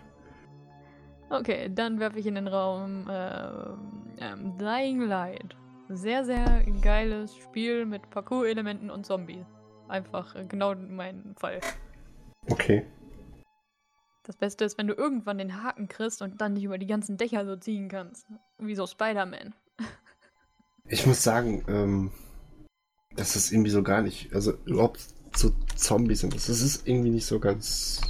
Okay, 1.30 1.70
dann 1.74 2.00
werfe 2.00 2.20
ich 2.20 2.26
in 2.28 2.36
den 2.36 2.48
Raum 2.48 3.08
ähm, 3.10 4.12
ähm, 4.20 4.58
Dying 4.58 5.02
Light. 5.02 5.56
Sehr, 5.88 6.26
sehr 6.26 6.66
geiles 6.82 7.36
Spiel 7.36 7.86
mit 7.86 8.10
Parkour-Elementen 8.10 8.90
und 8.90 9.06
Zombie. 9.06 9.46
Einfach 9.88 10.36
äh, 10.36 10.46
genau 10.46 10.76
mein 10.76 11.34
Fall. 11.38 11.60
Okay. 12.50 12.86
Das 14.24 14.36
Beste 14.36 14.66
ist, 14.66 14.78
wenn 14.78 14.88
du 14.88 14.94
irgendwann 14.94 15.38
den 15.38 15.64
Haken 15.64 15.88
kriegst 15.88 16.22
und 16.22 16.42
dann 16.42 16.56
dich 16.56 16.66
über 16.66 16.78
die 16.78 16.88
ganzen 16.88 17.18
Dächer 17.18 17.46
so 17.46 17.56
ziehen 17.56 17.90
kannst. 17.90 18.28
Wie 18.60 18.76
so 18.76 18.86
Spider-Man. 18.86 19.56
Ich 20.86 21.06
muss 21.06 21.24
sagen, 21.24 21.64
ähm, 21.68 22.12
das 23.16 23.36
ist 23.36 23.52
irgendwie 23.52 23.72
so 23.72 23.84
gar 23.84 24.02
nicht, 24.02 24.34
also 24.34 24.54
überhaupt 24.66 25.00
so 25.36 25.52
Zombies 25.76 26.24
und 26.24 26.36
das, 26.36 26.48
das 26.48 26.62
ist 26.62 26.88
irgendwie 26.88 27.10
nicht 27.10 27.26
so 27.26 27.40
ganz 27.40 28.02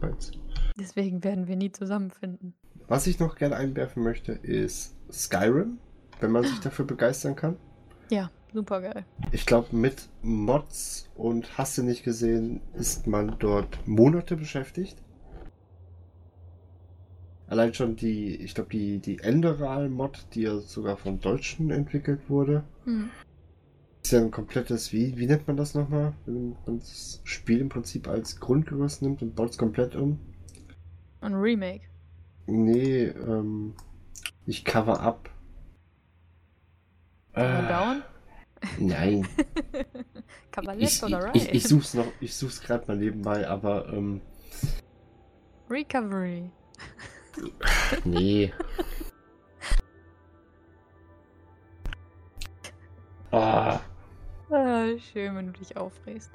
meins. 0.00 0.32
Deswegen 0.78 1.22
werden 1.22 1.46
wir 1.46 1.56
nie 1.56 1.70
zusammenfinden. 1.72 2.54
Was 2.88 3.06
ich 3.06 3.18
noch 3.18 3.36
gerne 3.36 3.56
einwerfen 3.56 4.02
möchte, 4.02 4.32
ist 4.32 4.94
Skyrim, 5.10 5.78
wenn 6.20 6.30
man 6.30 6.44
sich 6.44 6.58
dafür 6.60 6.84
begeistern 6.84 7.36
kann. 7.36 7.56
Ja, 8.10 8.30
super 8.52 8.80
geil. 8.80 9.04
Ich 9.30 9.46
glaube, 9.46 9.74
mit 9.76 10.08
Mods 10.22 11.08
und 11.14 11.56
hast 11.58 11.78
du 11.78 11.82
nicht 11.82 12.04
gesehen, 12.04 12.60
ist 12.74 13.06
man 13.06 13.36
dort 13.38 13.86
Monate 13.86 14.36
beschäftigt. 14.36 14.96
Allein 17.46 17.74
schon 17.74 17.96
die, 17.96 18.34
ich 18.36 18.54
glaube, 18.54 18.70
die, 18.70 18.98
die 18.98 19.18
Enderal-Mod, 19.18 20.26
die 20.34 20.42
ja 20.42 20.58
sogar 20.58 20.96
von 20.96 21.20
Deutschen 21.20 21.70
entwickelt 21.70 22.28
wurde, 22.28 22.64
Hm. 22.84 23.10
Ist 24.02 24.12
ja 24.12 24.20
ein 24.20 24.30
komplettes, 24.30 24.92
wie, 24.92 25.16
wie 25.16 25.26
nennt 25.26 25.46
man 25.46 25.56
das 25.56 25.74
nochmal? 25.74 26.12
Wenn 26.26 26.56
man 26.66 26.78
das 26.80 27.20
Spiel 27.24 27.60
im 27.60 27.68
Prinzip 27.68 28.08
als 28.08 28.40
Grundgerüst 28.40 29.02
nimmt 29.02 29.22
und 29.22 29.34
baut 29.36 29.50
es 29.50 29.58
komplett 29.58 29.94
um. 29.94 30.18
Und 31.20 31.34
Remake. 31.34 31.82
Nee, 32.46 33.04
ähm, 33.04 33.74
nicht 34.46 34.64
Cover-Up. 34.64 35.30
Cover 37.32 37.62
Down? 37.68 38.02
Nein. 38.78 39.26
Cover 40.50 40.74
Ich, 40.74 40.80
Left 41.00 41.02
oder 41.04 41.24
Right? 41.24 41.36
ich, 41.36 41.48
ich 41.54 41.62
such's 41.64 41.94
noch, 41.94 42.06
ich 42.20 42.34
such's 42.34 42.60
gerade 42.60 42.86
mal 42.88 42.96
nebenbei, 42.96 43.48
aber 43.48 43.88
ähm, 43.92 44.20
Recovery. 45.70 46.50
nee. 48.04 48.52
Ah, 53.34 53.80
Ah, 54.52 54.98
schön, 54.98 55.34
wenn 55.34 55.46
du 55.46 55.52
dich 55.58 55.76
aufregst. 55.76 56.30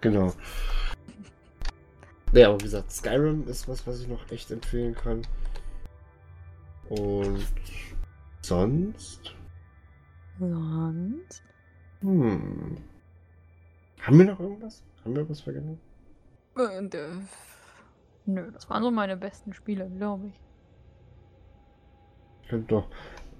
genau. 0.00 0.32
Ja, 2.32 2.48
aber 2.48 2.58
wie 2.58 2.64
gesagt, 2.64 2.90
Skyrim 2.90 3.46
ist 3.46 3.68
was, 3.68 3.86
was 3.86 4.00
ich 4.00 4.08
noch 4.08 4.28
echt 4.32 4.50
empfehlen 4.50 4.94
kann. 4.96 5.22
Und 6.88 7.46
sonst? 8.42 9.36
Sonst? 10.40 11.42
Hm. 12.00 12.76
Haben 14.02 14.18
wir 14.18 14.24
noch 14.24 14.40
irgendwas? 14.40 14.82
Haben 15.04 15.14
wir 15.14 15.28
was 15.30 15.40
vergessen? 15.40 15.78
Und, 16.56 16.94
äh, 16.96 17.08
nö, 18.26 18.50
das 18.50 18.68
waren 18.68 18.82
so 18.82 18.90
meine 18.90 19.16
besten 19.16 19.54
Spiele, 19.54 19.88
glaube 19.88 20.26
ich. 20.26 20.40
Ich 22.42 22.48
könnte 22.48 22.66
doch. 22.74 22.88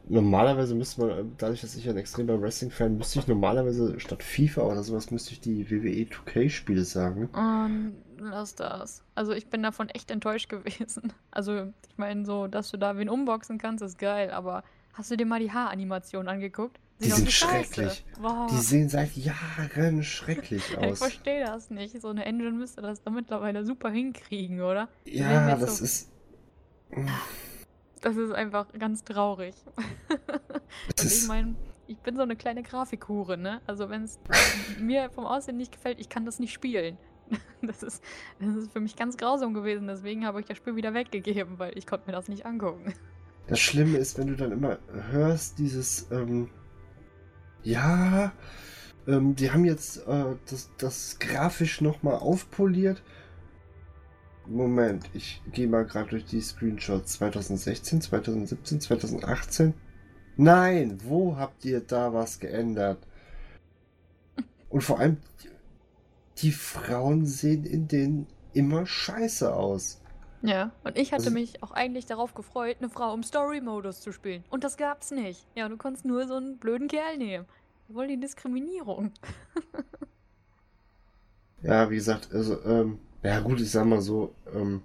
Normalerweise 0.08 0.74
müsste 0.74 1.00
man, 1.06 1.32
dadurch, 1.38 1.60
dass 1.62 1.74
ich 1.76 1.88
ein 1.88 1.96
extremer 1.96 2.40
Wrestling-Fan, 2.40 2.96
müsste 2.96 3.18
ich 3.20 3.26
normalerweise 3.26 3.98
statt 4.00 4.22
FIFA 4.22 4.62
oder 4.62 4.82
sowas, 4.82 5.10
müsste 5.10 5.32
ich 5.32 5.40
die 5.40 5.70
WWE 5.70 6.06
2K-Spiele 6.10 6.84
sagen. 6.84 7.26
Und 7.32 7.94
lass 8.18 8.54
das. 8.54 9.02
Also 9.14 9.32
ich 9.32 9.48
bin 9.48 9.62
davon 9.62 9.88
echt 9.88 10.10
enttäuscht 10.10 10.48
gewesen. 10.48 11.12
Also 11.30 11.64
ich 11.88 11.96
meine 11.98 12.24
so, 12.24 12.46
dass 12.46 12.70
du 12.70 12.76
da 12.76 12.96
wen 12.96 13.08
unboxen 13.08 13.58
kannst, 13.58 13.82
ist 13.82 13.98
geil, 13.98 14.30
aber 14.30 14.62
hast 14.92 15.10
du 15.10 15.16
dir 15.16 15.26
mal 15.26 15.40
die 15.40 15.50
Haaranimation 15.52 16.28
angeguckt? 16.28 16.78
Die 17.00 17.06
Sieht 17.06 17.14
sind 17.16 17.26
wie 17.26 17.32
Scheiße. 17.32 17.74
schrecklich. 17.74 18.04
Boah. 18.22 18.46
Die 18.52 18.56
sehen 18.58 18.88
seit 18.88 19.16
Jahren 19.16 20.04
schrecklich 20.04 20.62
Ich 20.70 20.78
aus. 20.78 20.98
verstehe 20.98 21.44
das 21.44 21.70
nicht. 21.70 22.00
So 22.00 22.08
eine 22.08 22.24
Engine 22.24 22.52
müsste 22.52 22.82
das 22.82 23.02
da 23.02 23.10
mittlerweile 23.10 23.64
super 23.64 23.90
hinkriegen, 23.90 24.60
oder? 24.60 24.88
Ja, 25.04 25.56
das 25.56 25.78
so- 25.78 25.84
ist. 25.84 26.10
Das 28.04 28.18
ist 28.18 28.32
einfach 28.32 28.66
ganz 28.78 29.02
traurig. 29.02 29.54
Und 29.78 31.04
ich 31.04 31.26
meine, 31.26 31.54
ich 31.86 31.96
bin 32.00 32.16
so 32.16 32.22
eine 32.22 32.36
kleine 32.36 32.62
Grafikhure, 32.62 33.38
ne? 33.38 33.62
Also 33.66 33.88
wenn 33.88 34.04
es 34.04 34.20
mir 34.78 35.08
vom 35.08 35.24
Aussehen 35.24 35.56
nicht 35.56 35.72
gefällt, 35.72 35.98
ich 35.98 36.10
kann 36.10 36.26
das 36.26 36.38
nicht 36.38 36.52
spielen. 36.52 36.98
Das 37.62 37.82
ist, 37.82 38.04
das 38.40 38.54
ist 38.56 38.72
für 38.72 38.80
mich 38.80 38.94
ganz 38.94 39.16
grausam 39.16 39.54
gewesen, 39.54 39.86
deswegen 39.86 40.26
habe 40.26 40.38
ich 40.38 40.44
das 40.44 40.58
Spiel 40.58 40.76
wieder 40.76 40.92
weggegeben, 40.92 41.58
weil 41.58 41.78
ich 41.78 41.86
konnte 41.86 42.06
mir 42.06 42.12
das 42.12 42.28
nicht 42.28 42.44
angucken. 42.44 42.92
Das 43.46 43.58
Schlimme 43.58 43.96
ist, 43.96 44.18
wenn 44.18 44.26
du 44.26 44.36
dann 44.36 44.52
immer 44.52 44.78
hörst, 45.10 45.58
dieses, 45.58 46.10
ähm, 46.10 46.50
ja, 47.62 48.32
ähm, 49.06 49.34
die 49.34 49.50
haben 49.50 49.64
jetzt 49.64 50.06
äh, 50.06 50.36
das, 50.48 50.70
das 50.76 51.18
grafisch 51.18 51.80
nochmal 51.80 52.16
aufpoliert. 52.16 53.02
Moment, 54.46 55.08
ich 55.14 55.40
gehe 55.52 55.66
mal 55.68 55.84
gerade 55.86 56.10
durch 56.10 56.26
die 56.26 56.40
Screenshots 56.40 57.14
2016, 57.14 58.00
2017, 58.02 58.80
2018. 58.80 59.74
Nein, 60.36 60.98
wo 61.04 61.36
habt 61.36 61.64
ihr 61.64 61.80
da 61.80 62.12
was 62.12 62.40
geändert? 62.40 62.98
Und 64.68 64.82
vor 64.82 64.98
allem, 64.98 65.18
die 66.38 66.50
Frauen 66.52 67.24
sehen 67.26 67.64
in 67.64 67.88
denen 67.88 68.26
immer 68.52 68.86
scheiße 68.86 69.54
aus. 69.54 70.00
Ja, 70.42 70.72
und 70.84 70.98
ich 70.98 71.12
hatte 71.12 71.24
Also- 71.26 71.30
mich 71.30 71.62
auch 71.62 71.70
eigentlich 71.70 72.04
darauf 72.06 72.34
gefreut, 72.34 72.76
eine 72.80 72.90
Frau 72.90 73.14
im 73.14 73.22
Story-Modus 73.22 74.00
zu 74.00 74.12
spielen. 74.12 74.44
Und 74.50 74.62
das 74.62 74.76
gab's 74.76 75.10
nicht. 75.10 75.46
Ja, 75.54 75.68
du 75.68 75.76
konntest 75.78 76.04
nur 76.04 76.26
so 76.26 76.34
einen 76.34 76.58
blöden 76.58 76.88
Kerl 76.88 77.16
nehmen. 77.16 77.46
Wir 77.88 77.96
wollen 77.96 78.08
die 78.08 78.20
Diskriminierung. 78.20 79.12
Ja, 81.62 81.88
wie 81.88 81.94
gesagt, 81.94 82.28
also, 82.34 82.62
ähm, 82.64 82.98
ja 83.24 83.40
gut, 83.40 83.60
ich 83.60 83.70
sag 83.70 83.86
mal 83.86 84.02
so, 84.02 84.34
ähm, 84.54 84.82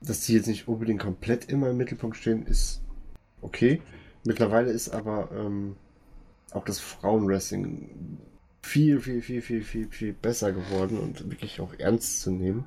dass 0.00 0.22
die 0.22 0.34
jetzt 0.34 0.48
nicht 0.48 0.66
unbedingt 0.66 1.00
komplett 1.00 1.48
immer 1.50 1.70
im 1.70 1.76
Mittelpunkt 1.76 2.16
stehen, 2.16 2.46
ist 2.46 2.82
okay. 3.42 3.80
Mittlerweile 4.24 4.70
ist 4.70 4.88
aber 4.88 5.30
ähm, 5.32 5.76
auch 6.52 6.64
das 6.64 6.80
Frauenwrestling 6.80 8.18
viel, 8.62 9.00
viel, 9.00 9.20
viel, 9.20 9.42
viel, 9.42 9.62
viel, 9.62 9.88
viel 9.90 10.12
besser 10.14 10.52
geworden 10.52 10.98
und 10.98 11.30
wirklich 11.30 11.60
auch 11.60 11.74
ernst 11.78 12.22
zu 12.22 12.30
nehmen. 12.30 12.64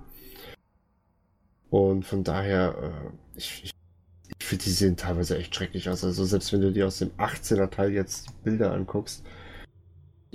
Und 1.69 2.05
von 2.05 2.23
daher, 2.23 2.75
äh, 2.81 3.37
ich, 3.37 3.63
ich, 3.65 3.71
ich 4.39 4.45
finde, 4.45 4.63
die 4.63 4.71
sehen 4.71 4.95
teilweise 4.95 5.37
echt 5.37 5.55
schrecklich 5.55 5.89
aus. 5.89 6.03
Also 6.03 6.23
selbst 6.25 6.53
wenn 6.53 6.61
du 6.61 6.71
dir 6.71 6.85
aus 6.87 6.99
dem 6.99 7.09
18er 7.17 7.69
Teil 7.69 7.91
jetzt 7.91 8.43
Bilder 8.43 8.73
anguckst, 8.73 9.25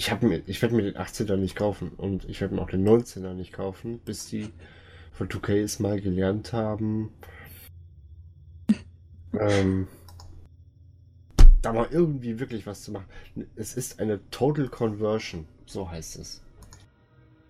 ich 0.02 0.10
habe 0.10 0.26
mir, 0.26 0.42
ich 0.46 0.60
werde 0.60 0.74
mir 0.74 0.82
den 0.82 0.96
18er 0.96 1.36
nicht 1.36 1.54
kaufen 1.54 1.92
und 1.96 2.28
ich 2.28 2.40
werde 2.40 2.56
mir 2.56 2.62
auch 2.62 2.70
den 2.70 2.84
19er 2.84 3.34
nicht 3.34 3.52
kaufen, 3.52 4.00
bis 4.00 4.26
die 4.26 4.52
von 5.12 5.28
2K 5.28 5.62
es 5.62 5.78
mal 5.78 6.00
gelernt 6.00 6.52
haben, 6.52 7.12
ähm, 9.32 9.86
da 11.62 11.72
mal 11.72 11.86
irgendwie 11.88 12.40
wirklich 12.40 12.66
was 12.66 12.82
zu 12.82 12.90
machen. 12.90 13.06
Es 13.54 13.74
ist 13.74 14.00
eine 14.00 14.18
Total 14.30 14.66
Conversion, 14.68 15.46
so 15.66 15.88
heißt 15.88 16.18
es. 16.18 16.42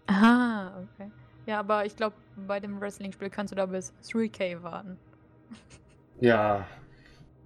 Ah, 0.08 0.82
okay. 0.82 1.10
Ja, 1.46 1.58
aber 1.58 1.86
ich 1.86 1.96
glaube, 1.96 2.16
bei 2.46 2.60
dem 2.60 2.78
Wrestling-Spiel 2.82 3.30
kannst 3.30 3.52
du 3.52 3.56
da 3.56 3.64
bis 3.64 3.94
3K 4.04 4.62
warten. 4.62 4.98
Ja, 6.20 6.68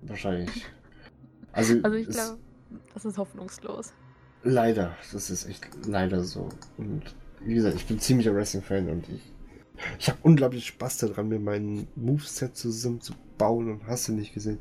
wahrscheinlich. 0.03 0.67
Also, 1.53 1.77
Also 1.83 1.97
ich 1.97 2.09
glaube, 2.09 2.39
das 2.93 3.07
ist 3.07 3.17
hoffnungslos. 3.17 3.95
Leider, 4.49 4.97
das 5.13 5.29
ist 5.29 5.49
echt 5.49 5.67
leider 5.87 6.23
so. 6.23 6.49
Und 6.79 7.03
wie 7.41 7.55
gesagt, 7.55 7.75
ich 7.75 7.87
bin 7.87 7.99
ziemlicher 7.99 8.33
Wrestling-Fan 8.33 8.89
und 8.89 9.09
ich, 9.09 9.33
ich 9.99 10.09
habe 10.09 10.19
unglaublich 10.23 10.69
Spaß 10.69 10.99
daran, 10.99 11.29
mir 11.29 11.41
meinen 11.41 11.89
Moveset 11.97 12.57
zusammenzubauen 12.57 13.69
und 13.69 13.87
hast 13.89 14.07
du 14.07 14.13
nicht 14.13 14.35
gesehen. 14.35 14.61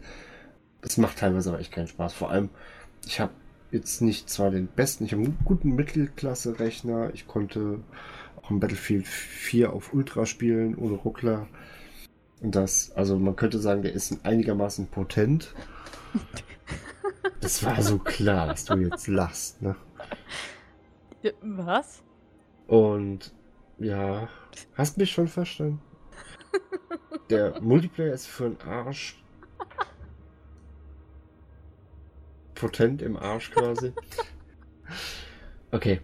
Es 0.81 0.97
macht 0.97 1.19
teilweise 1.19 1.49
aber 1.49 1.59
echt 1.59 1.71
keinen 1.71 1.87
Spaß. 1.87 2.13
Vor 2.13 2.31
allem, 2.31 2.49
ich 3.05 3.19
habe 3.19 3.33
jetzt 3.69 4.01
nicht 4.01 4.27
zwar 4.27 4.49
den 4.49 4.65
besten, 4.65 5.05
ich 5.05 5.11
habe 5.13 5.21
einen 5.21 5.37
guten 5.45 5.75
Mittelklasse-Rechner. 5.75 7.11
Ich 7.13 7.27
konnte 7.27 7.79
auch 8.41 8.49
im 8.49 8.59
Battlefield 8.59 9.07
4 9.07 9.71
auf 9.71 9.93
Ultra 9.93 10.25
spielen, 10.25 10.73
ohne 10.75 10.95
Ruckler. 10.95 11.47
Und 12.41 12.55
das, 12.55 12.91
also 12.95 13.19
man 13.19 13.35
könnte 13.35 13.59
sagen, 13.59 13.83
der 13.83 13.93
ist 13.93 14.25
einigermaßen 14.25 14.87
potent. 14.87 15.53
Das 17.41 17.63
war 17.63 17.81
so 17.81 17.97
klar, 17.97 18.47
dass 18.47 18.65
du 18.65 18.75
jetzt 18.77 19.07
lachst, 19.07 19.61
ne? 19.61 19.75
Was? 21.41 22.03
Und 22.67 23.33
ja, 23.79 24.29
hast 24.75 24.97
mich 24.97 25.11
schon 25.11 25.27
verstanden. 25.27 25.81
Der 27.29 27.59
Multiplayer 27.61 28.13
ist 28.13 28.27
für 28.27 28.49
den 28.49 28.61
Arsch. 28.61 29.21
Potent 32.53 33.01
im 33.01 33.17
Arsch 33.17 33.51
quasi. 33.51 33.93
Okay. 35.71 35.99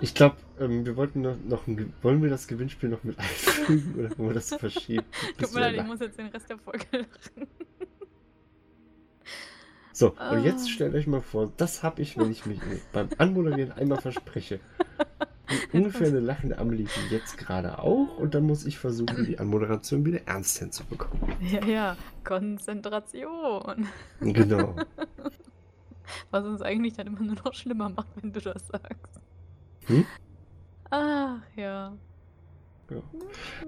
Ich 0.00 0.14
glaube, 0.14 0.36
ähm, 0.60 0.84
wir 0.84 0.96
wollten 0.96 1.22
noch, 1.22 1.36
noch 1.44 1.66
ein, 1.66 1.92
wollen 2.02 2.22
wir 2.22 2.30
das 2.30 2.46
Gewinnspiel 2.46 2.88
noch 2.88 3.04
mit 3.04 3.18
einfügen 3.18 3.94
oder 3.98 4.18
wollen 4.18 4.30
wir 4.30 4.34
das 4.34 4.54
verschieben? 4.54 5.04
Tut 5.38 5.52
mir 5.54 5.60
leid, 5.60 5.74
ich 5.76 5.84
muss 5.84 6.00
jetzt 6.00 6.18
den 6.18 6.28
Rest 6.28 6.50
der 6.50 6.58
Folge 6.58 6.86
lachen. 6.92 7.48
So, 9.98 10.10
und 10.10 10.18
Ah. 10.20 10.38
jetzt 10.38 10.70
stellt 10.70 10.94
euch 10.94 11.08
mal 11.08 11.20
vor, 11.20 11.52
das 11.56 11.82
habe 11.82 12.02
ich, 12.02 12.16
wenn 12.16 12.30
ich 12.30 12.46
mich 12.46 12.60
beim 12.92 13.08
Anmoderieren 13.18 13.72
einmal 13.72 14.00
verspreche. 14.00 14.60
Und 15.72 15.72
ungefähr 15.74 16.06
eine 16.06 16.20
lachende 16.20 16.56
Amelie 16.56 16.86
wie 16.86 17.12
jetzt 17.12 17.36
gerade 17.36 17.80
auch. 17.80 18.16
Und 18.16 18.32
dann 18.36 18.44
muss 18.44 18.64
ich 18.64 18.78
versuchen, 18.78 19.24
die 19.26 19.40
Anmoderation 19.40 20.04
wieder 20.04 20.20
ernst 20.28 20.56
hinzubekommen. 20.60 21.20
Ja, 21.40 21.64
ja, 21.64 21.96
Konzentration. 22.22 23.88
Genau. 24.20 24.76
Was 26.30 26.44
uns 26.44 26.62
eigentlich 26.62 26.94
dann 26.94 27.08
immer 27.08 27.20
nur 27.22 27.34
noch 27.34 27.54
schlimmer 27.54 27.88
macht, 27.88 28.06
wenn 28.22 28.32
du 28.32 28.40
das 28.40 28.68
sagst. 28.68 29.20
Hm? 29.86 30.06
Ach, 30.90 31.40
ja. 31.56 31.92
Ja. 32.88 33.02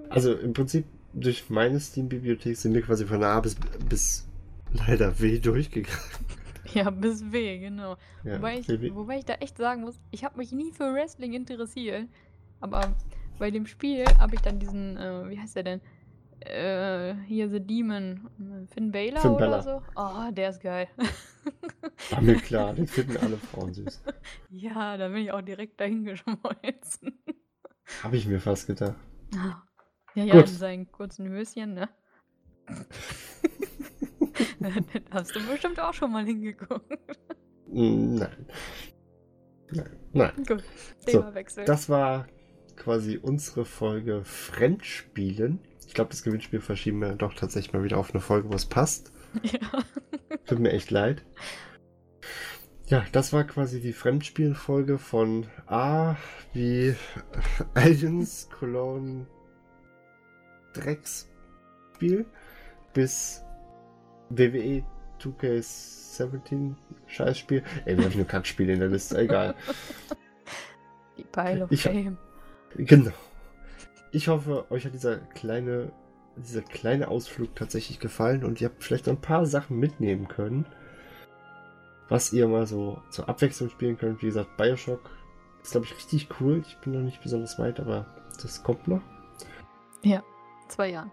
Also 0.09 0.33
im 0.33 0.53
Prinzip 0.53 0.85
durch 1.11 1.49
meine 1.49 1.77
Steam-Bibliothek 1.81 2.55
sind 2.55 2.73
wir 2.73 2.83
quasi 2.83 3.05
von 3.05 3.21
A 3.21 3.37
bis, 3.41 3.57
bis 3.89 4.27
leider 4.73 5.19
W 5.19 5.39
durchgegangen. 5.39 5.99
Ja, 6.73 6.89
bis 6.89 7.31
weh, 7.31 7.59
genau. 7.59 7.97
Ja, 8.23 8.37
wobei, 8.37 8.59
ich, 8.59 8.67
wobei 8.93 9.17
ich 9.17 9.25
da 9.25 9.33
echt 9.35 9.57
sagen 9.57 9.81
muss, 9.81 9.99
ich 10.11 10.23
habe 10.23 10.37
mich 10.37 10.51
nie 10.51 10.71
für 10.71 10.93
Wrestling 10.93 11.33
interessiert. 11.33 12.07
Aber 12.59 12.95
bei 13.39 13.51
dem 13.51 13.65
Spiel 13.65 14.05
habe 14.19 14.35
ich 14.35 14.41
dann 14.41 14.59
diesen, 14.59 14.95
äh, 14.95 15.29
wie 15.29 15.39
heißt 15.39 15.55
der 15.55 15.63
denn? 15.63 15.81
Äh, 16.41 17.15
hier 17.27 17.49
The 17.49 17.59
Demon. 17.59 18.29
äh, 18.39 18.67
Finn 18.73 18.91
Balor 18.91 19.21
Finn 19.21 19.31
oder 19.31 19.61
so? 19.61 19.81
Oh, 19.95 20.31
der 20.31 20.49
ist 20.49 20.61
geil. 20.61 20.87
War 22.09 22.21
mir 22.21 22.35
klar, 22.35 22.73
den 22.73 22.87
finden 22.87 23.17
alle 23.17 23.37
Frauen 23.37 23.73
süß. 23.73 24.03
ja, 24.49 24.97
da 24.97 25.07
bin 25.09 25.17
ich 25.23 25.31
auch 25.31 25.41
direkt 25.41 25.79
dahin 25.79 26.03
geschmolzen. 26.03 27.23
Habe 28.03 28.17
ich 28.17 28.27
mir 28.27 28.39
fast 28.39 28.67
gedacht. 28.67 28.95
Ja, 29.33 29.63
ja, 30.15 30.35
Gut. 30.39 30.49
in 30.49 30.55
seinen 30.55 30.91
kurzen 30.91 31.27
Höschen, 31.29 31.73
ne? 31.73 31.89
hast 35.11 35.35
du 35.35 35.39
bestimmt 35.47 35.79
auch 35.79 35.93
schon 35.93 36.11
mal 36.11 36.25
hingeguckt. 36.25 36.99
Nein. 37.67 38.47
Nein. 39.71 39.89
Nein. 40.13 40.31
Gut, 40.47 40.63
So, 40.99 41.19
Themawechsel. 41.19 41.65
Das 41.65 41.89
war 41.89 42.27
quasi 42.75 43.17
unsere 43.21 43.65
Folge 43.65 44.23
Fremdspielen. 44.23 45.59
Ich 45.87 45.93
glaube, 45.93 46.09
das 46.09 46.23
Gewinnspiel 46.23 46.61
verschieben 46.61 46.99
wir 46.99 47.15
doch 47.15 47.33
tatsächlich 47.33 47.73
mal 47.73 47.83
wieder 47.83 47.97
auf 47.97 48.11
eine 48.11 48.21
Folge, 48.21 48.49
wo 48.49 48.55
es 48.55 48.65
passt. 48.65 49.11
ja. 49.43 49.59
Tut 50.45 50.59
mir 50.59 50.71
echt 50.71 50.91
leid. 50.91 51.23
Ja, 52.87 53.05
das 53.13 53.31
war 53.31 53.45
quasi 53.45 53.79
die 53.79 53.93
Fremdspielen-Folge 53.93 54.97
von 54.97 55.47
A 55.65 56.17
wie 56.53 56.93
Aliens 57.73 58.49
Cologne 58.59 59.27
Drecksspiel 60.73 62.25
bis 62.93 63.43
WWE 64.37 64.83
2K17 65.21 66.75
Scheißspiel. 67.07 67.63
Ey, 67.85 67.97
wir 67.97 68.05
haben 68.05 68.15
nur 68.15 68.25
Kackspiele 68.27 68.73
in 68.73 68.79
der 68.79 68.89
Liste, 68.89 69.17
egal. 69.17 69.55
Die 71.17 71.23
Pile 71.23 71.63
of 71.65 71.71
Ich 71.71 71.83
Fame. 71.83 72.17
Genau. 72.75 73.11
Ich 74.11 74.27
hoffe, 74.27 74.65
euch 74.71 74.85
hat 74.85 74.93
dieser 74.93 75.17
kleine, 75.17 75.91
dieser 76.37 76.61
kleine 76.61 77.07
Ausflug 77.09 77.55
tatsächlich 77.55 77.99
gefallen 77.99 78.43
und 78.43 78.59
ihr 78.61 78.69
habt 78.69 78.83
vielleicht 78.83 79.07
ein 79.07 79.21
paar 79.21 79.45
Sachen 79.45 79.77
mitnehmen 79.79 80.27
können. 80.27 80.65
was 82.09 82.33
ihr 82.33 82.47
mal 82.47 82.67
so 82.67 83.01
zur 83.09 83.29
Abwechslung 83.29 83.69
spielen 83.69 83.97
könnt. 83.97 84.21
Wie 84.21 84.25
gesagt, 84.27 84.57
Bioshock 84.57 85.09
ist, 85.63 85.71
glaube 85.71 85.85
ich, 85.85 85.95
richtig 85.95 86.27
cool. 86.39 86.61
Ich 86.67 86.77
bin 86.79 86.93
noch 86.93 87.01
nicht 87.01 87.21
besonders 87.21 87.57
weit, 87.57 87.79
aber 87.79 88.05
das 88.41 88.63
kommt 88.63 88.87
noch. 88.87 89.01
Ja, 90.03 90.21
zwei 90.67 90.89
Jahren. 90.91 91.11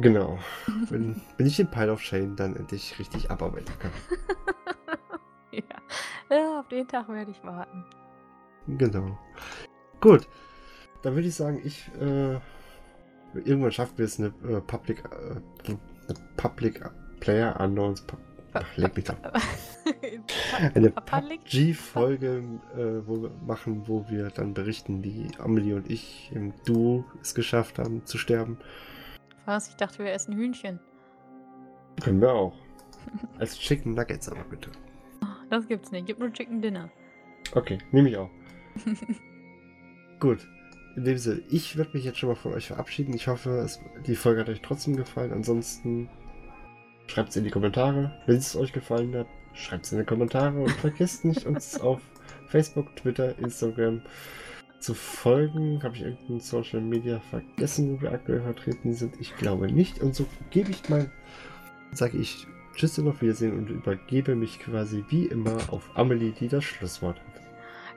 Genau. 0.00 0.38
Wenn, 0.90 1.20
wenn 1.36 1.46
ich 1.46 1.56
den 1.56 1.70
Pile 1.70 1.92
of 1.92 2.00
Shame 2.00 2.36
dann 2.36 2.56
endlich 2.56 2.98
richtig 2.98 3.30
abarbeiten 3.30 3.72
kann. 3.78 3.90
ja. 5.52 6.36
ja, 6.36 6.60
auf 6.60 6.68
den 6.68 6.86
Tag 6.88 7.08
werde 7.08 7.30
ich 7.30 7.42
warten. 7.44 7.84
Genau. 8.66 9.18
Gut. 10.00 10.28
Dann 11.02 11.14
würde 11.14 11.28
ich 11.28 11.34
sagen, 11.34 11.60
ich 11.64 11.90
äh, 12.00 12.38
irgendwann 13.34 13.72
schaffen 13.72 13.98
wir 13.98 14.06
es 14.06 14.18
eine 14.18 14.28
äh, 14.48 14.60
Public 14.60 15.04
äh, 15.04 15.68
eine 15.68 15.78
Public 16.36 16.82
Player 17.20 17.60
Unknowns 17.60 18.04
Ach, 18.56 18.76
leg 18.76 18.94
mich 18.94 19.04
da. 19.04 19.16
Eine 20.74 20.90
PUBG-Folge, 20.90 22.44
äh, 22.76 23.06
wo 23.06 23.22
wir 23.22 23.30
machen, 23.44 23.82
wo 23.86 24.06
wir 24.08 24.30
dann 24.30 24.54
berichten, 24.54 25.02
wie 25.02 25.28
Amelie 25.40 25.74
und 25.74 25.90
ich 25.90 26.30
im 26.32 26.52
Duo 26.64 27.04
es 27.20 27.34
geschafft 27.34 27.80
haben 27.80 28.06
zu 28.06 28.16
sterben. 28.16 28.58
Was? 29.46 29.68
Ich 29.68 29.76
dachte, 29.76 29.98
wir 29.98 30.12
essen 30.12 30.34
Hühnchen. 30.34 30.80
Können 32.02 32.20
wir 32.20 32.32
auch. 32.32 32.54
Als 33.38 33.58
Chicken 33.58 33.94
Nuggets 33.94 34.28
aber 34.28 34.44
bitte. 34.44 34.70
Das 35.50 35.68
gibt's 35.68 35.92
nicht. 35.92 36.06
Gibt 36.06 36.20
nur 36.20 36.32
Chicken 36.32 36.60
Dinner. 36.60 36.90
Okay, 37.54 37.78
nehme 37.92 38.08
ich 38.08 38.16
auch. 38.16 38.30
Gut. 40.20 40.46
In 40.96 41.04
dem 41.04 41.18
Sinne, 41.18 41.42
ich 41.48 41.76
werde 41.76 41.90
mich 41.92 42.04
jetzt 42.04 42.18
schon 42.18 42.28
mal 42.28 42.36
von 42.36 42.54
euch 42.54 42.68
verabschieden. 42.68 43.14
Ich 43.14 43.26
hoffe, 43.26 43.50
es, 43.58 43.80
die 44.06 44.16
Folge 44.16 44.40
hat 44.40 44.48
euch 44.48 44.62
trotzdem 44.62 44.96
gefallen. 44.96 45.32
Ansonsten 45.32 46.08
schreibt 47.08 47.30
es 47.30 47.36
in 47.36 47.44
die 47.44 47.50
Kommentare. 47.50 48.12
Wenn 48.26 48.36
es 48.36 48.56
euch 48.56 48.72
gefallen 48.72 49.14
hat, 49.14 49.26
schreibt 49.54 49.86
es 49.86 49.92
in 49.92 49.98
die 49.98 50.04
Kommentare 50.04 50.58
und 50.58 50.70
vergesst 50.70 51.24
nicht, 51.24 51.46
uns 51.46 51.80
auf 51.80 52.00
Facebook, 52.48 52.94
Twitter, 52.96 53.38
Instagram 53.38 54.02
zu 54.84 54.94
folgen. 54.94 55.82
Habe 55.82 55.96
ich 55.96 56.02
irgendein 56.02 56.40
Social 56.40 56.80
Media 56.80 57.18
vergessen, 57.30 57.96
wo 57.96 58.02
wir 58.02 58.12
aktuell 58.12 58.42
vertreten 58.42 58.92
sind? 58.92 59.18
Ich 59.20 59.34
glaube 59.36 59.72
nicht. 59.72 60.00
Und 60.00 60.14
so 60.14 60.26
gebe 60.50 60.70
ich 60.70 60.88
mal, 60.88 61.10
sage 61.92 62.18
ich 62.18 62.46
Tschüss 62.74 62.98
und 62.98 63.08
auf 63.08 63.22
Wiedersehen 63.22 63.56
und 63.56 63.70
übergebe 63.70 64.34
mich 64.34 64.58
quasi 64.58 65.04
wie 65.08 65.26
immer 65.26 65.56
auf 65.70 65.88
Amelie, 65.96 66.32
die 66.32 66.48
das 66.48 66.64
Schlusswort 66.64 67.18
hat. 67.18 67.42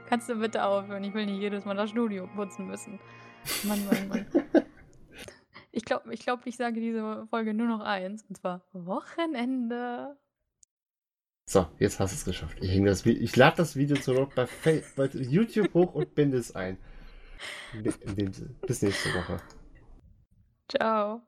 Kannst 0.07 0.29
du 0.29 0.35
bitte 0.35 0.63
aufhören? 0.63 1.03
Ich 1.03 1.13
will 1.13 1.25
nicht 1.25 1.41
jedes 1.41 1.65
Mal 1.65 1.75
das 1.75 1.89
Studio 1.89 2.27
putzen 2.35 2.67
müssen. 2.67 2.99
Mann, 3.63 3.85
Mann, 3.85 4.07
Mann. 4.07 4.25
Ich 5.73 5.85
glaube, 5.85 6.11
ich, 6.11 6.21
glaub, 6.21 6.47
ich 6.47 6.57
sage 6.57 6.81
diese 6.81 7.27
Folge 7.29 7.53
nur 7.53 7.67
noch 7.67 7.81
eins, 7.81 8.23
und 8.27 8.35
zwar 8.35 8.63
Wochenende. 8.73 10.17
So, 11.49 11.65
jetzt 11.79 12.01
hast 12.01 12.11
du 12.11 12.15
es 12.17 12.25
geschafft. 12.25 12.57
Ich, 12.59 12.75
ich 13.05 13.35
lade 13.37 13.55
das 13.55 13.77
Video 13.77 13.95
zur 13.95 14.15
Not 14.15 14.35
bei, 14.35 14.47
bei 14.97 15.05
YouTube 15.13 15.73
hoch 15.73 15.93
und 15.93 16.13
binde 16.13 16.37
es 16.37 16.53
ein. 16.53 16.77
Bis 18.67 18.81
nächste 18.81 19.13
Woche. 19.13 19.37
Ciao. 20.67 21.21